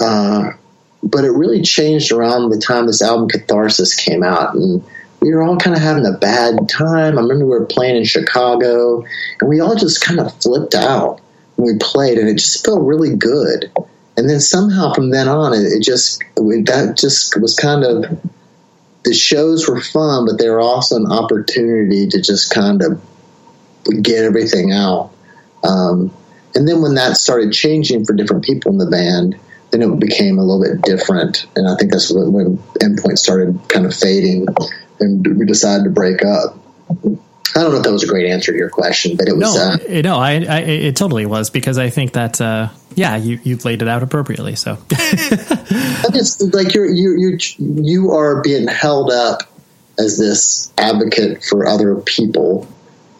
uh, 0.00 0.50
but 1.02 1.24
it 1.24 1.30
really 1.30 1.62
changed 1.62 2.12
around 2.12 2.50
the 2.50 2.58
time 2.58 2.86
this 2.86 3.02
album 3.02 3.28
Catharsis 3.28 3.94
came 3.94 4.22
out, 4.22 4.54
and 4.54 4.82
we 5.20 5.34
were 5.34 5.42
all 5.42 5.56
kind 5.56 5.76
of 5.76 5.82
having 5.82 6.06
a 6.06 6.12
bad 6.12 6.68
time. 6.68 7.18
I 7.18 7.22
remember 7.22 7.44
we 7.44 7.50
were 7.50 7.66
playing 7.66 7.96
in 7.96 8.04
Chicago, 8.04 9.04
and 9.40 9.48
we 9.48 9.60
all 9.60 9.74
just 9.74 10.00
kind 10.00 10.20
of 10.20 10.34
flipped 10.40 10.74
out 10.74 11.20
when 11.56 11.74
we 11.74 11.78
played, 11.78 12.18
and 12.18 12.28
it 12.28 12.38
just 12.38 12.64
felt 12.64 12.82
really 12.82 13.16
good. 13.16 13.72
And 14.16 14.28
then 14.28 14.40
somehow 14.40 14.92
from 14.94 15.10
then 15.10 15.28
on, 15.28 15.52
it, 15.54 15.64
it 15.64 15.82
just 15.82 16.22
that 16.36 16.96
just 16.98 17.40
was 17.40 17.54
kind 17.54 17.84
of 17.84 18.20
the 19.04 19.14
shows 19.14 19.68
were 19.68 19.80
fun, 19.80 20.26
but 20.26 20.38
they 20.38 20.48
were 20.48 20.60
also 20.60 20.96
an 20.96 21.10
opportunity 21.10 22.08
to 22.08 22.20
just 22.20 22.52
kind 22.52 22.82
of 22.82 23.00
get 24.02 24.24
everything 24.24 24.72
out. 24.72 25.12
Um, 25.62 26.12
and 26.58 26.66
then 26.66 26.82
when 26.82 26.94
that 26.94 27.16
started 27.16 27.52
changing 27.52 28.04
for 28.04 28.14
different 28.14 28.44
people 28.44 28.72
in 28.72 28.78
the 28.78 28.90
band, 28.90 29.38
then 29.70 29.80
it 29.80 30.00
became 30.00 30.38
a 30.38 30.42
little 30.42 30.60
bit 30.60 30.82
different. 30.82 31.46
And 31.54 31.68
I 31.68 31.76
think 31.76 31.92
that's 31.92 32.10
when 32.12 32.58
Endpoint 32.80 33.16
started 33.16 33.60
kind 33.68 33.86
of 33.86 33.94
fading 33.94 34.48
and 34.98 35.38
we 35.38 35.46
decided 35.46 35.84
to 35.84 35.90
break 35.90 36.24
up. 36.24 36.58
I 36.90 37.60
don't 37.62 37.70
know 37.70 37.76
if 37.76 37.84
that 37.84 37.92
was 37.92 38.02
a 38.02 38.08
great 38.08 38.28
answer 38.28 38.50
to 38.50 38.58
your 38.58 38.70
question, 38.70 39.16
but 39.16 39.28
it 39.28 39.36
was. 39.36 39.54
No, 39.54 39.98
uh, 39.98 40.00
no, 40.00 40.16
I, 40.16 40.32
I, 40.32 40.58
it 40.62 40.96
totally 40.96 41.26
was 41.26 41.48
because 41.50 41.78
I 41.78 41.90
think 41.90 42.14
that, 42.14 42.40
uh, 42.40 42.70
yeah, 42.96 43.14
you, 43.14 43.38
you 43.44 43.56
laid 43.58 43.80
it 43.80 43.86
out 43.86 44.02
appropriately. 44.02 44.56
So 44.56 44.78
it's 44.90 46.42
like 46.42 46.74
you're, 46.74 46.90
you, 46.90 47.16
you, 47.16 47.38
you 47.58 48.10
are 48.14 48.42
being 48.42 48.66
held 48.66 49.12
up 49.12 49.44
as 49.96 50.18
this 50.18 50.72
advocate 50.76 51.44
for 51.44 51.68
other 51.68 51.94
people. 51.94 52.66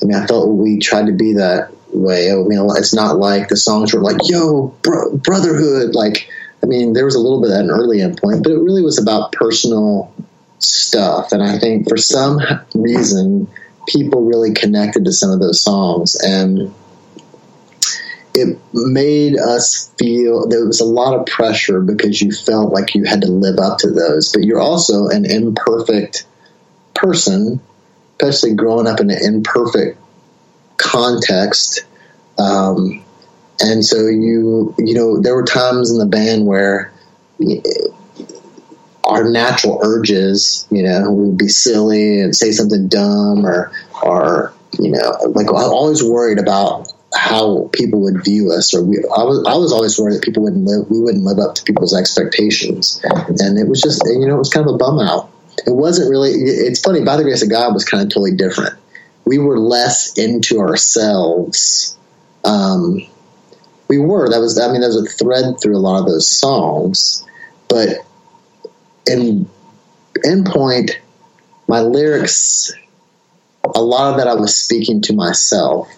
I 0.03 0.07
mean, 0.07 0.17
I 0.17 0.27
felt 0.27 0.49
we 0.49 0.81
tried 0.81 1.07
to 1.07 1.13
be 1.13 1.35
that 1.35 1.71
way. 1.93 2.31
I 2.33 2.37
mean, 2.37 2.67
it's 2.77 2.95
not 2.95 3.19
like 3.19 3.49
the 3.49 3.57
songs 3.57 3.93
were 3.93 4.03
like, 4.03 4.19
yo, 4.25 4.69
bro- 4.83 5.17
brotherhood. 5.17 5.95
Like, 5.95 6.29
I 6.63 6.67
mean, 6.67 6.93
there 6.93 7.05
was 7.05 7.15
a 7.15 7.21
little 7.21 7.41
bit 7.41 7.51
at 7.51 7.61
an 7.61 7.71
early 7.71 7.99
endpoint, 7.99 8.43
but 8.43 8.53
it 8.53 8.59
really 8.59 8.83
was 8.83 8.99
about 8.99 9.33
personal 9.33 10.13
stuff. 10.59 11.33
And 11.33 11.43
I 11.43 11.59
think 11.59 11.89
for 11.89 11.97
some 11.97 12.41
reason, 12.75 13.49
people 13.89 14.25
really 14.25 14.53
connected 14.53 15.05
to 15.05 15.13
some 15.13 15.31
of 15.31 15.41
those 15.41 15.63
songs. 15.63 16.17
And 16.17 16.75
it 18.35 18.59
made 18.73 19.37
us 19.37 19.93
feel 19.99 20.49
there 20.49 20.67
was 20.67 20.81
a 20.81 20.85
lot 20.85 21.19
of 21.19 21.27
pressure 21.27 21.81
because 21.81 22.21
you 22.21 22.33
felt 22.33 22.73
like 22.73 22.95
you 22.95 23.05
had 23.05 23.23
to 23.23 23.31
live 23.31 23.59
up 23.59 23.79
to 23.79 23.91
those, 23.91 24.33
but 24.33 24.45
you're 24.45 24.61
also 24.61 25.09
an 25.09 25.25
imperfect 25.25 26.27
person, 26.95 27.61
especially 28.21 28.55
growing 28.55 28.87
up 28.87 29.01
in 29.01 29.11
an 29.11 29.19
imperfect 29.23 29.99
context. 30.79 31.85
Um, 32.39 33.05
and 33.61 33.85
so 33.85 33.97
you, 34.07 34.75
you 34.79 34.95
know, 34.95 35.21
there 35.21 35.35
were 35.35 35.45
times 35.45 35.91
in 35.91 35.99
the 35.99 36.07
band 36.07 36.47
where 36.47 36.93
our 39.05 39.29
natural 39.29 39.81
urges, 39.83 40.67
you 40.71 40.83
know, 40.83 41.11
we 41.11 41.27
would 41.27 41.39
be 41.39 41.49
silly 41.49 42.21
and 42.21 42.35
say 42.35 42.53
something 42.53 42.89
dumb 42.89 43.45
or, 43.45 43.73
or, 44.03 44.53
you 44.79 44.91
know, 44.91 45.19
like 45.31 45.49
I'm 45.49 45.55
always 45.55 46.03
worried 46.03 46.39
about 46.39 46.93
how 47.15 47.71
people 47.73 48.01
would 48.03 48.23
view 48.23 48.53
us 48.53 48.75
or 48.75 48.85
we, 48.85 48.99
I 48.99 49.25
was, 49.25 49.45
I 49.49 49.57
was 49.57 49.73
always 49.73 49.99
worried 49.99 50.17
that 50.17 50.23
people 50.23 50.43
wouldn't 50.43 50.65
live, 50.65 50.91
we 50.91 51.01
wouldn't 51.01 51.25
live 51.25 51.39
up 51.39 51.55
to 51.57 51.65
people's 51.65 51.97
expectations. 51.97 53.01
And 53.41 53.59
it 53.59 53.67
was 53.67 53.81
just, 53.81 54.03
you 54.07 54.27
know, 54.27 54.37
it 54.37 54.39
was 54.39 54.53
kind 54.53 54.69
of 54.69 54.75
a 54.75 54.79
bum 54.79 55.01
out. 55.01 55.31
It 55.67 55.75
wasn't 55.75 56.11
really, 56.11 56.31
it's 56.31 56.81
funny, 56.81 57.03
by 57.03 57.17
the 57.17 57.25
grace 57.25 57.43
of 57.43 57.51
God 57.51 57.75
was 57.75 57.85
kind 57.85 58.03
of 58.03 58.11
totally 58.11 58.37
different. 58.37 58.79
We 59.29 59.37
were 59.37 59.59
less 59.59 60.17
into 60.17 60.59
ourselves. 60.59 61.99
Um, 62.45 63.07
we 63.87 63.99
were, 63.99 64.31
that 64.31 64.41
was, 64.41 64.59
I 64.59 64.73
mean, 64.73 64.81
there 64.81 64.89
was 64.89 65.05
a 65.05 65.05
thread 65.05 65.61
through 65.61 65.77
a 65.77 65.85
lot 65.85 66.01
of 66.01 66.07
those 66.07 66.27
songs, 66.27 67.27
but 67.69 68.07
in 69.07 69.47
endpoint, 70.25 70.93
my 71.67 71.81
lyrics, 71.81 72.73
a 73.75 73.83
lot 73.83 74.13
of 74.13 74.17
that 74.17 74.29
I 74.29 74.35
was 74.35 74.57
speaking 74.57 75.03
to 75.03 75.13
myself. 75.13 75.91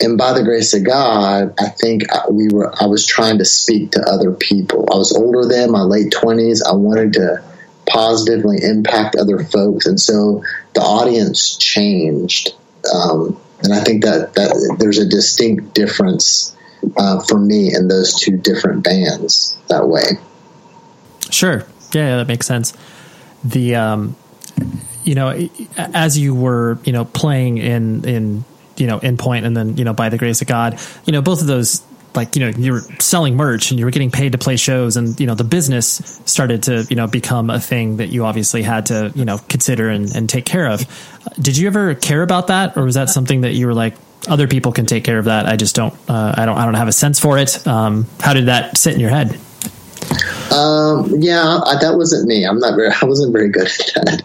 And 0.00 0.16
by 0.16 0.32
the 0.32 0.42
grace 0.42 0.72
of 0.72 0.84
God, 0.84 1.52
I 1.60 1.68
think 1.68 2.04
we 2.30 2.48
were. 2.48 2.72
I 2.82 2.86
was 2.86 3.04
trying 3.04 3.36
to 3.36 3.44
speak 3.44 3.90
to 3.92 4.00
other 4.00 4.32
people. 4.32 4.88
I 4.90 4.96
was 4.96 5.14
older 5.14 5.46
then, 5.46 5.70
my 5.70 5.82
late 5.82 6.10
twenties. 6.10 6.62
I 6.62 6.72
wanted 6.72 7.12
to 7.14 7.44
positively 7.90 8.58
impact 8.62 9.16
other 9.16 9.44
folks, 9.44 9.86
and 9.86 10.00
so 10.00 10.44
the 10.74 10.80
audience 10.80 11.56
changed. 11.56 12.54
Um, 12.92 13.38
and 13.62 13.74
I 13.74 13.80
think 13.80 14.04
that 14.04 14.34
that 14.34 14.76
there's 14.78 14.98
a 14.98 15.08
distinct 15.08 15.74
difference 15.74 16.56
uh, 16.96 17.20
for 17.20 17.38
me 17.38 17.74
in 17.74 17.88
those 17.88 18.18
two 18.18 18.36
different 18.36 18.84
bands 18.84 19.58
that 19.68 19.86
way. 19.86 20.04
Sure. 21.30 21.66
Yeah, 21.92 22.16
that 22.16 22.28
makes 22.28 22.46
sense. 22.46 22.72
The 23.44 23.74
um, 23.76 24.16
you 25.04 25.14
know, 25.14 25.48
as 25.76 26.16
you 26.18 26.34
were, 26.34 26.78
you 26.84 26.92
know, 26.92 27.04
playing 27.04 27.58
in 27.58 28.04
in 28.04 28.44
you 28.80 28.86
know, 28.86 28.98
in 28.98 29.18
and 29.20 29.56
then, 29.56 29.76
you 29.76 29.84
know, 29.84 29.92
by 29.92 30.08
the 30.08 30.16
grace 30.16 30.40
of 30.40 30.48
God, 30.48 30.80
you 31.04 31.12
know, 31.12 31.20
both 31.20 31.42
of 31.42 31.46
those 31.46 31.82
like 32.14 32.36
you 32.36 32.40
know 32.40 32.48
you 32.48 32.72
were 32.72 32.80
selling 32.98 33.36
merch 33.36 33.70
and 33.70 33.78
you 33.78 33.84
were 33.84 33.90
getting 33.90 34.10
paid 34.10 34.32
to 34.32 34.38
play 34.38 34.56
shows 34.56 34.96
and 34.96 35.18
you 35.20 35.26
know 35.26 35.34
the 35.34 35.44
business 35.44 36.20
started 36.24 36.62
to 36.64 36.86
you 36.90 36.96
know 36.96 37.06
become 37.06 37.50
a 37.50 37.60
thing 37.60 37.98
that 37.98 38.08
you 38.08 38.24
obviously 38.24 38.62
had 38.62 38.86
to 38.86 39.12
you 39.14 39.24
know 39.24 39.38
consider 39.48 39.88
and, 39.88 40.14
and 40.14 40.28
take 40.28 40.44
care 40.44 40.66
of 40.66 40.84
did 41.40 41.56
you 41.56 41.66
ever 41.66 41.94
care 41.94 42.22
about 42.22 42.48
that 42.48 42.76
or 42.76 42.84
was 42.84 42.94
that 42.94 43.08
something 43.08 43.42
that 43.42 43.52
you 43.52 43.66
were 43.66 43.74
like 43.74 43.94
other 44.28 44.46
people 44.46 44.72
can 44.72 44.86
take 44.86 45.04
care 45.04 45.18
of 45.18 45.26
that 45.26 45.46
i 45.46 45.56
just 45.56 45.74
don't 45.74 45.94
uh, 46.08 46.34
i 46.36 46.44
don't 46.44 46.58
i 46.58 46.64
don't 46.64 46.74
have 46.74 46.88
a 46.88 46.92
sense 46.92 47.18
for 47.18 47.38
it 47.38 47.66
um, 47.66 48.06
how 48.20 48.32
did 48.32 48.46
that 48.46 48.76
sit 48.76 48.94
in 48.94 49.00
your 49.00 49.10
head 49.10 49.38
um, 50.50 51.20
yeah, 51.20 51.60
I, 51.64 51.76
that 51.80 51.94
wasn't 51.96 52.26
me. 52.26 52.44
I'm 52.44 52.58
not 52.58 52.74
very. 52.74 52.90
I 53.00 53.04
wasn't 53.04 53.32
very 53.32 53.48
good 53.48 53.68
at 53.68 53.94
that. 53.94 54.22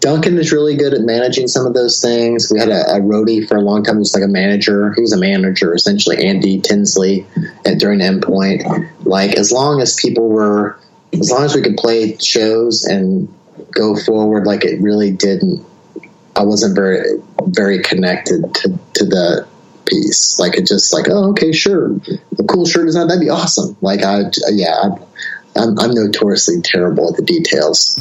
Duncan 0.00 0.38
is 0.38 0.50
really 0.50 0.76
good 0.76 0.94
at 0.94 1.02
managing 1.02 1.46
some 1.46 1.66
of 1.66 1.74
those 1.74 2.00
things. 2.00 2.50
We 2.50 2.58
had 2.58 2.70
a, 2.70 2.96
a 2.96 3.00
roadie 3.00 3.46
for 3.46 3.56
a 3.56 3.60
long 3.60 3.84
time. 3.84 3.98
Was 3.98 4.14
like 4.14 4.24
a 4.24 4.28
manager. 4.28 4.92
He 4.94 5.02
was 5.02 5.12
a 5.12 5.18
manager, 5.18 5.74
essentially. 5.74 6.24
Andy 6.26 6.60
Tinsley 6.60 7.26
at 7.66 7.78
during 7.78 8.00
Endpoint. 8.00 8.90
Like 9.04 9.36
as 9.36 9.52
long 9.52 9.80
as 9.80 9.96
people 9.96 10.28
were, 10.28 10.78
as 11.12 11.30
long 11.30 11.44
as 11.44 11.54
we 11.54 11.62
could 11.62 11.76
play 11.76 12.16
shows 12.18 12.84
and 12.84 13.28
go 13.72 13.94
forward, 13.96 14.46
like 14.46 14.64
it 14.64 14.80
really 14.80 15.10
didn't. 15.10 15.64
I 16.36 16.44
wasn't 16.44 16.74
very 16.74 17.04
very 17.48 17.82
connected 17.82 18.54
to 18.54 18.78
to 18.94 19.04
the 19.04 19.48
piece. 19.90 20.38
Like 20.38 20.56
it 20.56 20.66
just 20.66 20.92
like, 20.92 21.06
oh, 21.08 21.30
okay, 21.30 21.52
sure, 21.52 21.94
a 22.38 22.42
cool 22.44 22.64
shirt 22.64 22.86
design, 22.86 23.08
that'd 23.08 23.20
be 23.20 23.28
awesome. 23.28 23.76
Like 23.80 24.02
I, 24.02 24.22
yeah, 24.50 24.96
I'm, 25.56 25.78
I'm 25.78 25.94
notoriously 25.94 26.60
terrible 26.62 27.10
at 27.10 27.16
the 27.16 27.22
details. 27.22 27.96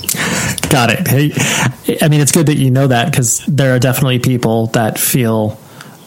Got 0.70 0.91
it. 0.91 1.08
Hey, 1.08 1.97
I 2.02 2.08
mean, 2.08 2.22
it's 2.22 2.32
good 2.32 2.47
that 2.47 2.56
you 2.56 2.72
know 2.72 2.88
that 2.88 3.12
because 3.12 3.45
there 3.47 3.76
are 3.76 3.80
definitely 3.80 4.20
people 4.20 4.68
that 4.68 5.00
feel, 5.00 5.60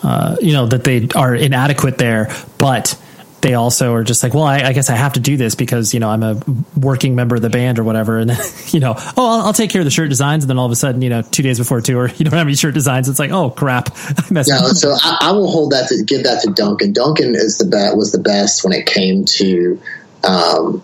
uh, 0.02 0.36
you 0.40 0.52
know, 0.52 0.66
that 0.66 0.84
they 0.84 1.08
are 1.14 1.34
inadequate 1.34 1.98
there, 1.98 2.34
but 2.58 2.96
they 3.42 3.54
also 3.54 3.92
are 3.92 4.04
just 4.04 4.22
like, 4.22 4.34
well, 4.34 4.44
I, 4.44 4.60
I, 4.60 4.72
guess 4.72 4.88
I 4.88 4.94
have 4.94 5.14
to 5.14 5.20
do 5.20 5.36
this 5.36 5.56
because 5.56 5.92
you 5.92 6.00
know 6.00 6.08
I'm 6.08 6.22
a 6.22 6.40
working 6.78 7.16
member 7.16 7.34
of 7.34 7.42
the 7.42 7.50
band 7.50 7.80
or 7.80 7.84
whatever, 7.84 8.18
and 8.20 8.30
then 8.30 8.38
you 8.68 8.80
know, 8.80 8.94
oh, 8.96 9.12
I'll, 9.16 9.46
I'll, 9.46 9.52
take 9.52 9.70
care 9.70 9.80
of 9.80 9.84
the 9.84 9.90
shirt 9.90 10.08
designs, 10.08 10.44
and 10.44 10.50
then 10.50 10.58
all 10.58 10.66
of 10.66 10.72
a 10.72 10.76
sudden, 10.76 11.02
you 11.02 11.10
know, 11.10 11.22
two 11.22 11.42
days 11.42 11.58
before 11.58 11.80
tour, 11.80 12.08
you 12.16 12.24
don't 12.24 12.32
have 12.32 12.46
any 12.46 12.54
shirt 12.54 12.72
designs. 12.72 13.08
It's 13.08 13.18
like, 13.18 13.32
oh 13.32 13.50
crap, 13.50 13.88
yeah. 14.30 14.42
So 14.44 14.92
I, 14.92 15.18
I, 15.22 15.32
will 15.32 15.50
hold 15.50 15.72
that 15.72 15.88
to 15.88 16.02
give 16.04 16.22
that 16.22 16.42
to 16.42 16.52
Duncan. 16.52 16.92
Duncan 16.92 17.34
is 17.34 17.58
the 17.58 17.66
best 17.66 17.96
was 17.96 18.12
the 18.12 18.20
best 18.20 18.64
when 18.64 18.72
it 18.72 18.86
came 18.86 19.24
to. 19.26 19.80
Um, 20.24 20.82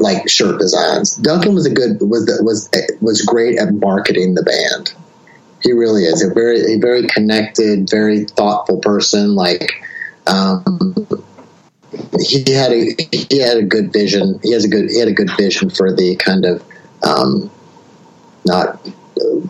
like 0.00 0.28
shirt 0.28 0.58
designs. 0.58 1.14
Duncan 1.16 1.54
was 1.54 1.66
a 1.66 1.70
good 1.70 2.00
was 2.00 2.26
was 2.42 2.68
was 3.00 3.22
great 3.22 3.58
at 3.58 3.72
marketing 3.74 4.34
the 4.34 4.42
band. 4.42 4.94
He 5.62 5.72
really 5.72 6.04
is 6.04 6.24
a 6.24 6.32
very 6.32 6.74
a 6.74 6.78
very 6.78 7.06
connected, 7.06 7.88
very 7.88 8.24
thoughtful 8.24 8.78
person. 8.78 9.34
Like 9.34 9.82
um, 10.26 11.06
he 12.18 12.50
had 12.52 12.72
a 12.72 12.96
he 13.12 13.38
had 13.38 13.58
a 13.58 13.62
good 13.62 13.92
vision. 13.92 14.40
He 14.42 14.52
has 14.52 14.64
a 14.64 14.68
good 14.68 14.90
he 14.90 14.98
had 14.98 15.08
a 15.08 15.14
good 15.14 15.30
vision 15.36 15.70
for 15.70 15.94
the 15.94 16.16
kind 16.16 16.46
of 16.46 16.64
um, 17.02 17.50
not 18.44 18.80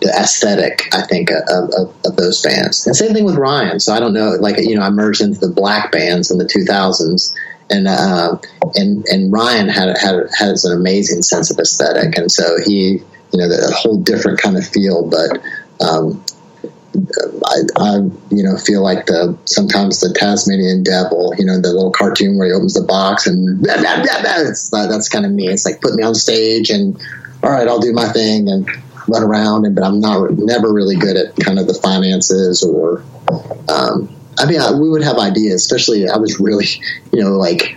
the 0.00 0.12
aesthetic, 0.18 0.88
I 0.92 1.02
think, 1.02 1.30
of, 1.30 1.70
of, 1.76 1.94
of, 2.04 2.16
those 2.16 2.42
bands. 2.42 2.86
And 2.86 2.96
same 2.96 3.12
thing 3.12 3.24
with 3.24 3.36
Ryan. 3.36 3.80
So 3.80 3.94
I 3.94 4.00
don't 4.00 4.12
know, 4.12 4.30
like 4.40 4.58
you 4.58 4.74
know, 4.74 4.82
I 4.82 4.90
merged 4.90 5.20
into 5.20 5.38
the 5.38 5.52
black 5.52 5.92
bands 5.92 6.30
in 6.30 6.38
the 6.38 6.44
2000s, 6.44 7.34
and 7.70 7.86
uh, 7.86 8.36
and 8.74 9.04
and 9.06 9.32
Ryan 9.32 9.68
had 9.68 9.96
had 9.98 10.28
has 10.36 10.64
an 10.64 10.76
amazing 10.76 11.22
sense 11.22 11.50
of 11.50 11.58
aesthetic, 11.58 12.16
and 12.16 12.30
so 12.30 12.56
he 12.66 13.00
you 13.32 13.38
know 13.38 13.48
a 13.48 13.72
whole 13.72 13.96
different 13.96 14.40
kind 14.40 14.56
of 14.56 14.66
feel. 14.66 15.08
But 15.08 15.40
um, 15.80 16.24
I, 17.46 17.56
I, 17.76 17.96
you 18.30 18.42
know 18.42 18.56
feel 18.56 18.82
like 18.82 19.06
the 19.06 19.38
sometimes 19.44 20.00
the 20.00 20.12
Tasmanian 20.12 20.82
Devil, 20.82 21.34
you 21.38 21.44
know, 21.44 21.60
the 21.60 21.72
little 21.72 21.92
cartoon 21.92 22.36
where 22.36 22.48
he 22.48 22.52
opens 22.52 22.74
the 22.74 22.82
box 22.82 23.26
and 23.26 23.62
blah, 23.62 23.76
blah, 23.76 24.02
blah, 24.02 24.22
that's 24.22 24.70
that's 24.70 25.08
kind 25.08 25.24
of 25.24 25.30
me. 25.30 25.48
It's 25.48 25.64
like 25.64 25.80
put 25.80 25.94
me 25.94 26.02
on 26.02 26.14
stage 26.14 26.70
and 26.70 27.00
all 27.42 27.50
right, 27.50 27.68
I'll 27.68 27.80
do 27.80 27.92
my 27.92 28.08
thing 28.12 28.48
and 28.48 28.68
run 29.08 29.22
around, 29.22 29.66
and 29.66 29.74
but 29.74 29.84
I'm 29.84 30.00
not 30.00 30.30
never 30.32 30.72
really 30.72 30.96
good 30.96 31.16
at 31.16 31.36
kind 31.36 31.58
of 31.58 31.66
the 31.66 31.74
finances 31.74 32.62
or. 32.62 33.02
Um, 33.68 34.16
I 34.38 34.46
mean, 34.46 34.60
I, 34.60 34.72
we 34.72 34.88
would 34.88 35.02
have 35.02 35.18
ideas, 35.18 35.62
especially 35.62 36.08
I 36.08 36.16
was 36.16 36.40
really, 36.40 36.66
you 37.12 37.20
know, 37.20 37.32
like 37.32 37.76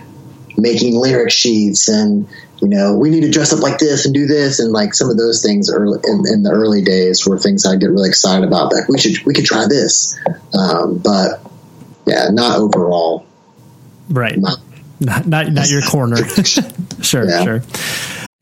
making 0.56 0.96
lyric 0.96 1.30
sheets 1.30 1.88
and 1.88 2.28
you 2.62 2.68
know 2.68 2.96
we 2.96 3.10
need 3.10 3.22
to 3.22 3.30
dress 3.30 3.52
up 3.52 3.58
like 3.58 3.78
this 3.78 4.04
and 4.04 4.14
do 4.14 4.26
this 4.26 4.60
and 4.60 4.72
like 4.72 4.94
some 4.94 5.10
of 5.10 5.16
those 5.16 5.42
things 5.42 5.68
early 5.68 5.98
in, 6.04 6.22
in 6.32 6.42
the 6.44 6.50
early 6.52 6.80
days 6.80 7.26
were 7.26 7.36
things 7.36 7.66
I 7.66 7.76
get 7.76 7.90
really 7.90 8.08
excited 8.08 8.46
about. 8.46 8.72
Like 8.72 8.88
we 8.88 8.98
should 8.98 9.24
we 9.26 9.34
could 9.34 9.44
try 9.44 9.66
this, 9.68 10.18
um, 10.56 10.98
but 10.98 11.40
yeah, 12.06 12.28
not 12.30 12.58
overall. 12.58 13.26
Right. 14.08 14.38
Not 14.38 14.58
not, 15.00 15.26
not, 15.26 15.68
your 15.68 15.82
corner. 15.82 16.16
sure, 17.02 17.28
yeah. 17.28 17.44
sure. 17.44 17.62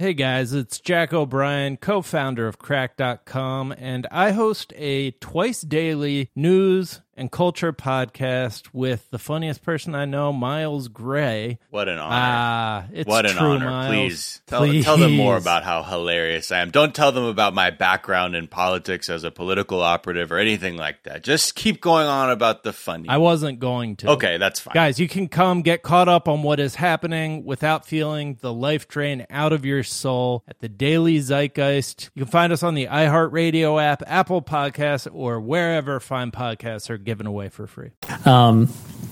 Hey 0.03 0.14
guys, 0.14 0.53
it's 0.53 0.80
Jack 0.80 1.12
O'Brien, 1.12 1.76
co 1.76 2.03
founder 2.03 2.48
of 2.48 2.59
Cracked.com, 2.59 3.72
and 3.78 4.05
I 4.11 4.32
host 4.32 4.72
a 4.74 5.12
twice 5.12 5.61
daily 5.61 6.28
news 6.34 7.03
and 7.17 7.31
culture 7.31 7.73
podcast 7.73 8.69
with 8.73 9.11
the 9.11 9.19
funniest 9.19 9.63
person 9.63 9.95
I 9.95 10.05
know, 10.05 10.33
Miles 10.33 10.89
Gray. 10.89 11.59
What 11.71 11.89
an 11.89 11.99
honor. 11.99 12.15
Ah, 12.15 12.85
it's 12.93 13.09
what 13.09 13.27
an 13.27 13.33
true, 13.37 13.53
honor. 13.53 13.67
Miles. 13.71 13.89
Please 13.91 14.43
tell, 14.47 14.61
Please. 14.61 14.85
tell 14.85 14.97
them 14.97 15.17
more 15.17 15.37
about 15.37 15.65
how 15.65 15.83
hilarious 15.83 16.51
I 16.51 16.61
am. 16.61 16.71
Don't 16.71 16.95
tell 16.95 17.13
them 17.13 17.25
about 17.25 17.55
my 17.55 17.71
background 17.71 18.35
in 18.35 18.49
politics 18.49 19.11
as 19.11 19.25
a 19.25 19.31
political 19.31 19.81
operative 19.83 20.33
or 20.33 20.39
anything 20.39 20.77
like 20.77 21.03
that. 21.05 21.23
Just 21.23 21.55
keep 21.55 21.81
going 21.81 22.07
on 22.07 22.31
about 22.31 22.63
the 22.63 22.73
funny. 22.73 23.09
I 23.09 23.19
wasn't 23.19 23.59
going 23.61 23.97
to. 23.97 24.11
Okay, 24.11 24.39
that's 24.39 24.61
fine. 24.61 24.75
Guys, 24.75 24.99
you 24.99 25.09
can 25.09 25.29
come 25.29 25.63
get 25.63 25.83
caught 25.83 26.09
up 26.09 26.29
on 26.29 26.43
what 26.43 26.61
is 26.61 26.77
happening 26.77 27.45
without 27.45 27.87
feeling 27.87 28.39
the 28.41 28.53
life 28.53 28.89
drain 28.89 29.27
out 29.31 29.53
of 29.53 29.65
your 29.65 29.83
soul 29.83 30.45
at 30.49 30.61
the 30.61 30.69
Daily 30.69 31.19
Zeitgeist. 31.19 32.11
You 32.15 32.23
can 32.25 32.31
find 32.31 32.53
us 32.53 32.63
on 32.63 32.75
the 32.75 32.87
iHeartRadio 32.87 33.83
app, 33.83 34.03
Apple 34.07 34.43
Podcasts, 34.43 35.09
or 35.13 35.41
wherever 35.41 36.01
fine 36.01 36.31
podcasts 36.31 36.89
are 36.89 36.99
given 37.05 37.26
away 37.26 37.48
for 37.48 37.66
free. 37.66 37.90
Um, 38.24 38.68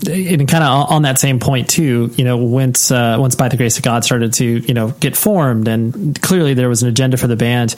and 0.08 0.48
kind 0.48 0.64
of 0.64 0.90
on 0.90 1.02
that 1.02 1.18
same 1.18 1.40
point 1.40 1.68
too, 1.68 2.10
you 2.16 2.24
know, 2.24 2.38
once 2.38 2.90
uh, 2.90 3.16
once 3.18 3.34
by 3.34 3.48
the 3.48 3.56
grace 3.56 3.76
of 3.76 3.84
God 3.84 4.04
started 4.04 4.32
to 4.34 4.44
you 4.44 4.74
know 4.74 4.90
get 4.92 5.16
formed, 5.16 5.68
and 5.68 6.20
clearly 6.20 6.54
there 6.54 6.68
was 6.68 6.82
an 6.82 6.88
agenda 6.88 7.16
for 7.16 7.26
the 7.26 7.36
band, 7.36 7.76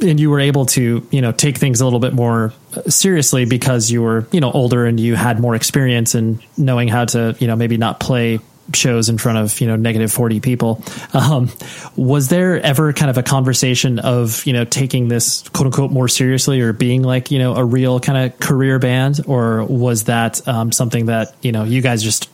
and 0.00 0.18
you 0.18 0.30
were 0.30 0.40
able 0.40 0.66
to 0.66 1.06
you 1.10 1.20
know 1.20 1.32
take 1.32 1.58
things 1.58 1.80
a 1.80 1.84
little 1.84 2.00
bit 2.00 2.12
more 2.12 2.52
seriously 2.88 3.44
because 3.44 3.90
you 3.90 4.02
were 4.02 4.26
you 4.32 4.40
know 4.40 4.50
older 4.50 4.86
and 4.86 4.98
you 4.98 5.14
had 5.14 5.40
more 5.40 5.54
experience 5.54 6.14
in 6.14 6.40
knowing 6.56 6.88
how 6.88 7.04
to 7.04 7.36
you 7.38 7.46
know 7.46 7.56
maybe 7.56 7.76
not 7.76 8.00
play 8.00 8.40
shows 8.72 9.08
in 9.08 9.18
front 9.18 9.38
of 9.38 9.60
you 9.60 9.66
know 9.66 9.76
negative 9.76 10.10
40 10.12 10.40
people. 10.40 10.82
Um, 11.12 11.50
was 11.96 12.28
there 12.28 12.60
ever 12.60 12.92
kind 12.92 13.10
of 13.10 13.18
a 13.18 13.22
conversation 13.22 13.98
of 13.98 14.44
you 14.46 14.52
know 14.52 14.64
taking 14.64 15.08
this 15.08 15.48
quote 15.50 15.66
unquote 15.66 15.90
more 15.90 16.08
seriously 16.08 16.60
or 16.60 16.72
being 16.72 17.02
like 17.02 17.30
you 17.30 17.38
know 17.38 17.54
a 17.54 17.64
real 17.64 18.00
kind 18.00 18.18
of 18.18 18.38
career 18.40 18.78
band? 18.78 19.20
Or 19.26 19.64
was 19.64 20.04
that 20.04 20.46
um, 20.48 20.72
something 20.72 21.06
that 21.06 21.34
you 21.42 21.52
know 21.52 21.64
you 21.64 21.80
guys 21.82 22.02
just 22.02 22.30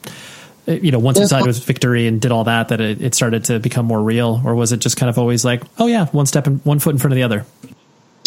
you 0.67 0.91
know 0.91 0.99
once 0.99 1.19
you 1.19 1.27
signed 1.27 1.47
with 1.47 1.65
victory 1.65 2.07
and 2.07 2.21
did 2.21 2.31
all 2.31 2.45
that 2.45 2.69
that 2.69 2.81
it, 2.81 3.03
it 3.03 3.15
started 3.15 3.45
to 3.47 3.59
become 3.59 3.87
more 3.87 4.01
real? 4.01 4.41
Or 4.45 4.55
was 4.55 4.73
it 4.73 4.79
just 4.79 4.97
kind 4.97 5.11
of 5.11 5.19
always 5.19 5.45
like 5.45 5.63
oh 5.79 5.87
yeah 5.87 6.07
one 6.07 6.27
step 6.27 6.47
in 6.47 6.59
one 6.59 6.79
foot 6.79 6.95
in 6.95 6.99
front 6.99 7.13
of 7.13 7.17
the 7.17 7.23
other? 7.23 7.45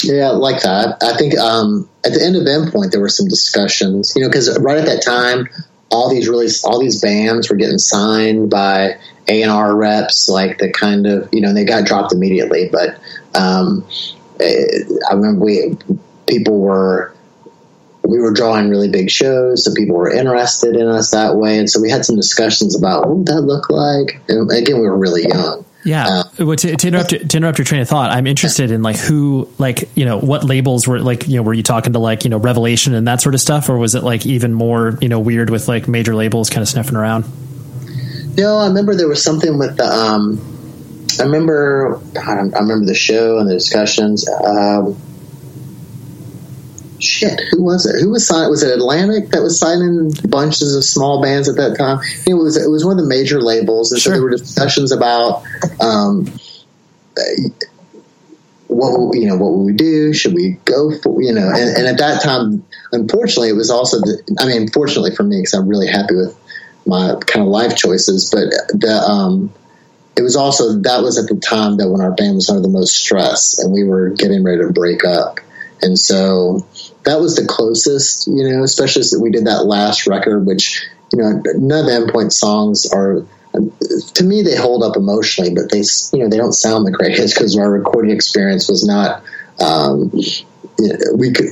Yeah, 0.03 0.31
like 0.31 0.61
that. 0.63 0.97
I 1.01 1.15
think 1.15 1.37
um, 1.37 1.89
at 2.05 2.13
the 2.13 2.21
end 2.21 2.35
of 2.35 2.43
Endpoint, 2.43 2.91
there 2.91 2.99
were 2.99 3.09
some 3.09 3.27
discussions, 3.27 4.13
you 4.15 4.21
know, 4.21 4.27
because 4.27 4.59
right 4.59 4.77
at 4.77 4.85
that 4.85 5.01
time, 5.01 5.47
all 5.93 6.09
these 6.09 6.27
really 6.27 6.47
all 6.63 6.79
these 6.79 6.99
bands 6.99 7.49
were 7.49 7.55
getting 7.55 7.77
signed 7.77 8.49
by 8.49 8.97
A 9.27 9.41
and 9.43 9.51
R 9.51 9.75
reps, 9.75 10.27
like 10.27 10.57
the 10.57 10.71
kind 10.71 11.05
of 11.05 11.29
you 11.31 11.39
know 11.39 11.53
they 11.53 11.63
got 11.63 11.85
dropped 11.85 12.11
immediately. 12.11 12.69
But 12.71 12.97
um, 13.35 13.85
I 14.41 15.13
remember 15.13 15.45
we 15.45 15.77
people 16.27 16.59
were 16.59 17.13
we 18.03 18.19
were 18.19 18.33
drawing 18.33 18.69
really 18.69 18.89
big 18.89 19.09
shows, 19.09 19.63
so 19.63 19.73
people 19.73 19.95
were 19.95 20.11
interested 20.11 20.75
in 20.75 20.87
us 20.87 21.11
that 21.11 21.35
way, 21.37 21.57
and 21.57 21.69
so 21.69 21.79
we 21.79 21.89
had 21.89 22.03
some 22.03 22.15
discussions 22.15 22.75
about 22.75 23.07
what 23.07 23.17
would 23.17 23.27
that 23.27 23.41
look 23.41 23.69
like. 23.69 24.19
And 24.27 24.51
again, 24.51 24.79
we 24.79 24.87
were 24.87 24.97
really 24.97 25.27
young. 25.27 25.63
Yeah. 25.85 26.23
Uh, 26.39 26.55
to, 26.55 26.75
to, 26.75 26.87
interrupt 26.87 27.09
to 27.09 27.37
interrupt 27.37 27.57
your 27.57 27.65
train 27.65 27.81
of 27.81 27.89
thought, 27.89 28.11
I'm 28.11 28.27
interested 28.27 28.71
in 28.71 28.81
like 28.81 28.95
who 28.95 29.49
like 29.57 29.89
you 29.95 30.05
know 30.05 30.19
what 30.19 30.43
labels 30.43 30.87
were 30.87 30.99
like 30.99 31.27
you 31.27 31.35
know 31.35 31.43
were 31.43 31.53
you 31.53 31.63
talking 31.63 31.93
to 31.93 31.99
like 31.99 32.23
you 32.23 32.29
know 32.29 32.37
Revelation 32.37 32.93
and 32.93 33.07
that 33.07 33.21
sort 33.21 33.35
of 33.35 33.41
stuff, 33.41 33.69
or 33.69 33.77
was 33.77 33.95
it 33.95 34.03
like 34.03 34.25
even 34.25 34.53
more 34.53 34.97
you 35.01 35.09
know 35.09 35.19
weird 35.19 35.49
with 35.49 35.67
like 35.67 35.87
major 35.87 36.15
labels 36.15 36.49
kind 36.49 36.61
of 36.61 36.69
sniffing 36.69 36.95
around? 36.95 37.25
No, 38.37 38.57
I 38.57 38.67
remember 38.67 38.95
there 38.95 39.07
was 39.07 39.23
something 39.23 39.57
with 39.57 39.77
the. 39.77 39.85
Um, 39.85 40.39
I 41.19 41.23
remember 41.23 41.99
I 42.17 42.33
remember 42.33 42.85
the 42.85 42.95
show 42.95 43.37
and 43.37 43.49
the 43.49 43.53
discussions. 43.53 44.27
Um, 44.27 44.97
shit, 47.03 47.39
who 47.51 47.63
was 47.63 47.85
it? 47.85 48.01
Who 48.01 48.09
was 48.09 48.27
signing? 48.27 48.49
Was 48.49 48.63
it 48.63 48.71
Atlantic 48.71 49.29
that 49.29 49.41
was 49.41 49.59
signing 49.59 50.11
bunches 50.27 50.75
of 50.75 50.83
small 50.83 51.21
bands 51.21 51.49
at 51.49 51.55
that 51.57 51.77
time? 51.77 51.99
It 52.27 52.33
was. 52.33 52.57
It 52.57 52.69
was 52.69 52.85
one 52.85 52.97
of 52.97 53.03
the 53.03 53.09
major 53.09 53.41
labels, 53.41 53.91
and 53.91 54.01
sure. 54.01 54.13
so 54.13 54.19
there 54.19 54.23
were 54.23 54.31
discussions 54.31 54.91
about. 54.91 55.43
Um, 55.79 56.27
what 58.73 59.15
you 59.15 59.27
know, 59.27 59.37
what 59.37 59.53
would 59.53 59.65
we 59.65 59.73
do? 59.73 60.13
Should 60.13 60.33
we 60.33 60.57
go 60.65 60.97
for 60.97 61.21
you 61.21 61.33
know? 61.33 61.47
And, 61.47 61.77
and 61.77 61.87
at 61.87 61.97
that 61.99 62.21
time, 62.21 62.65
unfortunately, 62.91 63.49
it 63.49 63.55
was 63.55 63.69
also. 63.69 63.97
The, 63.99 64.37
I 64.39 64.45
mean, 64.45 64.69
fortunately 64.69 65.15
for 65.15 65.23
me, 65.23 65.37
because 65.37 65.53
I'm 65.53 65.67
really 65.67 65.87
happy 65.87 66.15
with 66.15 66.37
my 66.85 67.15
kind 67.27 67.45
of 67.45 67.47
life 67.47 67.75
choices, 67.75 68.29
but 68.31 68.49
the 68.77 68.93
um, 68.93 69.53
it 70.17 70.21
was 70.21 70.35
also 70.35 70.79
that 70.81 71.01
was 71.01 71.17
at 71.17 71.27
the 71.27 71.39
time 71.39 71.77
that 71.77 71.89
when 71.89 72.01
our 72.01 72.11
band 72.11 72.35
was 72.35 72.49
under 72.49 72.61
the 72.61 72.69
most 72.69 72.95
stress 72.95 73.59
and 73.59 73.71
we 73.71 73.83
were 73.83 74.09
getting 74.09 74.43
ready 74.43 74.61
to 74.61 74.71
break 74.71 75.05
up, 75.05 75.39
and 75.81 75.97
so 75.97 76.65
that 77.05 77.19
was 77.19 77.35
the 77.35 77.45
closest, 77.45 78.27
you 78.27 78.49
know, 78.49 78.63
especially 78.63 79.01
as 79.01 79.15
we 79.19 79.29
did 79.29 79.45
that 79.45 79.65
last 79.65 80.07
record, 80.07 80.45
which, 80.45 80.85
you 81.11 81.19
know, 81.19 81.41
none 81.55 81.79
of 81.79 81.85
the 81.85 81.91
endpoint 81.91 82.31
songs 82.31 82.91
are, 82.91 83.25
to 84.13 84.23
me, 84.23 84.41
they 84.41 84.55
hold 84.55 84.83
up 84.83 84.95
emotionally, 84.95 85.53
but 85.53 85.71
they, 85.71 85.83
you 86.13 86.23
know, 86.23 86.29
they 86.29 86.37
don't 86.37 86.53
sound 86.53 86.85
the 86.87 86.91
greatest 86.91 87.35
because 87.35 87.57
our 87.57 87.69
recording 87.69 88.11
experience 88.11 88.69
was 88.69 88.85
not, 88.85 89.23
um, 89.59 90.11
we 91.15 91.31
could, 91.31 91.49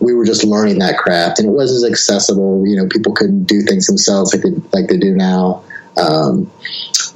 we 0.00 0.14
were 0.14 0.24
just 0.24 0.44
learning 0.44 0.78
that 0.78 0.96
craft 0.96 1.38
and 1.38 1.48
it 1.48 1.52
wasn't 1.52 1.84
as 1.84 1.90
accessible. 1.90 2.66
You 2.66 2.76
know, 2.76 2.88
people 2.88 3.12
couldn't 3.12 3.44
do 3.44 3.62
things 3.62 3.86
themselves 3.86 4.34
like 4.34 4.42
they, 4.42 4.50
like 4.72 4.88
they 4.88 4.96
do 4.96 5.14
now. 5.14 5.64
Um, 5.96 6.50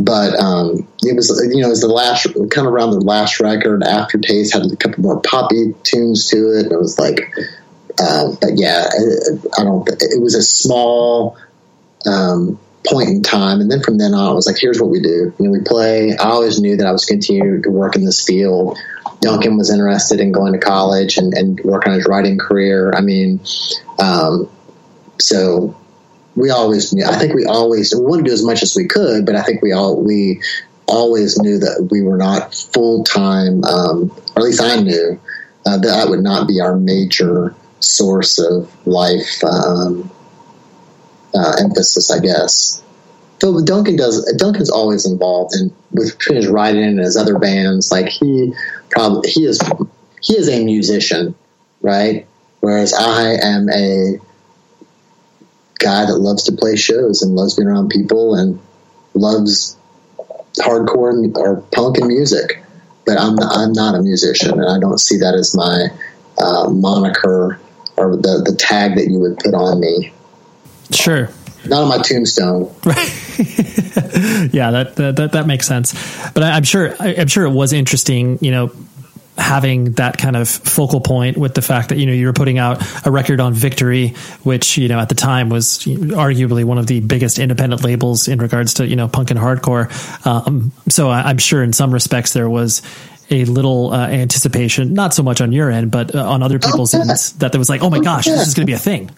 but 0.01 0.39
um, 0.39 0.87
it 1.03 1.17
was 1.17 1.29
you 1.53 1.61
know 1.61 1.67
it 1.67 1.71
was 1.71 1.81
the 1.81 1.89
last 1.89 2.25
kind 2.25 2.67
of 2.67 2.73
around 2.73 2.91
the 2.91 3.01
last 3.01 3.41
record. 3.41 3.83
Aftertaste 3.83 4.55
had 4.55 4.63
a 4.71 4.77
couple 4.77 5.03
more 5.03 5.21
poppy 5.21 5.75
tunes 5.83 6.29
to 6.29 6.53
it. 6.53 6.67
and 6.67 6.73
It 6.73 6.79
was 6.79 6.99
like 6.99 7.33
uh, 8.01 8.33
but 8.41 8.51
yeah, 8.57 8.87
I, 8.91 9.61
I, 9.61 9.65
don't. 9.65 9.89
It 9.89 10.21
was 10.21 10.35
a 10.35 10.43
small 10.43 11.37
um, 12.07 12.59
point 12.87 13.09
in 13.09 13.23
time, 13.23 13.61
and 13.61 13.71
then 13.71 13.83
from 13.83 13.99
then 13.99 14.15
on, 14.15 14.29
I 14.29 14.33
was 14.33 14.47
like, 14.47 14.59
"Here's 14.59 14.81
what 14.81 14.91
we 14.91 15.01
do. 15.01 15.33
You 15.39 15.47
know, 15.47 15.51
we 15.51 15.61
play." 15.61 16.17
I 16.17 16.31
always 16.31 16.61
knew 16.61 16.77
that 16.77 16.87
I 16.87 16.93
was 16.93 17.05
continuing 17.05 17.63
to 17.63 17.71
work 17.71 17.97
in 17.97 18.05
this 18.05 18.25
field. 18.25 18.79
Duncan 19.21 19.57
was 19.57 19.71
interested 19.71 20.21
in 20.21 20.31
going 20.31 20.53
to 20.53 20.61
college 20.61 21.19
and, 21.19 21.35
and 21.35 21.61
work 21.65 21.87
on 21.87 21.95
his 21.95 22.07
writing 22.07 22.39
career. 22.39 22.93
I 22.93 23.01
mean, 23.01 23.41
um, 23.99 24.49
so 25.21 25.77
we 26.37 26.51
always 26.51 26.93
knew. 26.93 27.05
I 27.05 27.17
think 27.17 27.35
we 27.35 27.47
always 27.47 27.95
we 27.95 28.05
wanted 28.05 28.25
to 28.25 28.31
do 28.31 28.35
as 28.35 28.45
much 28.45 28.63
as 28.63 28.77
we 28.77 28.87
could, 28.87 29.27
but 29.27 29.35
I 29.35 29.43
think 29.43 29.61
we 29.61 29.73
all 29.73 30.01
we 30.01 30.41
always 30.87 31.39
knew 31.39 31.59
that 31.59 31.89
we 31.91 32.03
were 32.03 32.17
not 32.17 32.55
full 32.55 33.03
time, 33.05 33.65
um, 33.65 34.11
or 34.35 34.43
at 34.43 34.45
least 34.45 34.63
I 34.63 34.77
knew 34.77 35.21
uh, 35.67 35.79
that 35.79 35.87
that 35.87 36.09
would 36.09 36.23
not 36.23 36.47
be 36.47 36.61
our 36.61 36.77
major 36.77 37.55
source 37.81 38.39
of 38.39 38.71
life 38.87 39.43
um, 39.45 40.11
uh, 41.35 41.57
emphasis, 41.61 42.11
I 42.11 42.21
guess. 42.21 42.83
Though 43.41 43.61
Duncan 43.63 43.97
does, 43.97 44.33
Duncan's 44.37 44.71
always 44.71 45.07
involved 45.07 45.55
in 45.55 45.73
with 45.93 46.21
his 46.23 46.49
writing 46.49 46.85
and 46.85 46.99
his 46.99 47.17
other 47.17 47.39
bands. 47.39 47.91
Like 47.93 48.09
he 48.09 48.53
probably 48.91 49.31
he 49.31 49.45
is 49.45 49.61
he 50.21 50.37
is 50.37 50.49
a 50.49 50.65
musician, 50.65 51.35
right? 51.81 52.27
Whereas 52.61 52.93
I 52.93 53.35
am 53.35 53.69
a 53.71 54.19
guy 55.79 56.07
that 56.07 56.19
loves 56.19 56.45
to 56.45 56.53
play 56.53 56.75
shows 56.75 57.23
and 57.23 57.37
loves 57.37 57.55
being 57.55 57.69
around 57.69 57.91
people 57.91 58.35
and 58.35 58.59
loves 59.15 59.77
hardcore 60.59 61.37
or 61.37 61.61
punk 61.73 61.99
and 61.99 62.09
music. 62.09 62.63
But 63.07 63.19
I'm 63.19 63.39
I'm 63.41 63.73
not 63.73 63.95
a 63.95 64.03
musician, 64.03 64.61
and 64.61 64.69
I 64.69 64.81
don't 64.81 64.99
see 64.99 65.19
that 65.19 65.35
as 65.35 65.55
my 65.55 65.87
uh, 66.39 66.69
moniker 66.69 67.61
or 67.99 68.17
the, 68.17 68.43
the 68.45 68.57
tag 68.57 68.97
that 68.97 69.09
you 69.09 69.19
would 69.19 69.39
put 69.39 69.55
on 69.55 69.81
me. 69.81 70.13
Sure. 70.91 71.29
Not 71.67 71.83
on 71.83 71.89
my 71.89 71.99
tombstone. 71.99 72.75
Right. 72.85 72.97
yeah, 74.53 74.71
that, 74.71 74.95
that, 74.97 75.33
that 75.33 75.47
makes 75.47 75.67
sense. 75.67 75.93
But 76.33 76.43
I, 76.45 76.57
am 76.57 76.63
sure 76.63 76.95
I, 77.01 77.17
I'm 77.19 77.27
sure 77.27 77.45
it 77.45 77.51
was 77.51 77.73
interesting, 77.73 78.39
you 78.41 78.51
know, 78.51 78.73
having 79.39 79.93
that 79.93 80.19
kind 80.19 80.37
of 80.37 80.49
focal 80.49 81.01
point 81.01 81.37
with 81.37 81.55
the 81.55 81.63
fact 81.63 81.91
that 81.91 81.99
you 81.99 82.07
know 82.07 82.13
you 82.13 82.27
were 82.27 82.33
putting 82.33 82.59
out 82.59 82.83
a 83.07 83.11
record 83.11 83.41
on 83.41 83.55
Victory, 83.55 84.09
which 84.43 84.77
you 84.77 84.89
know 84.89 84.99
at 84.99 85.09
the 85.09 85.15
time 85.15 85.49
was 85.49 85.85
arguably 85.85 86.65
one 86.65 86.77
of 86.77 86.87
the 86.87 87.01
biggest 87.01 87.39
independent 87.39 87.85
labels 87.85 88.27
in 88.29 88.41
regards 88.41 88.75
to 88.75 88.87
you 88.87 88.97
know 88.97 89.09
punk 89.09 89.31
and 89.31 89.39
hardcore. 89.39 89.87
Um, 90.27 90.73
so 90.89 91.09
I, 91.09 91.31
am 91.31 91.39
sure 91.39 91.63
in 91.63 91.73
some 91.73 91.93
respects 91.93 92.33
there 92.33 92.51
was 92.51 92.83
a 93.31 93.45
little 93.45 93.93
uh, 93.93 94.09
anticipation, 94.09 94.95
not 94.95 95.15
so 95.15 95.23
much 95.23 95.41
on 95.41 95.53
your 95.53 95.71
end, 95.71 95.91
but 95.91 96.15
uh, 96.15 96.29
on 96.29 96.43
other 96.43 96.59
people's 96.59 96.95
oh, 96.95 96.99
yeah. 96.99 97.11
ends, 97.11 97.33
that 97.35 97.53
there 97.53 97.59
was 97.59 97.69
like, 97.69 97.83
oh 97.83 97.91
my 97.91 98.01
gosh, 98.01 98.27
yeah. 98.27 98.35
this 98.37 98.49
is 98.49 98.55
going 98.55 98.67
to 98.67 98.71
be 98.71 98.75
a 98.75 98.79
thing. 98.79 99.11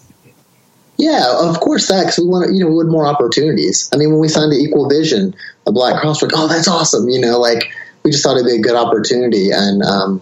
Yeah, 0.97 1.49
of 1.49 1.59
course 1.61 1.89
that 1.89 2.03
because 2.03 2.19
we 2.19 2.27
want 2.27 2.53
you 2.53 2.63
know 2.63 2.69
we 2.69 2.77
want 2.77 2.91
more 2.91 3.07
opportunities. 3.07 3.89
I 3.93 3.97
mean, 3.97 4.11
when 4.11 4.21
we 4.21 4.29
signed 4.29 4.53
to 4.53 4.59
Equal 4.59 4.87
Vision, 4.87 5.35
a 5.67 5.73
Black 5.73 5.99
Cross, 5.99 6.21
like, 6.21 6.33
oh, 6.35 6.47
that's 6.47 6.69
awesome. 6.69 7.09
You 7.09 7.21
know, 7.21 7.39
like 7.39 7.73
we 8.03 8.11
just 8.11 8.23
thought 8.23 8.37
it'd 8.37 8.47
be 8.47 8.57
a 8.57 8.61
good 8.61 8.77
opportunity, 8.77 9.51
and 9.51 9.83
um, 9.83 10.21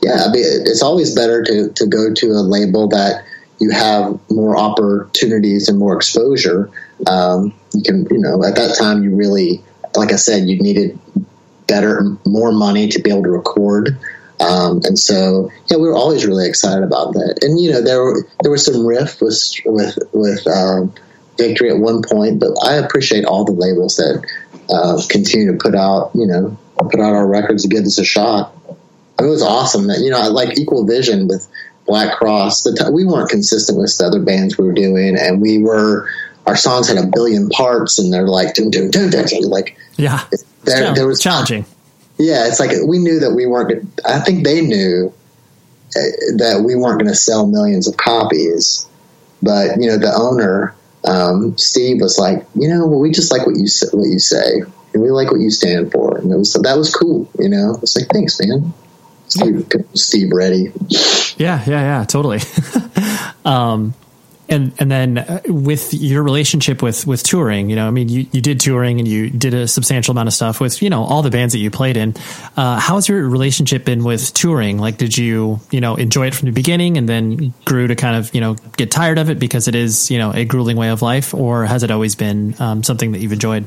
yeah, 0.00 0.24
I 0.24 0.30
mean, 0.30 0.44
it's 0.44 0.82
always 0.82 1.12
better 1.12 1.42
to 1.42 1.70
to 1.70 1.86
go 1.86 2.14
to 2.14 2.26
a 2.30 2.42
label 2.42 2.88
that 2.88 3.24
you 3.58 3.70
have 3.70 4.18
more 4.30 4.56
opportunities 4.56 5.68
and 5.68 5.78
more 5.78 5.96
exposure. 5.96 6.70
Um, 7.06 7.52
you 7.72 7.82
can, 7.82 8.06
you 8.10 8.18
know, 8.18 8.44
at 8.44 8.54
that 8.56 8.76
time 8.76 9.02
you 9.02 9.16
really, 9.16 9.62
like 9.96 10.12
I 10.12 10.16
said, 10.16 10.48
you 10.48 10.60
needed 10.60 10.98
better, 11.66 12.16
more 12.26 12.52
money 12.52 12.88
to 12.88 13.00
be 13.00 13.10
able 13.10 13.22
to 13.24 13.30
record. 13.30 13.98
Um, 14.40 14.80
and 14.84 14.98
so, 14.98 15.50
yeah, 15.66 15.76
we 15.76 15.88
were 15.88 15.94
always 15.94 16.26
really 16.26 16.48
excited 16.48 16.82
about 16.82 17.12
that. 17.14 17.38
And 17.42 17.60
you 17.60 17.70
know, 17.70 17.80
there 17.80 18.02
were, 18.02 18.26
there 18.42 18.50
was 18.50 18.64
some 18.64 18.84
riff 18.84 19.20
with 19.20 19.40
with 19.64 19.98
with 20.12 20.46
um, 20.46 20.92
Victory 21.38 21.70
at 21.70 21.78
one 21.78 22.02
point, 22.02 22.40
but 22.40 22.50
I 22.62 22.74
appreciate 22.74 23.24
all 23.24 23.44
the 23.44 23.52
labels 23.52 23.96
that 23.96 24.26
uh, 24.70 25.00
continue 25.08 25.52
to 25.52 25.58
put 25.58 25.74
out, 25.74 26.10
you 26.14 26.26
know, 26.26 26.56
put 26.90 27.00
out 27.00 27.14
our 27.14 27.26
records 27.26 27.62
to 27.62 27.68
give 27.68 27.84
us 27.84 27.98
a 27.98 28.04
shot. 28.04 28.52
it 29.20 29.24
was 29.24 29.42
awesome 29.42 29.86
that 29.86 30.00
you 30.00 30.10
know, 30.10 30.18
I 30.18 30.26
like 30.26 30.58
Equal 30.58 30.84
Vision 30.86 31.28
with 31.28 31.48
Black 31.86 32.16
Cross. 32.16 32.64
T- 32.64 32.70
we 32.90 33.04
weren't 33.04 33.30
consistent 33.30 33.78
with 33.78 33.96
the 33.96 34.06
other 34.06 34.20
bands 34.20 34.58
we 34.58 34.66
were 34.66 34.72
doing, 34.72 35.16
and 35.16 35.40
we 35.40 35.58
were 35.58 36.08
our 36.46 36.56
songs 36.56 36.88
had 36.88 36.98
a 36.98 37.06
billion 37.06 37.48
parts, 37.50 37.98
and 37.98 38.12
they're 38.12 38.26
like, 38.26 38.54
dun, 38.54 38.70
dun, 38.70 38.90
dun, 38.90 39.10
dun, 39.10 39.26
like, 39.42 39.76
yeah, 39.96 40.24
there, 40.64 40.94
there 40.94 41.06
was 41.06 41.20
challenging. 41.20 41.64
Yeah, 42.18 42.46
it's 42.46 42.60
like 42.60 42.70
we 42.86 42.98
knew 42.98 43.20
that 43.20 43.32
we 43.32 43.46
weren't. 43.46 44.00
I 44.04 44.20
think 44.20 44.44
they 44.44 44.60
knew 44.60 45.12
uh, 45.96 46.00
that 46.36 46.62
we 46.64 46.76
weren't 46.76 46.98
going 46.98 47.10
to 47.10 47.16
sell 47.16 47.46
millions 47.46 47.88
of 47.88 47.96
copies, 47.96 48.86
but 49.42 49.80
you 49.80 49.88
know, 49.88 49.98
the 49.98 50.12
owner 50.14 50.74
um, 51.04 51.56
Steve 51.58 52.00
was 52.00 52.18
like, 52.18 52.46
you 52.54 52.68
know, 52.68 52.86
well, 52.86 53.00
we 53.00 53.10
just 53.10 53.32
like 53.32 53.46
what 53.46 53.56
you 53.56 53.66
what 53.92 54.06
you 54.06 54.18
say, 54.18 54.60
and 54.92 55.02
we 55.02 55.10
like 55.10 55.30
what 55.30 55.40
you 55.40 55.50
stand 55.50 55.90
for, 55.90 56.18
and 56.18 56.30
it 56.30 56.36
was 56.36 56.52
that 56.52 56.76
was 56.76 56.94
cool. 56.94 57.28
You 57.38 57.48
know, 57.48 57.78
it's 57.82 57.96
like 57.96 58.08
thanks, 58.08 58.38
man. 58.40 58.72
Steve, 59.28 59.66
Steve 59.94 60.30
Reddy. 60.30 60.72
Yeah, 61.38 61.62
yeah, 61.66 61.80
yeah, 61.80 62.04
totally. 62.04 62.40
um, 63.44 63.94
and 64.52 64.72
and 64.78 64.90
then 64.90 65.18
uh, 65.18 65.40
with 65.46 65.92
your 65.94 66.22
relationship 66.22 66.82
with 66.82 67.06
with 67.06 67.22
touring, 67.22 67.70
you 67.70 67.76
know, 67.76 67.88
I 67.88 67.90
mean, 67.90 68.08
you, 68.08 68.26
you 68.30 68.40
did 68.40 68.60
touring 68.60 68.98
and 68.98 69.08
you 69.08 69.30
did 69.30 69.54
a 69.54 69.66
substantial 69.66 70.12
amount 70.12 70.28
of 70.28 70.34
stuff 70.34 70.60
with 70.60 70.82
you 70.82 70.90
know 70.90 71.02
all 71.02 71.22
the 71.22 71.30
bands 71.30 71.52
that 71.54 71.58
you 71.58 71.70
played 71.70 71.96
in. 71.96 72.14
Uh, 72.56 72.78
how's 72.78 73.08
your 73.08 73.28
relationship 73.28 73.84
been 73.84 74.04
with 74.04 74.32
touring? 74.34 74.78
Like, 74.78 74.98
did 74.98 75.16
you 75.16 75.60
you 75.70 75.80
know 75.80 75.96
enjoy 75.96 76.28
it 76.28 76.34
from 76.34 76.46
the 76.46 76.52
beginning 76.52 76.98
and 76.98 77.08
then 77.08 77.54
grew 77.64 77.86
to 77.86 77.96
kind 77.96 78.16
of 78.16 78.32
you 78.34 78.40
know 78.40 78.54
get 78.76 78.90
tired 78.90 79.18
of 79.18 79.30
it 79.30 79.38
because 79.38 79.66
it 79.66 79.74
is 79.74 80.10
you 80.10 80.18
know 80.18 80.32
a 80.32 80.44
grueling 80.44 80.76
way 80.76 80.90
of 80.90 81.02
life, 81.02 81.34
or 81.34 81.64
has 81.64 81.82
it 81.82 81.90
always 81.90 82.14
been 82.14 82.54
um, 82.60 82.82
something 82.82 83.12
that 83.12 83.18
you've 83.18 83.32
enjoyed? 83.32 83.64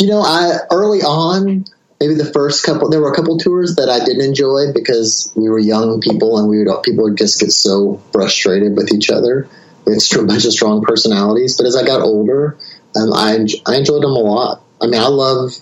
You 0.00 0.06
know, 0.06 0.22
I 0.22 0.58
early 0.70 1.02
on 1.02 1.64
maybe 2.00 2.14
the 2.14 2.30
first 2.32 2.64
couple 2.64 2.90
there 2.90 3.00
were 3.00 3.12
a 3.12 3.16
couple 3.16 3.38
tours 3.38 3.76
that 3.76 3.88
I 3.88 4.04
didn't 4.04 4.24
enjoy 4.24 4.72
because 4.72 5.32
we 5.36 5.48
were 5.48 5.58
young 5.58 6.00
people 6.00 6.38
and 6.38 6.48
we 6.48 6.62
would 6.62 6.82
people 6.82 7.04
would 7.04 7.16
just 7.16 7.40
get 7.40 7.52
so 7.52 8.00
frustrated 8.12 8.76
with 8.76 8.92
each 8.92 9.10
other. 9.10 9.48
It's 9.86 10.14
a 10.14 10.24
bunch 10.24 10.44
of 10.44 10.52
strong 10.52 10.82
personalities. 10.82 11.56
But 11.56 11.66
as 11.66 11.76
I 11.76 11.84
got 11.84 12.00
older, 12.00 12.58
um, 12.96 13.12
I 13.12 13.46
I 13.66 13.76
enjoyed 13.76 14.02
them 14.02 14.12
a 14.12 14.18
lot. 14.18 14.62
I 14.80 14.86
mean, 14.86 15.00
I 15.00 15.08
love. 15.08 15.54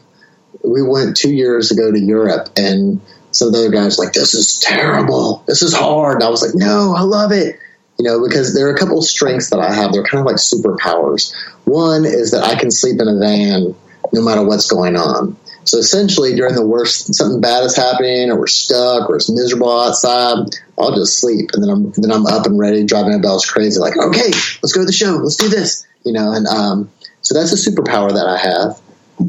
We 0.64 0.82
went 0.82 1.16
two 1.16 1.32
years 1.32 1.70
ago 1.72 1.90
to 1.90 1.98
Europe, 1.98 2.50
and 2.56 3.00
some 3.32 3.48
of 3.48 3.54
the 3.54 3.60
other 3.60 3.70
guys 3.70 3.98
like, 3.98 4.12
"This 4.12 4.34
is 4.34 4.58
terrible. 4.58 5.42
This 5.46 5.62
is 5.62 5.74
hard." 5.74 6.16
And 6.16 6.24
I 6.24 6.28
was 6.28 6.42
like, 6.42 6.54
"No, 6.54 6.94
I 6.96 7.02
love 7.02 7.32
it." 7.32 7.58
You 7.98 8.04
know, 8.06 8.26
because 8.26 8.54
there 8.54 8.68
are 8.68 8.74
a 8.74 8.78
couple 8.78 8.98
of 8.98 9.04
strengths 9.04 9.50
that 9.50 9.60
I 9.60 9.72
have. 9.72 9.92
They're 9.92 10.04
kind 10.04 10.20
of 10.20 10.26
like 10.26 10.36
superpowers. 10.36 11.34
One 11.64 12.04
is 12.04 12.30
that 12.30 12.44
I 12.44 12.54
can 12.54 12.70
sleep 12.70 13.00
in 13.00 13.08
a 13.08 13.18
van 13.18 13.74
no 14.12 14.22
matter 14.22 14.42
what's 14.42 14.70
going 14.70 14.96
on. 14.96 15.36
So 15.64 15.78
essentially, 15.78 16.34
during 16.34 16.54
the 16.54 16.66
worst, 16.66 17.14
something 17.14 17.40
bad 17.40 17.64
is 17.64 17.76
happening, 17.76 18.30
or 18.30 18.38
we're 18.38 18.46
stuck, 18.48 19.08
or 19.08 19.16
it's 19.16 19.30
miserable 19.30 19.80
outside, 19.80 20.36
I'll 20.78 20.94
just 20.94 21.20
sleep, 21.20 21.50
and 21.52 21.62
then 21.62 21.70
I'm 21.70 21.92
then 21.96 22.10
I'm 22.10 22.26
up 22.26 22.46
and 22.46 22.58
ready, 22.58 22.84
driving 22.84 23.14
a 23.14 23.18
bells 23.18 23.46
crazy, 23.46 23.78
like, 23.78 23.96
okay, 23.96 24.30
let's 24.62 24.72
go 24.72 24.80
to 24.80 24.86
the 24.86 24.92
show, 24.92 25.12
let's 25.16 25.36
do 25.36 25.48
this, 25.48 25.86
you 26.04 26.12
know. 26.12 26.32
And 26.32 26.46
um, 26.46 26.90
so 27.20 27.34
that's 27.34 27.52
a 27.52 27.70
superpower 27.70 28.12
that 28.12 28.26
I 28.26 28.38
have. 28.38 28.80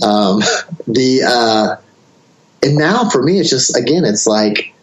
Um, 0.01 0.39
the 0.87 1.23
uh, 1.23 1.75
and 2.65 2.77
now 2.77 3.09
for 3.09 3.21
me, 3.21 3.39
it's 3.39 3.49
just 3.49 3.77
again, 3.77 4.05
it's 4.05 4.25
like, 4.25 4.73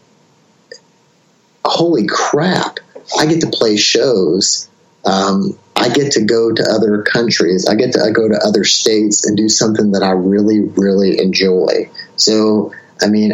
holy 1.64 2.06
crap, 2.06 2.78
I 3.18 3.26
get 3.26 3.40
to 3.40 3.48
play 3.48 3.76
shows. 3.76 4.68
Um, 5.04 5.58
I 5.76 5.88
get 5.88 6.12
to 6.12 6.24
go 6.24 6.52
to 6.52 6.62
other 6.62 7.02
countries. 7.02 7.66
I 7.66 7.74
get 7.74 7.92
to 7.92 8.10
go 8.12 8.28
to 8.28 8.38
other 8.44 8.64
states 8.64 9.26
and 9.26 9.34
do 9.34 9.48
something 9.48 9.92
that 9.92 10.02
I 10.02 10.10
really, 10.10 10.60
really 10.60 11.18
enjoy. 11.18 11.90
So, 12.16 12.74
I 13.00 13.08
mean, 13.08 13.32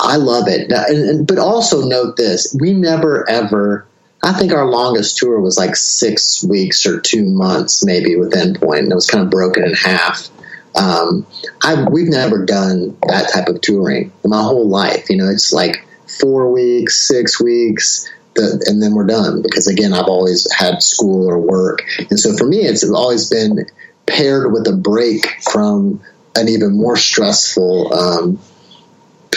I 0.00 0.16
love 0.16 0.48
it. 0.48 0.70
And, 0.70 1.08
and, 1.08 1.26
but 1.26 1.38
also 1.38 1.86
note 1.86 2.16
this: 2.16 2.56
we 2.58 2.72
never 2.72 3.28
ever. 3.28 3.86
I 4.22 4.32
think 4.32 4.52
our 4.52 4.66
longest 4.66 5.16
tour 5.16 5.40
was 5.40 5.56
like 5.56 5.76
six 5.76 6.42
weeks 6.42 6.86
or 6.86 7.00
two 7.00 7.24
months, 7.24 7.84
maybe 7.84 8.16
with 8.16 8.32
Endpoint, 8.32 8.80
and 8.80 8.92
it 8.92 8.94
was 8.94 9.06
kind 9.06 9.22
of 9.22 9.30
broken 9.30 9.64
in 9.64 9.74
half. 9.74 10.28
Um, 10.74 11.26
I 11.62 11.84
we've 11.90 12.08
never 12.08 12.44
done 12.44 12.96
that 13.06 13.30
type 13.32 13.48
of 13.48 13.60
touring 13.60 14.12
in 14.24 14.30
my 14.30 14.42
whole 14.42 14.68
life. 14.68 15.08
You 15.08 15.16
know, 15.16 15.28
it's 15.28 15.52
like 15.52 15.86
four 16.06 16.52
weeks, 16.52 17.06
six 17.06 17.40
weeks 17.40 18.08
the, 18.38 18.64
and 18.66 18.82
then 18.82 18.94
we're 18.94 19.06
done 19.06 19.42
because 19.42 19.66
again 19.66 19.92
I've 19.92 20.06
always 20.06 20.50
had 20.52 20.82
school 20.82 21.28
or 21.28 21.38
work 21.38 21.82
and 22.10 22.18
so 22.18 22.36
for 22.36 22.46
me 22.46 22.58
it's 22.58 22.88
always 22.88 23.28
been 23.28 23.66
paired 24.06 24.52
with 24.52 24.66
a 24.68 24.76
break 24.76 25.42
from 25.42 26.00
an 26.36 26.48
even 26.48 26.76
more 26.76 26.96
stressful 26.96 27.92
um, 27.92 28.38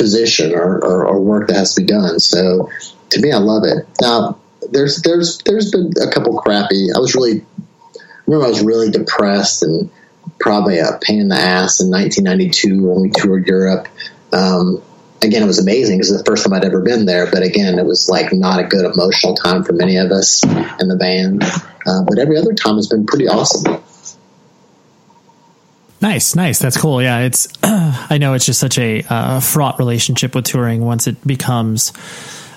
position 0.01 0.53
or, 0.53 0.83
or, 0.83 1.05
or, 1.05 1.21
work 1.21 1.47
that 1.47 1.55
has 1.55 1.75
to 1.75 1.81
be 1.81 1.87
done 1.87 2.19
so 2.19 2.69
to 3.09 3.21
me 3.21 3.31
I 3.31 3.37
love 3.37 3.63
it 3.63 3.87
now 4.01 4.39
there's 4.71 5.01
there's 5.03 5.37
there's 5.45 5.69
been 5.71 5.91
a 6.01 6.11
couple 6.11 6.37
crappy 6.39 6.87
I 6.95 6.99
was 6.99 7.13
really 7.13 7.41
I 7.95 8.01
remember 8.25 8.47
I 8.47 8.49
was 8.49 8.63
really 8.63 8.89
depressed 8.89 9.61
and 9.61 9.91
probably 10.39 10.79
a 10.79 10.97
pain 11.01 11.19
in 11.19 11.27
the 11.29 11.35
ass 11.35 11.81
in 11.81 11.91
1992 11.91 12.83
when 12.83 13.01
we 13.01 13.09
toured 13.11 13.45
Europe 13.45 13.87
um, 14.33 14.81
again, 15.21 15.43
it 15.43 15.47
was 15.47 15.59
amazing 15.59 15.97
because 15.97 16.15
the 16.15 16.23
first 16.23 16.43
time 16.43 16.53
I'd 16.53 16.65
ever 16.65 16.81
been 16.81 17.05
there. 17.05 17.29
But 17.29 17.43
again, 17.43 17.77
it 17.77 17.85
was 17.85 18.09
like 18.09 18.33
not 18.33 18.59
a 18.59 18.63
good 18.63 18.85
emotional 18.85 19.35
time 19.35 19.63
for 19.63 19.73
many 19.73 19.97
of 19.97 20.11
us 20.11 20.43
in 20.43 20.87
the 20.87 20.97
band. 20.97 21.43
Uh, 21.43 22.03
but 22.07 22.19
every 22.19 22.37
other 22.37 22.53
time 22.53 22.75
has 22.75 22.87
been 22.87 23.05
pretty 23.05 23.27
awesome. 23.27 23.81
Nice, 26.01 26.35
nice. 26.35 26.59
That's 26.59 26.77
cool. 26.77 27.01
Yeah, 27.01 27.19
it's. 27.19 27.47
I 27.63 28.17
know 28.17 28.33
it's 28.33 28.45
just 28.45 28.59
such 28.59 28.79
a 28.79 29.03
uh, 29.07 29.39
fraught 29.39 29.77
relationship 29.77 30.33
with 30.33 30.45
touring 30.45 30.83
once 30.83 31.07
it 31.07 31.25
becomes 31.25 31.93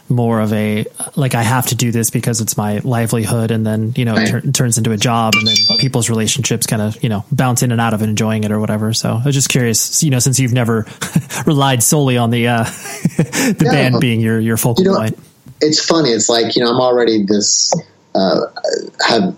more 0.09 0.41
of 0.41 0.53
a 0.53 0.85
like 1.17 1.35
I 1.35 1.43
have 1.43 1.67
to 1.69 1.75
do 1.75 1.91
this 1.91 2.11
because 2.11 2.41
it's 2.41 2.57
my 2.57 2.79
livelihood, 2.79 3.51
and 3.51 3.67
then 3.67 3.93
you 3.97 4.05
know 4.05 4.15
right. 4.15 4.45
it 4.45 4.55
turns 4.55 4.79
into 4.79 4.93
a 4.93 4.97
job, 4.97 5.35
and 5.37 5.47
then 5.47 5.55
people's 5.79 6.09
relationships 6.09 6.67
kind 6.67 6.83
of 6.83 7.03
you 7.03 7.09
know 7.09 7.25
bounce 7.31 7.63
in 7.63 7.73
and 7.73 7.81
out 7.81 7.95
of 7.95 8.03
it, 8.03 8.09
enjoying 8.09 8.45
it 8.45 8.53
or 8.53 8.61
whatever. 8.61 8.93
So 8.95 9.13
I 9.13 9.25
was 9.25 9.35
just 9.35 9.49
curious, 9.49 10.03
you 10.03 10.11
know, 10.11 10.19
since 10.19 10.39
you've 10.39 10.53
never 10.53 10.87
relied 11.47 11.83
solely 11.83 12.17
on 12.17 12.31
the 12.31 12.49
uh, 12.49 12.65
the 13.17 13.63
yeah. 13.65 13.71
band 13.71 14.01
being 14.01 14.21
your 14.21 14.41
your 14.41 14.57
focal 14.57 14.85
you 14.85 14.91
know, 14.91 14.99
point. 14.99 15.19
It's 15.61 15.85
funny. 15.85 16.11
It's 16.11 16.29
like 16.29 16.57
you 16.57 16.65
know 16.65 16.71
I'm 16.71 16.81
already 16.81 17.25
this 17.25 17.73
uh, 18.15 18.41
have 19.07 19.37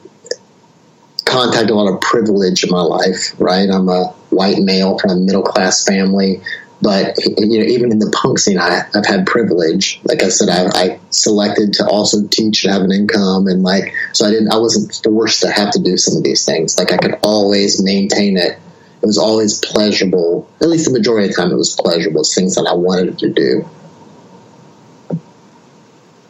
contacted 1.26 1.70
a 1.70 1.74
lot 1.74 1.92
of 1.92 2.00
privilege 2.00 2.64
in 2.64 2.70
my 2.70 2.82
life. 2.82 3.34
Right, 3.38 3.68
I'm 3.68 3.88
a 3.88 4.06
white 4.30 4.58
male 4.58 4.98
from 4.98 5.10
a 5.10 5.16
middle 5.16 5.42
class 5.42 5.84
family 5.84 6.40
but 6.82 7.16
you 7.24 7.58
know, 7.58 7.64
even 7.64 7.90
in 7.90 7.98
the 7.98 8.10
punk 8.10 8.38
scene, 8.38 8.58
I, 8.58 8.84
have 8.92 9.06
had 9.06 9.26
privilege. 9.26 9.98
Like 10.04 10.22
I 10.22 10.28
said, 10.28 10.48
I, 10.48 10.66
I, 10.74 11.00
selected 11.10 11.72
to 11.74 11.86
also 11.86 12.26
teach 12.28 12.64
and 12.64 12.72
have 12.72 12.82
an 12.82 12.92
income, 12.92 13.46
and 13.46 13.62
like 13.62 13.94
so, 14.12 14.26
I 14.26 14.30
didn't. 14.30 14.52
I 14.52 14.58
wasn't 14.58 14.94
forced 15.02 15.40
to 15.42 15.50
have 15.50 15.70
to 15.72 15.78
do 15.78 15.96
some 15.96 16.18
of 16.18 16.22
these 16.22 16.44
things. 16.44 16.78
Like 16.78 16.92
I 16.92 16.98
could 16.98 17.18
always 17.22 17.82
maintain 17.82 18.36
it. 18.36 18.58
It 19.02 19.06
was 19.06 19.16
always 19.16 19.58
pleasurable. 19.60 20.48
At 20.60 20.68
least 20.68 20.86
the 20.86 20.92
majority 20.92 21.28
of 21.28 21.34
the 21.34 21.42
time, 21.42 21.50
it 21.50 21.56
was 21.56 21.74
pleasurable. 21.74 22.20
It's 22.20 22.34
things 22.34 22.56
that 22.56 22.66
I 22.66 22.74
wanted 22.74 23.18
to 23.20 23.30
do. 23.30 23.68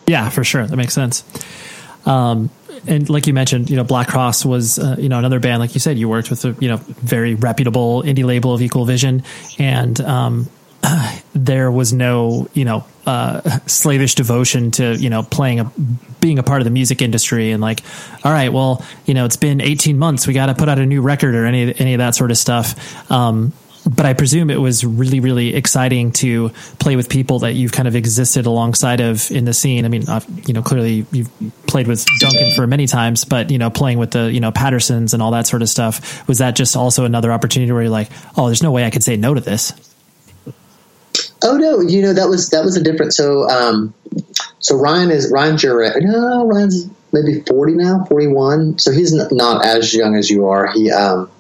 Yeah, 0.07 0.29
for 0.29 0.45
sure, 0.45 0.65
that 0.65 0.77
makes 0.77 0.95
sense. 0.95 1.25
Um, 2.07 2.51
and 2.87 3.09
like 3.09 3.27
you 3.27 3.35
mentioned, 3.35 3.71
you 3.71 3.77
know, 3.77 3.85
Black 3.85 4.09
Cross 4.09 4.45
was, 4.45 4.79
uh, 4.79 4.97
you 4.99 5.09
know, 5.09 5.19
another 5.19 5.41
band, 5.41 5.61
like 5.61 5.75
you 5.75 5.81
said, 5.81 5.99
you 5.99 6.09
worked 6.09 6.31
with 6.31 6.45
a, 6.45 6.57
you 6.61 6.69
know, 6.69 6.77
very 6.77 7.35
reputable 7.35 8.03
indie 8.03 8.25
label 8.25 8.55
of 8.55 8.63
Equal 8.63 8.85
Vision. 8.85 9.23
And, 9.59 10.01
um, 10.01 10.49
there 11.35 11.71
was 11.71 11.93
no, 11.93 12.49
you 12.55 12.65
know, 12.65 12.85
uh, 13.07 13.41
slavish 13.67 14.15
devotion 14.15 14.71
to, 14.73 14.97
you 14.97 15.11
know, 15.11 15.23
playing 15.23 15.61
a, 15.61 15.73
being 16.21 16.39
a 16.39 16.43
part 16.43 16.61
of 16.61 16.65
the 16.65 16.71
music 16.71 17.03
industry 17.03 17.53
and 17.53 17.61
like, 17.61 17.83
all 18.25 18.33
right, 18.33 18.53
well, 18.53 18.85
you 19.05 19.15
know, 19.15 19.25
it's 19.25 19.37
been 19.37 19.61
18 19.61 19.99
months. 19.99 20.27
We 20.27 20.35
got 20.35 20.47
to 20.47 20.55
put 20.55 20.69
out 20.69 20.79
a 20.79 20.87
new 20.87 21.03
record 21.03 21.35
or 21.35 21.47
any, 21.47 21.75
any 21.79 21.95
of 21.95 21.99
that 21.99 22.15
sort 22.15 22.31
of 22.31 22.39
stuff. 22.39 23.11
Um, 23.11 23.53
but 23.89 24.05
I 24.05 24.15
presume 24.15 24.51
it 24.51 24.61
was 24.61 24.85
really, 24.85 25.21
really 25.21 25.55
exciting 25.55 26.11
to 26.13 26.49
play 26.79 26.97
with 26.97 27.09
people 27.09 27.41
that 27.41 27.53
you've 27.53 27.73
kind 27.73 27.87
of 27.87 27.95
existed 27.95 28.47
alongside 28.47 29.01
of 29.01 29.31
in 29.31 29.45
the 29.45 29.55
scene. 29.55 29.85
I 29.85 29.89
mean, 29.89 30.09
uh, 30.09 30.21
you 30.47 30.55
know, 30.55 30.63
clearly 30.63 31.07
you've 31.13 31.31
played 31.67 31.87
with 31.87 32.05
Duncan 32.19 32.51
for 32.55 32.67
many 32.67 32.87
times, 32.87 33.25
but 33.25 33.51
you 33.51 33.59
know, 33.59 33.71
playing 33.71 33.99
with 33.99 34.11
the 34.11 34.33
you 34.33 34.41
know 34.41 34.51
Pattersons 34.51 35.15
and 35.15 35.23
all 35.23 35.31
that 35.31 35.47
sort 35.47 35.63
of 35.63 35.69
stuff 35.69 36.27
was 36.27 36.39
that 36.39 36.57
just 36.57 36.77
also 36.77 37.05
another 37.05 37.33
opportunity 37.33 37.71
where 37.71 37.83
you're 37.83 37.91
like, 37.91 38.11
oh, 38.37 38.47
there's 38.47 38.63
no 38.63 38.73
way 38.73 38.85
I 38.85 38.91
could 38.91 39.05
say 39.05 39.17
no 39.17 39.35
to 39.35 39.41
this. 39.41 39.73
Oh 41.45 41.57
no, 41.57 41.81
you 41.81 42.03
know 42.03 42.13
that 42.13 42.29
was 42.29 42.51
that 42.51 42.65
was 42.65 42.77
a 42.77 42.83
different. 42.83 43.15
So, 43.15 43.49
um, 43.49 43.95
so 44.59 44.77
Ryan 44.77 45.11
is 45.11 45.31
Ryan 45.31 45.59
Jarrett. 45.59 46.03
No, 46.03 46.47
Ryan's 46.47 46.89
maybe 47.13 47.43
forty 47.43 47.75
now, 47.75 48.05
forty 48.05 48.27
one. 48.27 48.79
So 48.79 48.91
he's 48.91 49.13
not 49.13 49.65
as 49.65 49.95
young 49.95 50.17
as 50.17 50.29
you 50.29 50.47
are. 50.47 50.73
He 50.73 50.91
um, 50.91 51.31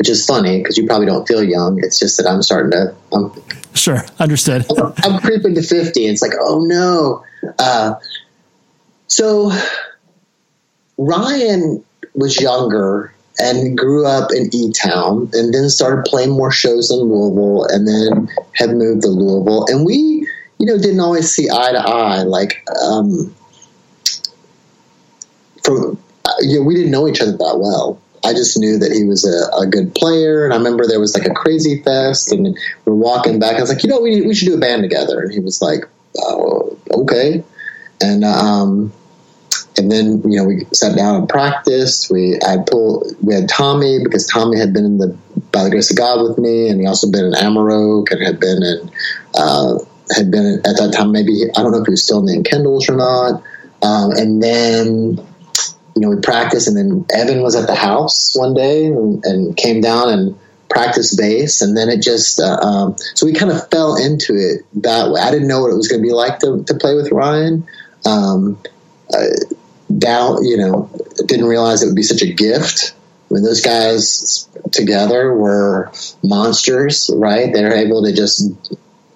which 0.00 0.08
is 0.08 0.24
funny 0.24 0.56
because 0.56 0.78
you 0.78 0.86
probably 0.86 1.04
don't 1.04 1.28
feel 1.28 1.44
young. 1.44 1.78
It's 1.84 1.98
just 1.98 2.16
that 2.16 2.26
I'm 2.26 2.40
starting 2.40 2.70
to. 2.70 2.94
I'm, 3.12 3.30
sure, 3.74 4.02
understood. 4.18 4.64
I'm, 4.70 4.94
I'm 5.04 5.20
creeping 5.20 5.54
to 5.56 5.62
fifty. 5.62 6.06
It's 6.06 6.22
like, 6.22 6.32
oh 6.40 6.64
no. 6.64 7.22
Uh, 7.58 7.96
so 9.08 9.52
Ryan 10.96 11.84
was 12.14 12.40
younger 12.40 13.12
and 13.38 13.76
grew 13.76 14.06
up 14.06 14.30
in 14.32 14.48
E 14.54 14.72
Town, 14.72 15.28
and 15.34 15.52
then 15.52 15.68
started 15.68 16.06
playing 16.06 16.30
more 16.30 16.50
shows 16.50 16.90
in 16.90 17.00
Louisville, 17.00 17.66
and 17.66 17.86
then 17.86 18.26
had 18.54 18.70
moved 18.70 19.02
to 19.02 19.08
Louisville, 19.08 19.66
and 19.68 19.84
we, 19.84 20.26
you 20.58 20.64
know, 20.64 20.78
didn't 20.78 21.00
always 21.00 21.30
see 21.30 21.50
eye 21.50 21.72
to 21.72 21.78
eye. 21.78 22.22
Like, 22.22 22.66
um, 22.82 23.36
from 25.62 26.02
you 26.40 26.58
know, 26.58 26.64
we 26.64 26.74
didn't 26.74 26.90
know 26.90 27.06
each 27.06 27.20
other 27.20 27.32
that 27.32 27.58
well. 27.58 28.00
I 28.24 28.32
just 28.32 28.58
knew 28.58 28.78
that 28.78 28.92
he 28.92 29.04
was 29.04 29.24
a, 29.24 29.62
a, 29.62 29.66
good 29.66 29.94
player. 29.94 30.44
And 30.44 30.52
I 30.52 30.56
remember 30.56 30.86
there 30.86 31.00
was 31.00 31.16
like 31.16 31.26
a 31.26 31.32
crazy 31.32 31.82
fest 31.82 32.32
and 32.32 32.56
we're 32.84 32.94
walking 32.94 33.38
back. 33.38 33.56
I 33.56 33.60
was 33.60 33.72
like, 33.72 33.82
you 33.82 33.88
know, 33.88 34.00
we, 34.00 34.20
we 34.22 34.34
should 34.34 34.46
do 34.46 34.54
a 34.54 34.60
band 34.60 34.82
together. 34.82 35.20
And 35.20 35.32
he 35.32 35.40
was 35.40 35.62
like, 35.62 35.84
oh, 36.18 36.78
okay. 36.92 37.42
And, 38.02 38.24
um, 38.24 38.92
and 39.78 39.90
then, 39.90 40.22
you 40.30 40.38
know, 40.38 40.44
we 40.44 40.66
sat 40.72 40.96
down 40.96 41.16
and 41.16 41.28
practiced. 41.28 42.10
We, 42.10 42.38
I 42.46 42.58
pulled, 42.66 43.16
we 43.22 43.34
had 43.34 43.48
Tommy 43.48 44.02
because 44.02 44.26
Tommy 44.26 44.58
had 44.58 44.74
been 44.74 44.84
in 44.84 44.98
the, 44.98 45.16
by 45.52 45.64
the 45.64 45.70
grace 45.70 45.90
of 45.90 45.96
God 45.96 46.22
with 46.22 46.36
me. 46.36 46.68
And 46.68 46.80
he 46.80 46.86
also 46.86 47.10
been 47.10 47.24
in 47.24 47.32
Amarok 47.32 48.10
and 48.10 48.22
had 48.22 48.38
been 48.38 48.62
in, 48.62 48.90
uh, 49.34 49.78
had 50.14 50.30
been 50.30 50.60
at 50.66 50.76
that 50.76 50.92
time, 50.94 51.12
maybe, 51.12 51.44
I 51.56 51.62
don't 51.62 51.72
know 51.72 51.80
if 51.80 51.86
he 51.86 51.92
was 51.92 52.04
still 52.04 52.26
in 52.28 52.42
Enkindels 52.42 52.88
or 52.88 52.96
not. 52.96 53.42
Um, 53.82 54.10
and 54.12 54.42
then, 54.42 55.26
you 55.94 56.02
know, 56.02 56.10
we 56.10 56.20
practiced, 56.20 56.68
and 56.68 56.76
then 56.76 57.06
Evan 57.12 57.42
was 57.42 57.54
at 57.54 57.66
the 57.66 57.74
house 57.74 58.34
one 58.36 58.54
day 58.54 58.86
and, 58.86 59.24
and 59.24 59.56
came 59.56 59.80
down 59.80 60.08
and 60.10 60.38
practiced 60.68 61.18
bass, 61.18 61.62
and 61.62 61.76
then 61.76 61.88
it 61.88 62.02
just 62.02 62.40
uh, 62.40 62.58
um, 62.62 62.96
so 63.14 63.26
we 63.26 63.32
kind 63.32 63.50
of 63.50 63.68
fell 63.70 63.96
into 63.96 64.34
it 64.34 64.62
that 64.82 65.10
way. 65.10 65.20
I 65.20 65.30
didn't 65.30 65.48
know 65.48 65.60
what 65.60 65.72
it 65.72 65.76
was 65.76 65.88
going 65.88 66.00
to 66.00 66.06
be 66.06 66.14
like 66.14 66.38
to, 66.40 66.62
to 66.64 66.74
play 66.74 66.94
with 66.94 67.10
Ryan. 67.12 67.66
Um, 68.06 68.58
uh, 69.12 69.26
you 70.42 70.56
know, 70.56 70.88
didn't 71.26 71.46
realize 71.46 71.82
it 71.82 71.86
would 71.86 71.96
be 71.96 72.02
such 72.02 72.22
a 72.22 72.32
gift. 72.32 72.94
I 73.30 73.34
mean, 73.34 73.42
those 73.42 73.60
guys 73.60 74.48
together 74.72 75.34
were 75.34 75.92
monsters, 76.22 77.10
right? 77.12 77.52
They're 77.52 77.74
able 77.74 78.04
to 78.04 78.12
just 78.12 78.50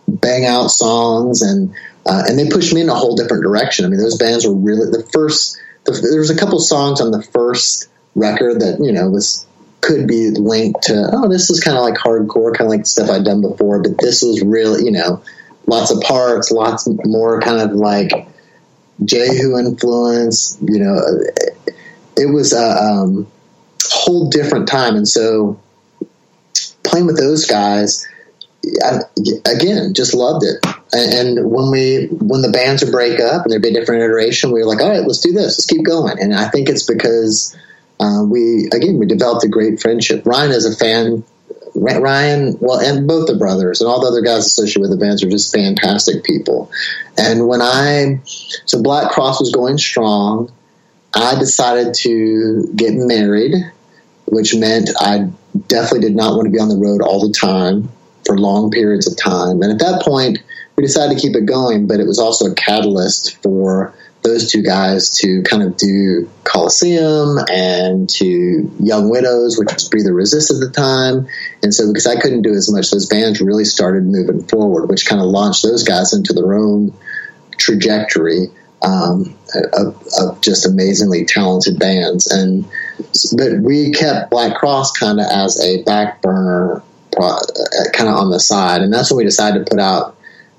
bang 0.07 0.45
out 0.45 0.69
songs 0.69 1.43
and 1.43 1.75
uh, 2.07 2.25
and 2.29 2.39
they 2.39 2.49
pushed 2.49 2.75
me 2.75 2.83
in 2.83 2.89
a 2.91 2.95
whole 2.95 3.17
different 3.17 3.43
direction. 3.43 3.85
I 3.85 3.89
mean, 3.89 3.99
those 3.99 4.19
bands 4.19 4.47
were 4.47 4.55
really 4.55 4.91
the 4.91 5.09
first 5.13 5.59
there 5.85 6.19
was 6.19 6.31
a 6.31 6.37
couple 6.37 6.59
songs 6.61 7.01
on 7.01 7.11
the 7.11 7.23
first 7.23 7.89
record 8.15 8.61
that 8.61 8.79
you 8.81 8.93
know 8.93 9.09
was 9.09 9.47
could 9.81 10.07
be 10.07 10.31
linked 10.31 10.83
to 10.85 11.11
oh 11.13 11.29
this 11.29 11.51
is 11.51 11.61
kind 11.61 11.77
of 11.77 11.83
like 11.83 11.95
hardcore 11.95 12.55
kind 12.55 12.67
of 12.67 12.77
like 12.77 12.87
stuff 12.87 13.11
I'd 13.11 13.25
done 13.25 13.43
before 13.43 13.83
but 13.83 13.99
this 13.99 14.23
was 14.23 14.43
really 14.43 14.85
you 14.85 14.93
know 14.93 15.23
lots 15.67 15.91
of 15.91 16.01
parts 16.01 16.51
lots 16.51 16.89
more 17.05 17.41
kind 17.41 17.61
of 17.61 17.73
like 17.77 18.11
Jehu 19.05 19.59
influence 19.59 20.57
you 20.63 20.79
know 20.79 21.01
it 22.17 22.27
was 22.27 22.53
a 22.53 22.83
um, 22.83 23.27
whole 23.91 24.29
different 24.29 24.69
time. 24.69 24.97
And 24.97 25.09
so 25.09 25.61
playing 26.83 27.07
with 27.07 27.19
those 27.19 27.47
guys 27.47 28.07
I, 28.85 29.01
again 29.51 29.95
just 29.95 30.15
loved 30.15 30.45
it 30.45 30.65
and 30.95 31.51
when 31.51 31.71
we 31.71 32.07
when 32.07 32.43
the 32.43 32.51
bands 32.51 32.85
would 32.85 32.93
break 32.93 33.19
up 33.19 33.43
and 33.43 33.51
there'd 33.51 33.63
be 33.63 33.71
a 33.71 33.73
different 33.73 34.03
iteration, 34.03 34.53
we 34.53 34.61
were 34.61 34.67
like, 34.67 34.81
all 34.81 34.91
right, 34.91 35.03
let's 35.03 35.21
do 35.21 35.33
this, 35.33 35.59
let's 35.59 35.67
keep 35.67 35.85
going. 35.85 36.19
And 36.21 36.35
I 36.35 36.49
think 36.49 36.69
it's 36.69 36.85
because 36.85 37.57
uh, 37.99 38.23
we 38.25 38.69
again 38.73 38.99
we 38.99 39.07
developed 39.07 39.45
a 39.45 39.49
great 39.49 39.81
friendship. 39.81 40.25
Ryan 40.25 40.53
is 40.53 40.67
a 40.67 40.77
fan. 40.77 41.25
Ryan, 41.77 42.57
well, 42.61 42.79
and 42.79 43.09
both 43.09 43.27
the 43.27 43.37
brothers 43.37 43.81
and 43.81 43.91
all 43.91 44.01
the 44.01 44.07
other 44.07 44.21
guys 44.21 44.47
associated 44.47 44.83
with 44.83 44.91
the 44.91 44.97
bands 44.97 45.25
are 45.25 45.31
just 45.31 45.53
fantastic 45.53 46.23
people. 46.23 46.71
And 47.19 47.49
when 47.49 47.61
I 47.61 48.21
so 48.25 48.81
Black 48.81 49.11
Cross 49.11 49.41
was 49.41 49.51
going 49.51 49.79
strong, 49.79 50.53
I 51.13 51.37
decided 51.37 51.95
to 51.95 52.71
get 52.77 52.95
married, 52.95 53.55
which 54.27 54.55
meant 54.55 54.91
I 55.01 55.31
definitely 55.67 56.07
did 56.07 56.15
not 56.15 56.37
want 56.37 56.47
to 56.47 56.53
be 56.53 56.61
on 56.61 56.69
the 56.69 56.77
road 56.77 57.03
all 57.03 57.27
the 57.27 57.33
time 57.33 57.89
for 58.25 58.39
long 58.39 58.71
periods 58.71 59.07
of 59.07 59.17
time. 59.17 59.63
And 59.63 59.73
at 59.73 59.79
that 59.79 60.03
point, 60.03 60.39
we 60.77 60.83
decided 60.83 61.17
to 61.17 61.21
keep 61.21 61.37
it 61.37 61.47
going, 61.47 61.87
but 61.87 62.01
it 62.01 62.07
was 62.07 62.19
also 62.19 62.51
a 62.51 62.55
catalyst 62.55 63.43
for 63.43 63.95
those 64.23 64.51
two 64.51 64.63
guys 64.63 65.11
to 65.19 65.43
kind 65.43 65.63
of 65.63 65.77
do 65.77 66.29
Coliseum 66.45 67.39
and 67.51 68.09
to 68.09 68.71
Young 68.81 69.11
Widows, 69.11 69.59
which 69.59 69.73
was 69.73 69.89
Breather 69.89 70.15
Resist 70.15 70.51
at 70.51 70.61
the 70.61 70.71
time. 70.71 71.29
And 71.63 71.75
so, 71.75 71.87
because 71.89 72.07
I 72.07 72.19
couldn't 72.19 72.43
do 72.43 72.53
as 72.55 72.73
much, 72.73 72.91
those 72.91 73.07
bands 73.07 73.41
really 73.41 73.67
started 73.67 74.05
moving 74.05 74.43
forward, 74.45 74.89
which 74.89 75.07
kind 75.07 75.21
of 75.21 75.29
launched 75.29 75.63
those 75.63 75.85
guys 75.85 76.15
into 76.15 76.33
their 76.33 76.55
own 76.55 76.95
trajectory 77.59 78.49
um, 78.83 79.37
of, 79.73 80.03
of, 80.21 80.41
just 80.41 80.67
amazingly 80.67 81.25
talented 81.25 81.79
bands. 81.79 82.27
And 82.27 82.65
but 83.37 83.61
we 83.61 83.93
kept 83.93 84.31
Black 84.31 84.57
Cross 84.57 84.93
kind 84.93 85.21
of 85.21 85.27
as 85.27 85.61
a 85.63 85.83
back 85.85 86.21
burner, 86.23 86.83
kind 87.15 88.09
of 88.09 88.17
on 88.17 88.31
the 88.31 88.41
side, 88.41 88.83
and 88.83 88.93
that's 88.93 89.11
when 89.11 89.19
we 89.19 89.25
decided 89.25 89.67
to 89.67 89.71
put 89.71 89.81
out 89.81 90.17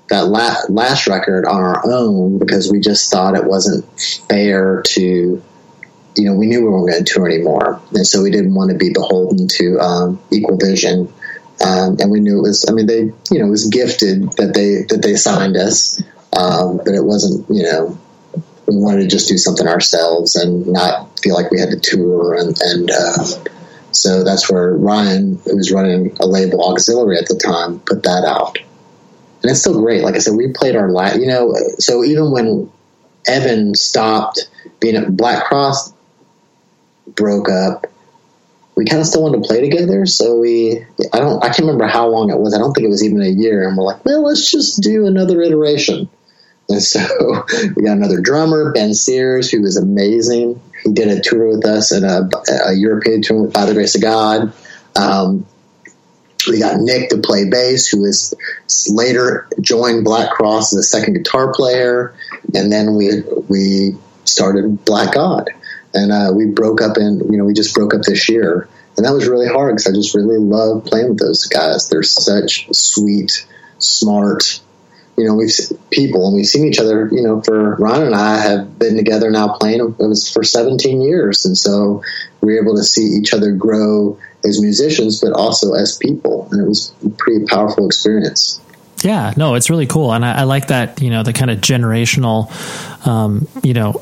that 0.08 0.26
la- 0.28 0.62
last 0.68 1.06
record 1.06 1.44
on 1.44 1.56
our 1.56 1.82
own 1.84 2.38
because 2.38 2.70
we 2.70 2.80
just 2.80 3.10
thought 3.10 3.36
it 3.36 3.44
wasn't 3.44 3.84
fair 4.28 4.82
to, 4.82 5.00
you 5.00 6.24
know, 6.24 6.34
we 6.34 6.46
knew 6.46 6.62
we 6.62 6.68
weren't 6.68 6.88
going 6.88 7.04
to 7.04 7.12
tour 7.12 7.26
anymore, 7.26 7.80
and 7.92 8.06
so 8.06 8.22
we 8.22 8.30
didn't 8.30 8.54
want 8.54 8.70
to 8.70 8.76
be 8.76 8.92
beholden 8.92 9.48
to 9.48 9.78
um, 9.80 10.20
Equal 10.30 10.56
Vision. 10.56 11.12
Um, 11.64 11.96
and 12.00 12.10
we 12.10 12.20
knew 12.20 12.38
it 12.38 12.42
was. 12.42 12.66
I 12.68 12.72
mean, 12.72 12.86
they, 12.86 13.00
you 13.00 13.38
know, 13.38 13.46
it 13.46 13.50
was 13.50 13.66
gifted 13.68 14.24
that 14.32 14.52
they 14.52 14.82
that 14.94 15.00
they 15.02 15.14
signed 15.14 15.56
us, 15.56 16.02
um, 16.36 16.76
but 16.76 16.94
it 16.94 17.02
wasn't. 17.02 17.48
You 17.48 17.62
know, 17.62 17.98
we 18.66 18.76
wanted 18.76 19.02
to 19.02 19.08
just 19.08 19.26
do 19.28 19.38
something 19.38 19.66
ourselves 19.66 20.36
and 20.36 20.66
not 20.66 21.18
feel 21.20 21.34
like 21.34 21.50
we 21.50 21.58
had 21.58 21.70
to 21.70 21.80
tour 21.80 22.34
and 22.34 22.54
and. 22.60 22.90
Uh, 22.90 23.24
so 23.96 24.24
that's 24.24 24.50
where 24.50 24.74
Ryan, 24.74 25.38
who 25.44 25.56
was 25.56 25.72
running 25.72 26.16
a 26.20 26.26
label 26.26 26.68
auxiliary 26.70 27.18
at 27.18 27.26
the 27.26 27.36
time, 27.36 27.80
put 27.80 28.02
that 28.04 28.24
out 28.24 28.58
and 29.46 29.52
it's 29.52 29.60
still 29.60 29.80
great. 29.80 30.02
Like 30.02 30.16
I 30.16 30.18
said, 30.18 30.34
we 30.34 30.52
played 30.52 30.74
our 30.74 30.90
last, 30.90 31.20
you 31.20 31.28
know, 31.28 31.54
so 31.78 32.02
even 32.02 32.32
when 32.32 32.68
Evan 33.28 33.76
stopped 33.76 34.48
being 34.80 34.96
at 34.96 35.16
Black 35.16 35.44
Cross 35.44 35.92
broke 37.06 37.48
up, 37.48 37.86
we 38.76 38.84
kind 38.84 39.00
of 39.00 39.06
still 39.06 39.22
wanted 39.22 39.42
to 39.42 39.46
play 39.46 39.60
together. 39.60 40.04
So 40.04 40.40
we, 40.40 40.84
I 41.12 41.20
don't, 41.20 41.42
I 41.44 41.46
can't 41.46 41.60
remember 41.60 41.86
how 41.86 42.08
long 42.08 42.30
it 42.30 42.38
was. 42.38 42.54
I 42.54 42.58
don't 42.58 42.72
think 42.72 42.86
it 42.86 42.90
was 42.90 43.04
even 43.04 43.22
a 43.22 43.28
year. 43.28 43.68
And 43.68 43.76
we're 43.76 43.84
like, 43.84 44.04
well, 44.04 44.24
let's 44.24 44.50
just 44.50 44.82
do 44.82 45.06
another 45.06 45.40
iteration. 45.40 46.08
And 46.68 46.82
so 46.82 47.00
we 47.76 47.84
got 47.84 47.96
another 47.96 48.20
drummer, 48.20 48.72
Ben 48.72 48.94
Sears, 48.94 49.48
who 49.48 49.62
was 49.62 49.76
amazing. 49.76 50.60
He 50.84 50.92
did 50.92 51.08
a 51.08 51.20
tour 51.20 51.48
with 51.48 51.64
us 51.64 51.92
and 51.92 52.04
a, 52.04 52.28
European 52.74 53.22
tour 53.22 53.42
with 53.42 53.52
By 53.52 53.66
the 53.66 53.74
Grace 53.74 53.94
of 53.94 54.02
God. 54.02 54.52
Um, 54.94 55.46
we 56.48 56.60
got 56.60 56.80
Nick 56.80 57.10
to 57.10 57.18
play 57.18 57.48
bass, 57.48 57.88
who 57.88 58.04
is 58.04 58.34
later 58.88 59.48
joined 59.60 60.04
Black 60.04 60.30
Cross 60.30 60.72
as 60.74 60.78
a 60.78 60.82
second 60.82 61.14
guitar 61.14 61.52
player, 61.52 62.14
and 62.54 62.70
then 62.70 62.94
we 62.94 63.22
we 63.48 63.96
started 64.24 64.84
Black 64.84 65.14
God, 65.14 65.50
and 65.94 66.12
uh, 66.12 66.32
we 66.34 66.46
broke 66.46 66.80
up 66.80 66.98
in 66.98 67.20
you 67.30 67.38
know 67.38 67.44
we 67.44 67.54
just 67.54 67.74
broke 67.74 67.94
up 67.94 68.02
this 68.02 68.28
year, 68.28 68.68
and 68.96 69.04
that 69.04 69.12
was 69.12 69.26
really 69.26 69.48
hard 69.48 69.74
because 69.74 69.86
I 69.86 69.92
just 69.92 70.14
really 70.14 70.38
love 70.38 70.84
playing 70.84 71.10
with 71.10 71.18
those 71.18 71.46
guys. 71.46 71.88
They're 71.88 72.02
such 72.02 72.68
sweet, 72.72 73.46
smart, 73.78 74.60
you 75.16 75.24
know, 75.24 75.34
we've 75.34 75.50
seen 75.50 75.78
people 75.90 76.26
and 76.26 76.36
we've 76.36 76.46
seen 76.46 76.66
each 76.66 76.78
other, 76.78 77.08
you 77.10 77.22
know, 77.22 77.40
for 77.40 77.76
Ron 77.76 78.02
and 78.02 78.14
I 78.14 78.38
have 78.38 78.78
been 78.78 78.96
together 78.96 79.30
now 79.30 79.48
playing, 79.54 79.80
it 79.80 79.98
was 79.98 80.30
for 80.30 80.44
17 80.44 81.00
years. 81.00 81.44
And 81.44 81.56
so 81.56 82.02
we 82.40 82.54
were 82.54 82.60
able 82.60 82.76
to 82.76 82.84
see 82.84 83.02
each 83.02 83.32
other 83.32 83.52
grow 83.52 84.18
as 84.44 84.60
musicians, 84.60 85.20
but 85.20 85.32
also 85.32 85.74
as 85.74 85.96
people. 85.96 86.48
And 86.50 86.60
it 86.60 86.68
was 86.68 86.92
a 87.04 87.08
pretty 87.10 87.46
powerful 87.46 87.86
experience. 87.86 88.60
Yeah, 89.02 89.34
no, 89.36 89.54
it's 89.54 89.68
really 89.68 89.86
cool, 89.86 90.12
and 90.12 90.24
I, 90.24 90.40
I 90.40 90.42
like 90.44 90.68
that. 90.68 91.02
You 91.02 91.10
know, 91.10 91.22
the 91.22 91.34
kind 91.34 91.50
of 91.50 91.58
generational, 91.58 92.50
um, 93.06 93.46
you 93.62 93.74
know, 93.74 93.92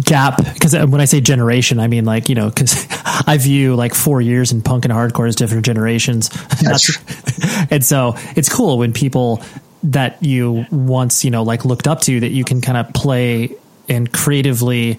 gap. 0.00 0.36
Because 0.36 0.74
when 0.74 1.00
I 1.00 1.06
say 1.06 1.20
generation, 1.20 1.80
I 1.80 1.88
mean 1.88 2.04
like 2.04 2.28
you 2.28 2.36
know, 2.36 2.50
because 2.50 2.86
I 3.26 3.36
view 3.36 3.74
like 3.74 3.94
four 3.94 4.20
years 4.20 4.52
in 4.52 4.62
punk 4.62 4.84
and 4.84 4.94
hardcore 4.94 5.26
as 5.26 5.34
different 5.34 5.64
generations. 5.64 6.30
and 7.70 7.84
so 7.84 8.14
it's 8.36 8.48
cool 8.48 8.78
when 8.78 8.92
people 8.92 9.42
that 9.84 10.22
you 10.22 10.66
once 10.70 11.24
you 11.24 11.30
know 11.30 11.42
like 11.42 11.64
looked 11.64 11.86
up 11.86 12.00
to 12.00 12.20
that 12.20 12.30
you 12.30 12.44
can 12.44 12.60
kind 12.60 12.78
of 12.78 12.92
play 12.92 13.54
and 13.88 14.12
creatively 14.12 14.98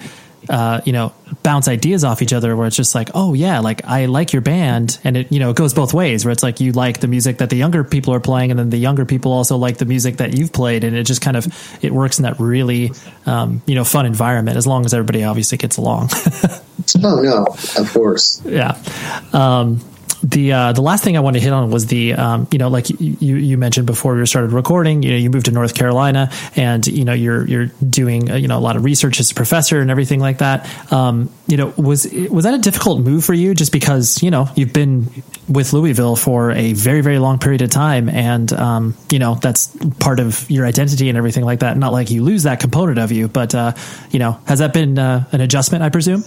uh, 0.50 0.82
you 0.86 0.94
know, 0.94 1.14
bounce 1.44 1.68
ideas 1.68 2.04
off 2.04 2.22
each 2.22 2.34
other 2.34 2.56
where 2.56 2.68
it's 2.68 2.76
just 2.76 2.96
like, 2.96 3.10
oh 3.14 3.34
yeah, 3.34 3.60
like 3.60 3.86
I 3.86 4.06
like 4.06 4.34
your 4.34 4.42
band, 4.42 5.00
and 5.04 5.18
it 5.18 5.32
you 5.32 5.40
know 5.40 5.50
it 5.50 5.56
goes 5.56 5.74
both 5.74 5.94
ways 5.94 6.26
where 6.26 6.32
it's 6.32 6.44
like 6.44 6.60
you 6.60 6.72
like 6.72 7.00
the 7.00 7.08
music 7.08 7.40
that 7.40 7.50
the 7.50 7.56
younger 7.56 7.84
people 7.84 8.14
are 8.14 8.20
playing, 8.20 8.52
and 8.52 8.60
then 8.60 8.70
the 8.70 8.78
younger 8.78 9.06
people 9.06 9.32
also 9.32 9.58
like 9.58 9.78
the 9.78 9.86
music 9.86 10.18
that 10.18 10.38
you've 10.38 10.54
played, 10.54 10.84
and 10.84 10.96
it 10.96 11.04
just 11.04 11.22
kind 11.22 11.38
of 11.38 11.48
it 11.84 11.92
works 11.92 12.20
in 12.20 12.24
that 12.24 12.40
really 12.40 12.92
um, 13.26 13.62
you 13.66 13.76
know 13.76 13.84
fun 13.84 14.06
environment 14.06 14.58
as 14.58 14.68
long 14.68 14.86
as 14.86 14.94
everybody 14.94 15.24
obviously 15.24 15.58
gets 15.58 15.78
along. 15.78 16.10
oh 17.04 17.22
no, 17.22 17.46
of 17.82 17.92
course, 17.92 18.42
yeah. 18.46 18.78
Um, 19.34 19.80
the 20.26 20.54
uh, 20.54 20.72
the 20.74 20.82
last 20.82 21.04
thing 21.04 21.16
I 21.18 21.20
want 21.20 21.36
to 21.36 21.40
hit 21.40 21.54
on 21.54 21.70
was 21.70 21.86
the 21.86 22.14
um, 22.14 22.48
you 22.52 22.58
know 22.58 22.68
like 22.68 22.90
you 22.90 23.36
you 23.36 23.58
mentioned 23.58 23.86
before 23.86 24.16
we 24.16 24.26
started 24.26 24.52
recording 24.52 25.04
you 25.04 25.12
know 25.12 25.18
you 25.18 25.30
moved 25.30 25.46
to 25.46 25.52
North 25.52 25.76
Carolina 25.76 26.32
and 26.56 26.86
you 26.88 27.06
know 27.06 27.14
you're 27.14 27.48
you're 27.48 27.68
doing 27.88 28.32
uh, 28.32 28.36
you 28.36 28.48
know 28.48 28.58
a 28.58 28.60
lot 28.60 28.76
of 28.76 28.84
research 28.84 29.20
as 29.20 29.32
a 29.32 29.36
professor 29.36 29.80
and 29.82 29.92
everything 29.92 30.20
like 30.20 30.40
that. 30.40 30.68
Um, 30.92 31.30
you 31.48 31.58
know 31.58 31.74
was 31.78 32.12
was 32.32 32.44
that 32.44 32.56
a 32.56 32.58
difficult 32.58 33.02
move 33.02 33.24
for 33.24 33.34
you 33.34 33.54
just 33.54 33.72
because 33.72 34.24
you 34.24 34.32
know 34.32 34.50
you've 34.56 34.74
been 34.74 35.08
with 35.48 35.74
Louisville 35.74 36.16
for 36.16 36.52
a 36.52 36.74
very 36.74 37.02
very 37.02 37.20
long 37.20 37.38
period 37.38 37.62
of 37.62 37.70
time 37.70 38.10
and 38.10 38.52
um, 38.54 38.96
you 39.12 39.20
know 39.20 39.36
that's 39.36 39.76
part 40.00 40.20
of 40.20 40.50
your 40.50 40.66
identity 40.66 41.08
and 41.08 41.18
everything 41.20 41.44
like 41.44 41.60
that. 41.60 41.78
Not 41.78 41.92
like 41.92 42.10
you 42.10 42.24
lose 42.24 42.44
that 42.44 42.60
component 42.60 42.98
of 42.98 43.12
you 43.12 43.28
but 43.28 43.54
uh, 43.54 43.74
you 44.10 44.18
know 44.18 44.40
has 44.48 44.58
that 44.58 44.74
been 44.74 44.98
uh, 44.98 45.26
an 45.32 45.42
adjustment 45.42 45.84
I 45.84 45.90
presume? 45.90 46.24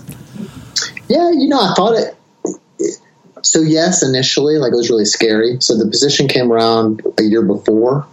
Yeah 1.09 1.33
you 1.33 1.49
know 1.49 1.61
I 1.61 1.75
thought 1.75 1.95
it 1.95 2.18
so 3.43 3.61
yes, 3.61 4.03
initially, 4.03 4.59
like 4.59 4.73
it 4.73 4.77
was 4.77 4.91
really 4.91 5.05
scary. 5.05 5.59
So 5.61 5.77
the 5.77 5.89
position 5.89 6.29
came 6.29 6.53
around 6.53 7.03
a 7.19 7.23
year 7.23 7.43
before. 7.43 8.07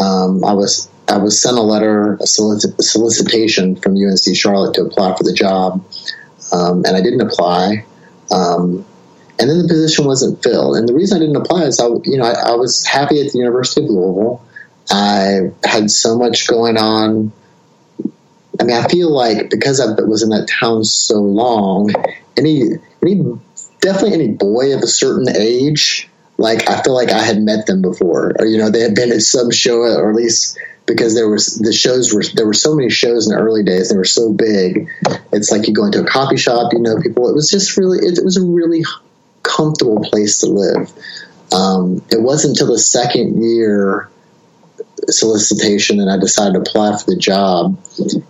Um, 0.00 0.44
I 0.44 0.52
was 0.52 0.88
I 1.08 1.18
was 1.18 1.40
sent 1.40 1.56
a 1.56 1.62
letter, 1.62 2.14
a, 2.14 2.22
a, 2.22 2.26
solicitation 2.26 3.76
from 3.76 3.96
UNC 3.96 4.36
Charlotte 4.36 4.74
to 4.74 4.82
apply 4.82 5.16
for 5.16 5.24
the 5.24 5.32
job, 5.32 5.84
um, 6.52 6.84
and 6.84 6.96
I 6.96 7.00
didn't 7.00 7.22
apply. 7.22 7.84
Um, 8.30 8.84
and 9.40 9.48
then 9.48 9.62
the 9.62 9.68
position 9.68 10.04
wasn't 10.04 10.42
filled. 10.42 10.76
And 10.76 10.88
the 10.88 10.94
reason 10.94 11.16
I 11.16 11.20
didn't 11.20 11.36
apply 11.36 11.62
is 11.62 11.80
I, 11.80 11.86
you 12.04 12.18
know, 12.18 12.24
I, 12.24 12.50
I 12.50 12.54
was 12.56 12.84
happy 12.84 13.20
at 13.24 13.32
the 13.32 13.38
University 13.38 13.84
of 13.84 13.90
Louisville. 13.90 14.44
I 14.90 15.52
had 15.64 15.90
so 15.90 16.18
much 16.18 16.48
going 16.48 16.76
on 16.76 17.32
I 18.60 18.64
mean, 18.64 18.76
I 18.76 18.88
feel 18.88 19.10
like 19.10 19.50
because 19.50 19.80
I 19.80 19.86
was 20.02 20.22
in 20.22 20.30
that 20.30 20.48
town 20.48 20.84
so 20.84 21.20
long, 21.20 21.92
any 22.36 22.62
any 23.02 23.38
definitely 23.80 24.14
any 24.14 24.28
boy 24.28 24.74
of 24.74 24.82
a 24.82 24.86
certain 24.86 25.28
age, 25.34 26.08
like 26.36 26.68
I 26.68 26.82
feel 26.82 26.94
like 26.94 27.10
I 27.10 27.22
had 27.22 27.40
met 27.40 27.66
them 27.66 27.82
before, 27.82 28.32
or 28.38 28.46
you 28.46 28.58
know, 28.58 28.70
they 28.70 28.80
had 28.80 28.94
been 28.94 29.12
at 29.12 29.22
some 29.22 29.50
show, 29.50 29.80
or 29.80 30.10
at 30.10 30.16
least 30.16 30.58
because 30.86 31.14
there 31.14 31.28
was 31.28 31.58
the 31.58 31.72
shows 31.72 32.12
were 32.14 32.22
there 32.34 32.46
were 32.46 32.54
so 32.54 32.74
many 32.74 32.90
shows 32.90 33.28
in 33.28 33.36
the 33.36 33.42
early 33.42 33.62
days. 33.62 33.90
They 33.90 33.96
were 33.96 34.04
so 34.04 34.32
big. 34.32 34.88
It's 35.32 35.50
like 35.50 35.68
you 35.68 35.74
go 35.74 35.84
into 35.84 36.02
a 36.02 36.06
coffee 36.06 36.36
shop, 36.36 36.72
you 36.72 36.80
know 36.80 37.00
people. 37.00 37.28
It 37.28 37.34
was 37.34 37.50
just 37.50 37.76
really 37.76 37.98
it, 37.98 38.18
it 38.18 38.24
was 38.24 38.36
a 38.36 38.44
really 38.44 38.84
comfortable 39.42 40.00
place 40.02 40.40
to 40.40 40.46
live. 40.46 40.92
Um, 41.52 42.02
it 42.10 42.20
wasn't 42.20 42.58
until 42.58 42.72
the 42.72 42.78
second 42.78 43.42
year 43.42 44.10
solicitation 45.08 46.00
and 46.00 46.10
I 46.10 46.18
decided 46.18 46.54
to 46.54 46.60
apply 46.60 46.96
for 46.96 47.10
the 47.10 47.16
job. 47.16 47.78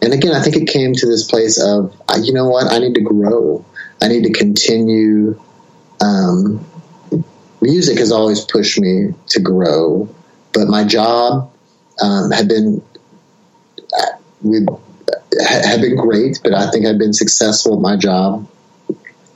And 0.02 0.12
again, 0.12 0.32
I 0.32 0.40
think 0.40 0.56
it 0.56 0.68
came 0.68 0.92
to 0.94 1.06
this 1.06 1.24
place 1.24 1.60
of, 1.60 1.94
you 2.22 2.32
know 2.32 2.48
what, 2.48 2.70
I 2.72 2.78
need 2.78 2.94
to 2.94 3.00
grow. 3.00 3.64
I 4.02 4.08
need 4.08 4.24
to 4.24 4.32
continue. 4.32 5.40
Um, 6.00 6.64
music 7.60 7.98
has 7.98 8.12
always 8.12 8.44
pushed 8.44 8.78
me 8.78 9.14
to 9.28 9.40
grow, 9.40 10.08
but 10.52 10.68
my 10.68 10.84
job 10.84 11.52
um, 12.00 12.30
had 12.30 12.48
been 12.48 12.82
we 14.42 14.66
had 15.40 15.80
been 15.80 15.96
great, 15.96 16.40
but 16.42 16.54
I 16.54 16.70
think 16.70 16.86
I've 16.86 16.98
been 16.98 17.12
successful 17.12 17.74
at 17.74 17.80
my 17.80 17.96
job. 17.96 18.46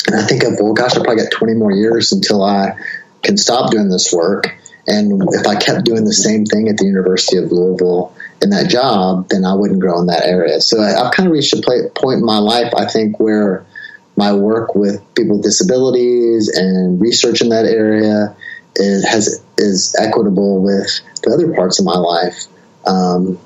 And 0.07 0.17
I 0.17 0.27
think, 0.27 0.43
of, 0.45 0.55
well, 0.61 0.73
gosh, 0.73 0.93
I 0.93 1.03
probably 1.03 1.23
got 1.23 1.33
20 1.33 1.55
more 1.55 1.73
years 1.73 2.13
until 2.13 2.43
I 2.43 2.77
can 3.23 3.37
stop 3.37 3.71
doing 3.71 3.89
this 3.89 4.13
work. 4.13 4.55
And 4.87 5.23
if 5.33 5.47
I 5.47 5.55
kept 5.55 5.85
doing 5.85 6.05
the 6.05 6.13
same 6.13 6.45
thing 6.45 6.69
at 6.69 6.77
the 6.77 6.87
University 6.87 7.37
of 7.37 7.53
Louisville 7.53 8.13
in 8.41 8.51
that 8.51 8.69
job, 8.69 9.29
then 9.29 9.45
I 9.45 9.55
wouldn't 9.55 9.79
grow 9.79 10.01
in 10.01 10.07
that 10.07 10.25
area. 10.25 10.61
So 10.61 10.83
I, 10.83 10.91
have 10.91 11.13
kind 11.13 11.29
of 11.29 11.33
reached 11.33 11.55
a 11.55 11.91
point 11.95 12.19
in 12.19 12.25
my 12.25 12.39
life, 12.39 12.73
I 12.77 12.87
think, 12.87 13.21
where 13.21 13.65
my 14.17 14.33
work 14.33 14.75
with 14.75 15.03
people 15.15 15.37
with 15.37 15.45
disabilities 15.45 16.49
and 16.49 17.01
research 17.01 17.41
in 17.41 17.49
that 17.49 17.65
area 17.65 18.37
is, 18.77 19.07
has 19.07 19.45
is 19.59 19.95
equitable 19.99 20.63
with 20.63 21.01
the 21.23 21.31
other 21.33 21.55
parts 21.55 21.79
of 21.79 21.87
my 21.87 21.97
life. 21.97 22.47
Um, 22.87 23.39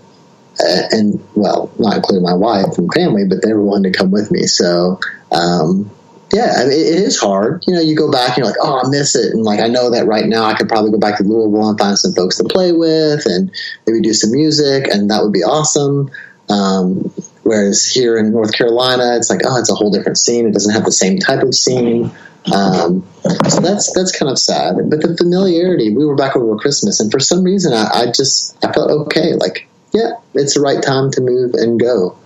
and 0.59 1.23
well, 1.35 1.71
not 1.79 1.97
including 1.97 2.23
my 2.23 2.33
wife 2.33 2.79
and 2.79 2.93
family, 2.93 3.25
but 3.29 3.43
they 3.43 3.53
were 3.53 3.63
willing 3.63 3.83
to 3.83 3.91
come 3.91 4.11
with 4.11 4.31
me. 4.31 4.45
So 4.45 4.99
um, 5.31 5.91
yeah, 6.33 6.55
I 6.57 6.65
mean, 6.65 6.73
it 6.73 7.01
is 7.01 7.21
hard. 7.21 7.65
You 7.67 7.75
know, 7.75 7.81
you 7.81 7.95
go 7.95 8.11
back 8.11 8.31
and 8.31 8.39
you're 8.39 8.47
like, 8.47 8.57
oh, 8.61 8.83
I 8.85 8.89
miss 8.89 9.15
it. 9.15 9.33
And 9.33 9.45
like, 9.45 9.61
I 9.61 9.69
know 9.69 9.91
that 9.91 10.07
right 10.07 10.27
now 10.27 10.45
I 10.45 10.55
could 10.55 10.69
probably 10.69 10.91
go 10.91 10.99
back 10.99 11.19
to 11.19 11.23
Louisville 11.23 11.69
and 11.69 11.79
find 11.79 11.99
some 11.99 12.15
folks 12.15 12.39
to 12.39 12.45
play 12.45 12.73
with 12.73 13.25
and 13.27 13.51
maybe 13.87 14.01
do 14.01 14.13
some 14.13 14.33
music, 14.33 14.89
and 14.89 15.11
that 15.11 15.23
would 15.23 15.33
be 15.33 15.45
awesome. 15.45 16.11
Um, 16.49 17.13
whereas 17.47 17.87
here 17.87 18.17
in 18.17 18.33
North 18.33 18.53
Carolina, 18.53 19.17
it's 19.17 19.31
like, 19.31 19.41
oh, 19.45 19.59
it's 19.59 19.71
a 19.71 19.75
whole 19.75 19.91
different 19.91 20.19
scene. 20.19 20.47
It 20.47 20.53
doesn't 20.53 20.75
have 20.75 20.85
the 20.85 20.93
same 20.93 21.19
type 21.19 21.43
of 21.43 21.55
scene. 21.55 22.11
Um, 22.53 23.07
so 23.49 23.61
that's 23.61 23.93
that's 23.93 24.17
kind 24.17 24.31
of 24.31 24.39
sad. 24.39 24.77
But 24.89 25.03
the 25.03 25.17
familiarity, 25.17 25.95
we 25.95 26.05
were 26.05 26.17
back 26.17 26.37
over 26.37 26.57
Christmas, 26.57 27.01
and 27.01 27.11
for 27.11 27.19
some 27.19 27.43
reason, 27.43 27.73
I, 27.73 27.89
I 27.93 28.07
just 28.07 28.57
I 28.65 28.73
felt 28.73 28.91
okay. 28.91 29.35
Like, 29.35 29.69
yeah, 29.93 30.13
it's 30.35 30.55
the 30.55 30.61
right 30.61 30.83
time 30.83 31.11
to 31.13 31.21
move 31.21 31.55
and 31.55 31.81
go. 31.81 32.17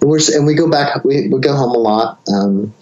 And 0.00 0.10
we're 0.10 0.20
and 0.34 0.46
we 0.46 0.54
go 0.54 0.70
back. 0.70 1.04
We, 1.04 1.28
we 1.28 1.40
go 1.40 1.54
home 1.54 1.74
a 1.74 1.78
lot. 1.78 2.20
Um, 2.28 2.74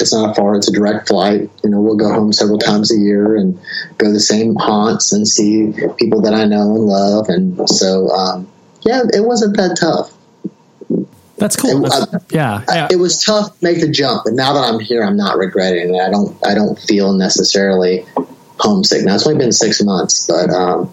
it's 0.00 0.12
not 0.12 0.34
far. 0.34 0.56
It's 0.56 0.68
a 0.68 0.72
direct 0.72 1.08
flight. 1.08 1.50
You 1.62 1.70
know, 1.70 1.80
we'll 1.80 1.96
go 1.96 2.12
home 2.12 2.32
several 2.32 2.58
times 2.58 2.92
a 2.92 2.96
year 2.98 3.36
and 3.36 3.60
go 3.98 4.12
the 4.12 4.20
same 4.20 4.54
haunts 4.56 5.12
and 5.12 5.26
see 5.28 5.72
people 5.98 6.22
that 6.22 6.34
I 6.34 6.44
know 6.46 6.74
and 6.74 6.86
love. 6.86 7.28
And 7.28 7.68
so, 7.68 8.08
um, 8.10 8.50
yeah, 8.80 9.02
it 9.12 9.24
wasn't 9.24 9.56
that 9.56 9.76
tough. 9.80 10.13
That's 11.36 11.56
cool. 11.56 11.80
That's, 11.80 12.14
I, 12.14 12.18
yeah, 12.30 12.64
yeah, 12.68 12.88
it 12.90 12.96
was 12.96 13.22
tough 13.22 13.58
to 13.58 13.64
make 13.64 13.80
the 13.80 13.90
jump, 13.90 14.22
but 14.24 14.34
now 14.34 14.52
that 14.52 14.60
I'm 14.60 14.78
here, 14.78 15.02
I'm 15.02 15.16
not 15.16 15.36
regretting 15.36 15.94
it. 15.94 16.00
I 16.00 16.10
don't. 16.10 16.36
I 16.46 16.54
don't 16.54 16.78
feel 16.78 17.12
necessarily 17.12 18.06
homesick. 18.58 19.04
Now 19.04 19.16
it's 19.16 19.26
only 19.26 19.38
been 19.38 19.52
six 19.52 19.82
months, 19.82 20.26
but 20.26 20.50
um, 20.50 20.92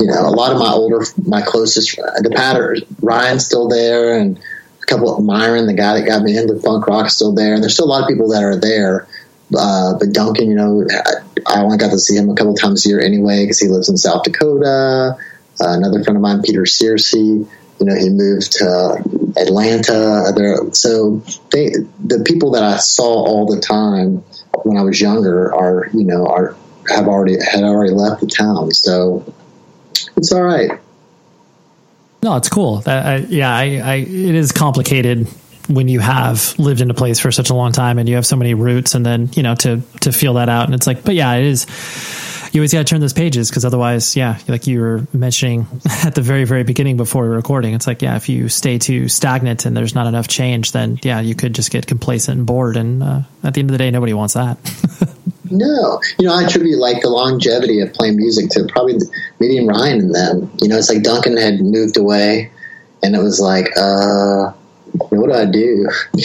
you 0.00 0.06
know, 0.06 0.26
a 0.26 0.30
lot 0.30 0.52
of 0.52 0.58
my 0.58 0.70
older, 0.70 1.04
my 1.26 1.42
closest, 1.42 1.96
the 1.96 2.32
pattern, 2.34 2.78
Ryan's 3.00 3.44
still 3.44 3.68
there, 3.68 4.18
and 4.18 4.38
a 4.38 4.86
couple 4.86 5.16
of 5.16 5.24
Myron, 5.24 5.66
the 5.66 5.74
guy 5.74 5.98
that 5.98 6.06
got 6.06 6.22
me 6.22 6.36
into 6.36 6.54
punk 6.54 6.86
rock, 6.86 7.06
is 7.06 7.14
still 7.14 7.32
there, 7.32 7.54
and 7.54 7.62
there's 7.62 7.74
still 7.74 7.86
a 7.86 7.92
lot 7.92 8.02
of 8.02 8.08
people 8.08 8.28
that 8.30 8.42
are 8.42 8.56
there. 8.56 9.06
Uh, 9.56 9.96
but 9.98 10.12
Duncan, 10.12 10.48
you 10.48 10.56
know, 10.56 10.84
I, 10.90 11.58
I 11.58 11.62
only 11.62 11.78
got 11.78 11.90
to 11.90 11.98
see 11.98 12.16
him 12.16 12.28
a 12.28 12.34
couple 12.34 12.54
times 12.54 12.84
a 12.84 12.88
year 12.88 13.00
anyway 13.00 13.44
because 13.44 13.60
he 13.60 13.68
lives 13.68 13.88
in 13.88 13.96
South 13.96 14.24
Dakota. 14.24 15.16
Uh, 15.60 15.68
another 15.68 16.02
friend 16.02 16.16
of 16.16 16.22
mine, 16.22 16.42
Peter 16.42 16.62
Searcy, 16.62 17.46
you 17.78 17.86
know, 17.86 17.94
he 17.94 18.10
moved 18.10 18.52
to 18.52 19.25
Atlanta. 19.36 20.70
So 20.72 21.22
they, 21.52 21.70
the 22.04 22.22
people 22.26 22.50
that 22.52 22.62
I 22.62 22.76
saw 22.76 23.04
all 23.04 23.46
the 23.46 23.60
time 23.60 24.24
when 24.64 24.76
I 24.76 24.82
was 24.82 25.00
younger 25.00 25.54
are, 25.54 25.88
you 25.92 26.04
know, 26.04 26.26
are 26.26 26.56
have 26.88 27.08
already 27.08 27.36
had 27.52 27.64
already 27.64 27.92
left 27.92 28.20
the 28.20 28.26
town. 28.26 28.70
So 28.72 29.24
it's 30.16 30.32
all 30.32 30.42
right. 30.42 30.70
No, 32.22 32.36
it's 32.36 32.48
cool. 32.48 32.82
I, 32.86 33.18
yeah, 33.28 33.54
I, 33.54 33.62
I, 33.84 33.94
it 33.96 34.34
is 34.34 34.52
complicated 34.52 35.28
when 35.68 35.88
you 35.88 36.00
have 36.00 36.58
lived 36.58 36.80
in 36.80 36.90
a 36.90 36.94
place 36.94 37.18
for 37.18 37.30
such 37.32 37.50
a 37.50 37.54
long 37.54 37.72
time 37.72 37.98
and 37.98 38.08
you 38.08 38.14
have 38.14 38.26
so 38.26 38.36
many 38.36 38.54
roots, 38.54 38.94
and 38.94 39.04
then 39.04 39.30
you 39.34 39.42
know 39.42 39.54
to 39.56 39.82
to 40.00 40.12
feel 40.12 40.34
that 40.34 40.48
out. 40.48 40.66
And 40.66 40.74
it's 40.74 40.86
like, 40.86 41.04
but 41.04 41.14
yeah, 41.14 41.34
it 41.34 41.44
is. 41.44 41.66
You 42.56 42.62
always 42.62 42.72
got 42.72 42.78
to 42.78 42.84
turn 42.84 43.02
those 43.02 43.12
pages 43.12 43.50
because 43.50 43.66
otherwise, 43.66 44.16
yeah, 44.16 44.38
like 44.48 44.66
you 44.66 44.80
were 44.80 45.06
mentioning 45.12 45.66
at 46.06 46.14
the 46.14 46.22
very 46.22 46.44
very 46.44 46.64
beginning 46.64 46.96
before 46.96 47.28
we 47.28 47.28
recording, 47.28 47.74
it's 47.74 47.86
like, 47.86 48.00
yeah, 48.00 48.16
if 48.16 48.30
you 48.30 48.48
stay 48.48 48.78
too 48.78 49.08
stagnant 49.10 49.66
and 49.66 49.76
there's 49.76 49.94
not 49.94 50.06
enough 50.06 50.26
change, 50.26 50.72
then 50.72 50.98
yeah, 51.02 51.20
you 51.20 51.34
could 51.34 51.54
just 51.54 51.70
get 51.70 51.86
complacent 51.86 52.38
and 52.38 52.46
bored. 52.46 52.78
And 52.78 53.02
uh, 53.02 53.20
at 53.44 53.52
the 53.52 53.60
end 53.60 53.68
of 53.68 53.72
the 53.72 53.78
day, 53.78 53.90
nobody 53.90 54.14
wants 54.14 54.34
that. 54.34 54.56
No, 55.48 56.00
you 56.18 56.26
know, 56.26 56.34
I 56.34 56.42
attribute 56.42 56.78
like 56.78 57.02
the 57.02 57.08
longevity 57.08 57.80
of 57.80 57.92
playing 57.92 58.16
music 58.16 58.50
to 58.50 58.66
probably 58.66 58.96
meeting 59.38 59.68
Ryan 59.68 60.00
and 60.00 60.14
them. 60.14 60.50
You 60.60 60.66
know, 60.66 60.76
it's 60.76 60.88
like 60.88 61.04
Duncan 61.04 61.36
had 61.36 61.60
moved 61.60 61.96
away, 61.96 62.50
and 63.00 63.14
it 63.14 63.22
was 63.22 63.38
like, 63.38 63.68
uh, 63.76 64.50
what 64.90 65.28
do 65.28 65.32
I 65.32 65.44
do? 65.44 65.88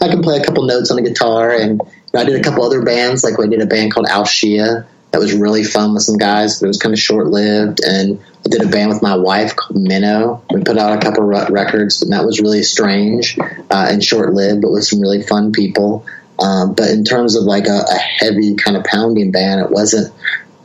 I 0.00 0.08
can 0.08 0.22
play 0.22 0.36
a 0.36 0.44
couple 0.44 0.62
notes 0.66 0.92
on 0.92 0.98
the 0.98 1.02
guitar, 1.02 1.50
and 1.50 1.80
I 2.14 2.22
did 2.22 2.38
a 2.38 2.44
couple 2.44 2.62
other 2.62 2.82
bands. 2.84 3.24
Like 3.24 3.40
I 3.40 3.48
did 3.48 3.60
a 3.60 3.66
band 3.66 3.92
called 3.92 4.06
Al 4.06 4.22
Shia 4.22 4.86
that 5.12 5.20
was 5.20 5.34
really 5.34 5.64
fun 5.64 5.94
with 5.94 6.02
some 6.02 6.18
guys, 6.18 6.60
but 6.60 6.66
it 6.66 6.68
was 6.68 6.78
kind 6.78 6.92
of 6.92 6.98
short 6.98 7.28
lived. 7.28 7.80
And 7.82 8.20
I 8.44 8.48
did 8.48 8.62
a 8.62 8.68
band 8.68 8.90
with 8.90 9.02
my 9.02 9.16
wife 9.16 9.56
called 9.56 9.80
Minnow. 9.80 10.42
We 10.50 10.62
put 10.62 10.78
out 10.78 10.96
a 10.96 11.00
couple 11.00 11.24
records, 11.24 12.02
and 12.02 12.12
that 12.12 12.24
was 12.24 12.40
really 12.40 12.62
strange 12.62 13.38
uh, 13.38 13.88
and 13.90 14.04
short 14.04 14.34
lived, 14.34 14.62
but 14.62 14.72
with 14.72 14.84
some 14.84 15.00
really 15.00 15.22
fun 15.22 15.52
people. 15.52 16.04
Um, 16.38 16.74
but 16.74 16.90
in 16.90 17.04
terms 17.04 17.34
of 17.34 17.44
like 17.44 17.66
a, 17.66 17.80
a, 17.90 17.98
heavy 17.98 18.56
kind 18.56 18.76
of 18.76 18.84
pounding 18.84 19.30
band, 19.30 19.60
it 19.60 19.70
wasn't. 19.70 20.12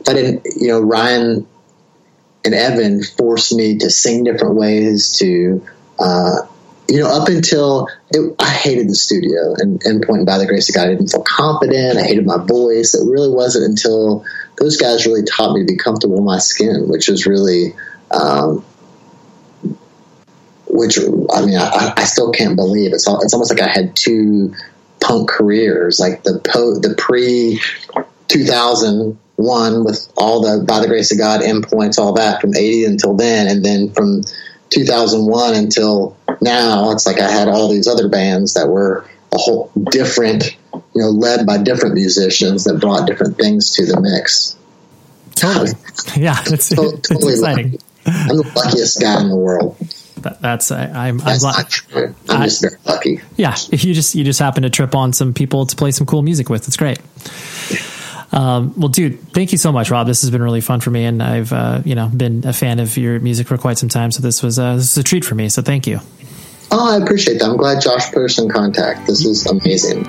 I 0.06 0.12
didn't, 0.12 0.46
you 0.60 0.68
know, 0.68 0.80
Ryan 0.80 1.46
and 2.44 2.54
Evan 2.54 3.02
forced 3.02 3.54
me 3.54 3.78
to 3.78 3.88
sing 3.88 4.24
different 4.24 4.56
ways. 4.56 5.16
To, 5.18 5.66
uh, 5.98 6.40
you 6.88 6.98
know, 6.98 7.08
up 7.08 7.28
until 7.28 7.88
it, 8.10 8.34
I 8.38 8.50
hated 8.50 8.88
the 8.88 8.94
studio 8.94 9.54
and, 9.56 9.80
Endpoint 9.82 10.26
by 10.26 10.38
the 10.38 10.46
grace 10.46 10.68
of 10.68 10.74
God, 10.74 10.88
I 10.88 10.90
didn't 10.90 11.08
feel 11.08 11.22
confident. 11.22 11.98
I 11.98 12.02
hated 12.02 12.26
my 12.26 12.38
voice. 12.38 12.94
It 12.94 13.08
really 13.08 13.30
wasn't 13.30 13.64
until 13.64 14.24
those 14.58 14.76
guys 14.76 15.06
really 15.06 15.22
taught 15.24 15.54
me 15.54 15.60
to 15.60 15.66
be 15.66 15.76
comfortable 15.76 16.18
in 16.18 16.24
my 16.24 16.38
skin, 16.38 16.88
which 16.88 17.08
was 17.08 17.26
really. 17.26 17.74
Um, 18.10 18.64
which 20.66 20.98
I 20.98 21.44
mean, 21.44 21.56
I, 21.58 21.92
I, 21.96 22.04
still 22.04 22.30
can't 22.32 22.56
believe 22.56 22.92
it's. 22.94 23.06
All, 23.06 23.20
it's 23.20 23.34
almost 23.34 23.50
like 23.50 23.60
I 23.60 23.70
had 23.70 23.94
two 23.94 24.54
punk 25.00 25.28
careers, 25.28 26.00
like 26.00 26.22
the 26.22 26.38
po- 26.38 26.78
the 26.78 26.94
pre 26.96 27.60
2001 28.28 29.84
with 29.84 30.12
all 30.16 30.40
the 30.40 30.64
by 30.64 30.80
the 30.80 30.88
grace 30.88 31.12
of 31.12 31.18
God 31.18 31.42
endpoints, 31.42 31.98
all 31.98 32.14
that 32.14 32.40
from 32.40 32.54
80 32.56 32.84
until 32.86 33.14
then, 33.14 33.48
and 33.48 33.64
then 33.64 33.92
from 33.92 34.24
2001 34.70 35.54
until 35.54 36.16
now, 36.42 36.90
it's 36.90 37.06
like 37.06 37.20
I 37.20 37.30
had 37.30 37.48
all 37.48 37.68
these 37.68 37.88
other 37.88 38.08
bands 38.08 38.54
that 38.54 38.68
were 38.68 39.06
a 39.32 39.38
whole 39.38 39.72
different, 39.90 40.56
you 40.74 40.82
know, 40.94 41.10
led 41.10 41.46
by 41.46 41.58
different 41.58 41.94
musicians 41.94 42.64
that 42.64 42.80
brought 42.80 43.06
different 43.06 43.36
things 43.36 43.72
to 43.76 43.86
the 43.86 44.00
mix. 44.00 44.56
Totally, 45.34 45.70
yeah, 46.16 46.36
it's, 46.46 46.68
totally 46.68 46.98
it's 46.98 47.10
exciting. 47.10 47.72
Lucky. 47.72 47.78
I'm 48.04 48.36
the 48.36 48.52
luckiest 48.54 49.00
guy 49.00 49.20
in 49.20 49.28
the 49.28 49.36
world. 49.36 49.76
That, 50.18 50.40
that's 50.40 50.70
I, 50.70 51.08
am 51.08 51.20
I'm, 51.22 51.38
glad. 51.38 51.66
I'm 51.94 52.14
I, 52.28 52.44
just 52.44 52.62
very 52.62 52.76
lucky. 52.84 53.20
Yeah, 53.36 53.56
if 53.70 53.84
you 53.84 53.94
just 53.94 54.14
you 54.14 54.24
just 54.24 54.38
happen 54.38 54.62
to 54.64 54.70
trip 54.70 54.94
on 54.94 55.12
some 55.12 55.32
people 55.32 55.66
to 55.66 55.76
play 55.76 55.90
some 55.90 56.06
cool 56.06 56.22
music 56.22 56.48
with, 56.48 56.66
it's 56.68 56.76
great. 56.76 56.98
Um, 58.32 58.72
well, 58.78 58.88
dude, 58.88 59.20
thank 59.32 59.52
you 59.52 59.58
so 59.58 59.72
much, 59.72 59.90
Rob. 59.90 60.06
This 60.06 60.22
has 60.22 60.30
been 60.30 60.42
really 60.42 60.62
fun 60.62 60.80
for 60.80 60.90
me, 60.90 61.04
and 61.04 61.22
I've 61.22 61.52
uh, 61.52 61.82
you 61.84 61.94
know 61.94 62.08
been 62.08 62.46
a 62.46 62.52
fan 62.52 62.78
of 62.78 62.96
your 62.96 63.20
music 63.20 63.46
for 63.46 63.58
quite 63.58 63.78
some 63.78 63.88
time. 63.88 64.10
So 64.10 64.22
this 64.22 64.42
was 64.42 64.58
uh, 64.58 64.76
this 64.76 64.92
is 64.92 64.98
a 64.98 65.02
treat 65.02 65.24
for 65.24 65.34
me. 65.34 65.48
So 65.48 65.62
thank 65.62 65.86
you. 65.86 66.00
Oh, 66.74 66.94
I 66.94 67.02
appreciate 67.02 67.38
that. 67.38 67.48
I'm 67.48 67.56
glad 67.56 67.82
Josh 67.82 68.10
put 68.12 68.24
us 68.24 68.38
in 68.38 68.48
contact. 68.48 69.06
This 69.06 69.24
is 69.24 69.46
amazing. 69.46 70.04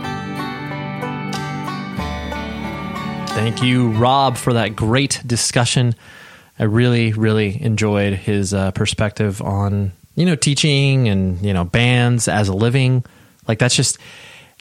Thank 3.36 3.62
you, 3.62 3.90
Rob, 3.90 4.38
for 4.38 4.54
that 4.54 4.76
great 4.76 5.22
discussion. 5.26 5.94
I 6.58 6.64
really, 6.64 7.14
really 7.14 7.62
enjoyed 7.62 8.14
his 8.14 8.54
uh, 8.54 8.72
perspective 8.72 9.42
on 9.42 9.92
you 10.16 10.26
know, 10.26 10.36
teaching 10.36 11.08
and, 11.08 11.42
you 11.42 11.54
know, 11.54 11.64
bands 11.64 12.28
as 12.28 12.48
a 12.48 12.54
living. 12.54 13.04
Like 13.48 13.60
that's 13.60 13.76
just, 13.76 13.98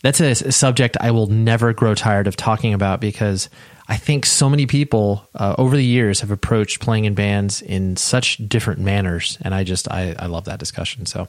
that's 0.02 0.20
a, 0.20 0.30
a 0.30 0.52
subject 0.52 0.96
I 1.00 1.10
will 1.10 1.26
never 1.26 1.72
grow 1.72 1.94
tired 1.94 2.26
of 2.26 2.36
talking 2.36 2.74
about 2.74 3.00
because 3.00 3.48
I 3.88 3.96
think 3.96 4.24
so 4.24 4.48
many 4.48 4.66
people 4.66 5.28
uh, 5.34 5.54
over 5.58 5.76
the 5.76 5.84
years 5.84 6.20
have 6.20 6.30
approached 6.30 6.80
playing 6.80 7.04
in 7.04 7.14
bands 7.14 7.60
in 7.60 7.96
such 7.96 8.38
different 8.48 8.80
manners. 8.80 9.38
And 9.42 9.54
I 9.54 9.64
just, 9.64 9.90
I, 9.90 10.14
I 10.18 10.26
love 10.26 10.44
that 10.46 10.58
discussion. 10.58 11.06
So, 11.06 11.28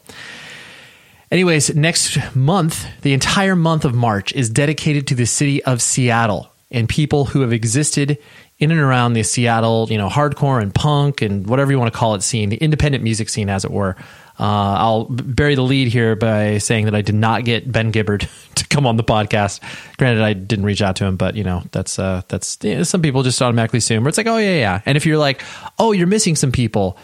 anyways, 1.32 1.76
next 1.76 2.36
month, 2.36 2.86
the 3.02 3.14
entire 3.14 3.56
month 3.56 3.86
of 3.86 3.94
March 3.94 4.34
is 4.34 4.50
dedicated 4.50 5.08
to 5.08 5.16
the 5.16 5.26
city 5.26 5.64
of 5.64 5.82
Seattle 5.82 6.52
and 6.72 6.90
people 6.90 7.26
who 7.26 7.42
have 7.42 7.54
existed 7.54 8.18
in 8.60 8.72
and 8.72 8.80
around 8.80 9.14
the 9.14 9.24
Seattle, 9.24 9.88
you 9.90 9.98
know, 9.98 10.10
hardcore 10.10 10.62
and 10.62 10.74
punk 10.74 11.22
and 11.22 11.48
whatever 11.48 11.72
you 11.72 11.80
want 11.80 11.92
to 11.92 11.98
call 11.98 12.16
it 12.16 12.24
scene, 12.24 12.50
the 12.50 12.58
independent 12.58 13.04
music 13.04 13.30
scene, 13.30 13.50
as 13.50 13.66
it 13.66 13.72
were. 13.72 13.96
Uh, 14.40 14.76
I'll 14.80 15.06
bury 15.06 15.54
the 15.54 15.62
lead 15.62 15.90
here 15.90 16.16
by 16.16 16.58
saying 16.58 16.86
that 16.86 16.96
I 16.96 17.02
did 17.02 17.14
not 17.14 17.46
get 17.46 17.72
Ben 17.72 17.92
Gibbard 17.92 18.28
to 18.56 18.68
come 18.68 18.88
on 18.88 18.98
the 18.98 19.04
podcast. 19.04 19.60
Granted, 19.98 20.24
I 20.24 20.34
didn't 20.34 20.66
reach 20.66 20.82
out 20.82 20.96
to 20.98 21.06
him, 21.06 21.18
but 21.18 21.36
you 21.36 21.44
know, 21.44 21.64
that's 21.72 22.00
uh, 22.00 22.24
that's 22.30 22.58
you 22.64 22.78
know, 22.78 22.84
some 22.84 23.02
people 23.02 23.22
just 23.22 23.40
automatically 23.42 23.78
assume. 23.78 24.04
Where 24.04 24.10
it's 24.10 24.18
like, 24.18 24.28
oh 24.28 24.38
yeah, 24.38 24.56
yeah. 24.56 24.82
And 24.86 24.98
if 24.98 25.06
you're 25.06 25.20
like, 25.20 25.44
oh, 25.78 25.92
you're 25.92 26.08
missing 26.08 26.36
some 26.36 26.52
people 26.52 26.98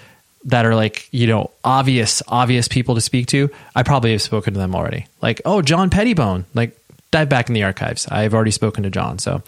that 0.45 0.65
are 0.65 0.75
like 0.75 1.07
you 1.11 1.27
know 1.27 1.51
obvious 1.63 2.21
obvious 2.27 2.67
people 2.67 2.95
to 2.95 3.01
speak 3.01 3.27
to, 3.27 3.49
I 3.75 3.83
probably 3.83 4.11
have 4.11 4.21
spoken 4.21 4.53
to 4.53 4.59
them 4.59 4.75
already. 4.75 5.07
Like, 5.21 5.41
oh, 5.45 5.61
John 5.61 5.89
Pettibone, 5.89 6.45
like 6.53 6.77
dive 7.11 7.27
back 7.27 7.49
in 7.49 7.55
the 7.55 7.63
archives. 7.63 8.07
I've 8.07 8.33
already 8.33 8.51
spoken 8.51 8.83
to 8.83 8.89
John. 8.89 9.17
So, 9.17 9.41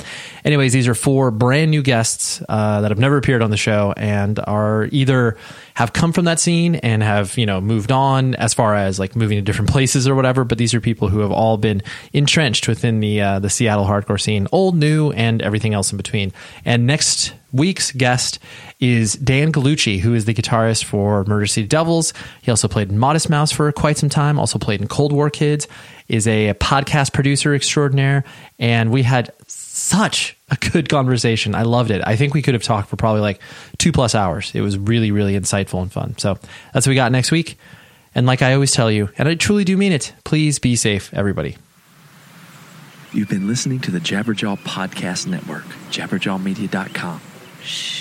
anyways, 0.43 0.73
these 0.73 0.87
are 0.87 0.95
four 0.95 1.29
brand 1.29 1.69
new 1.69 1.83
guests 1.83 2.41
uh, 2.49 2.81
that 2.81 2.89
have 2.89 2.97
never 2.99 3.17
appeared 3.17 3.43
on 3.43 3.51
the 3.51 3.57
show 3.57 3.93
and 3.95 4.39
are 4.39 4.89
either 4.91 5.37
have 5.75 5.93
come 5.93 6.11
from 6.11 6.25
that 6.25 6.39
scene 6.39 6.75
and 6.75 7.03
have 7.03 7.37
you 7.37 7.45
know 7.45 7.61
moved 7.61 7.91
on 7.91 8.35
as 8.35 8.53
far 8.53 8.75
as 8.75 8.99
like 8.99 9.15
moving 9.15 9.37
to 9.37 9.41
different 9.41 9.69
places 9.71 10.07
or 10.07 10.15
whatever. 10.15 10.43
But 10.43 10.57
these 10.57 10.73
are 10.73 10.81
people 10.81 11.07
who 11.07 11.19
have 11.19 11.31
all 11.31 11.57
been 11.57 11.83
entrenched 12.13 12.67
within 12.67 12.99
the 12.99 13.21
uh, 13.21 13.39
the 13.39 13.49
Seattle 13.49 13.85
hardcore 13.85 14.19
scene, 14.19 14.47
old, 14.51 14.75
new, 14.75 15.11
and 15.11 15.41
everything 15.41 15.73
else 15.73 15.91
in 15.91 15.97
between. 15.97 16.33
And 16.65 16.87
next 16.87 17.33
week's 17.53 17.91
guest 17.91 18.39
is 18.79 19.13
Dan 19.13 19.51
Gallucci, 19.51 19.99
who 19.99 20.13
is 20.13 20.25
the 20.25 20.33
guitarist 20.33 20.85
for 20.85 21.23
Murder 21.25 21.45
City 21.45 21.67
Devils. 21.67 22.13
He 22.41 22.49
also 22.49 22.67
played 22.67 22.89
in 22.89 22.97
Modest 22.97 23.29
Mouse 23.29 23.51
for 23.51 23.71
quite 23.71 23.97
some 23.97 24.09
time. 24.09 24.39
Also 24.39 24.57
played 24.57 24.81
in 24.81 24.87
Cold 24.87 25.11
War 25.11 25.29
Kids 25.29 25.67
is 26.11 26.27
a 26.27 26.53
podcast 26.55 27.13
producer 27.13 27.55
extraordinaire, 27.55 28.25
and 28.59 28.91
we 28.91 29.01
had 29.01 29.31
such 29.47 30.35
a 30.49 30.57
good 30.57 30.89
conversation. 30.89 31.55
I 31.55 31.63
loved 31.63 31.89
it. 31.89 32.01
I 32.05 32.17
think 32.17 32.33
we 32.33 32.41
could 32.41 32.53
have 32.53 32.63
talked 32.63 32.89
for 32.89 32.97
probably 32.97 33.21
like 33.21 33.39
two 33.77 33.93
plus 33.93 34.13
hours. 34.13 34.51
It 34.53 34.59
was 34.59 34.77
really, 34.77 35.11
really 35.11 35.39
insightful 35.39 35.81
and 35.81 35.89
fun. 35.89 36.17
So 36.17 36.37
that's 36.73 36.85
what 36.85 36.91
we 36.91 36.95
got 36.95 37.13
next 37.13 37.31
week. 37.31 37.57
And 38.13 38.27
like 38.27 38.41
I 38.41 38.53
always 38.53 38.73
tell 38.73 38.91
you, 38.91 39.09
and 39.17 39.29
I 39.29 39.35
truly 39.35 39.63
do 39.63 39.77
mean 39.77 39.93
it, 39.93 40.13
please 40.25 40.59
be 40.59 40.75
safe, 40.75 41.13
everybody. 41.13 41.55
You've 43.13 43.29
been 43.29 43.47
listening 43.47 43.79
to 43.79 43.91
the 43.91 43.99
Jabberjaw 43.99 44.59
Podcast 44.59 45.27
Network, 45.27 45.63
jabberjawmedia.com. 45.91 47.21
Shh. 47.63 48.00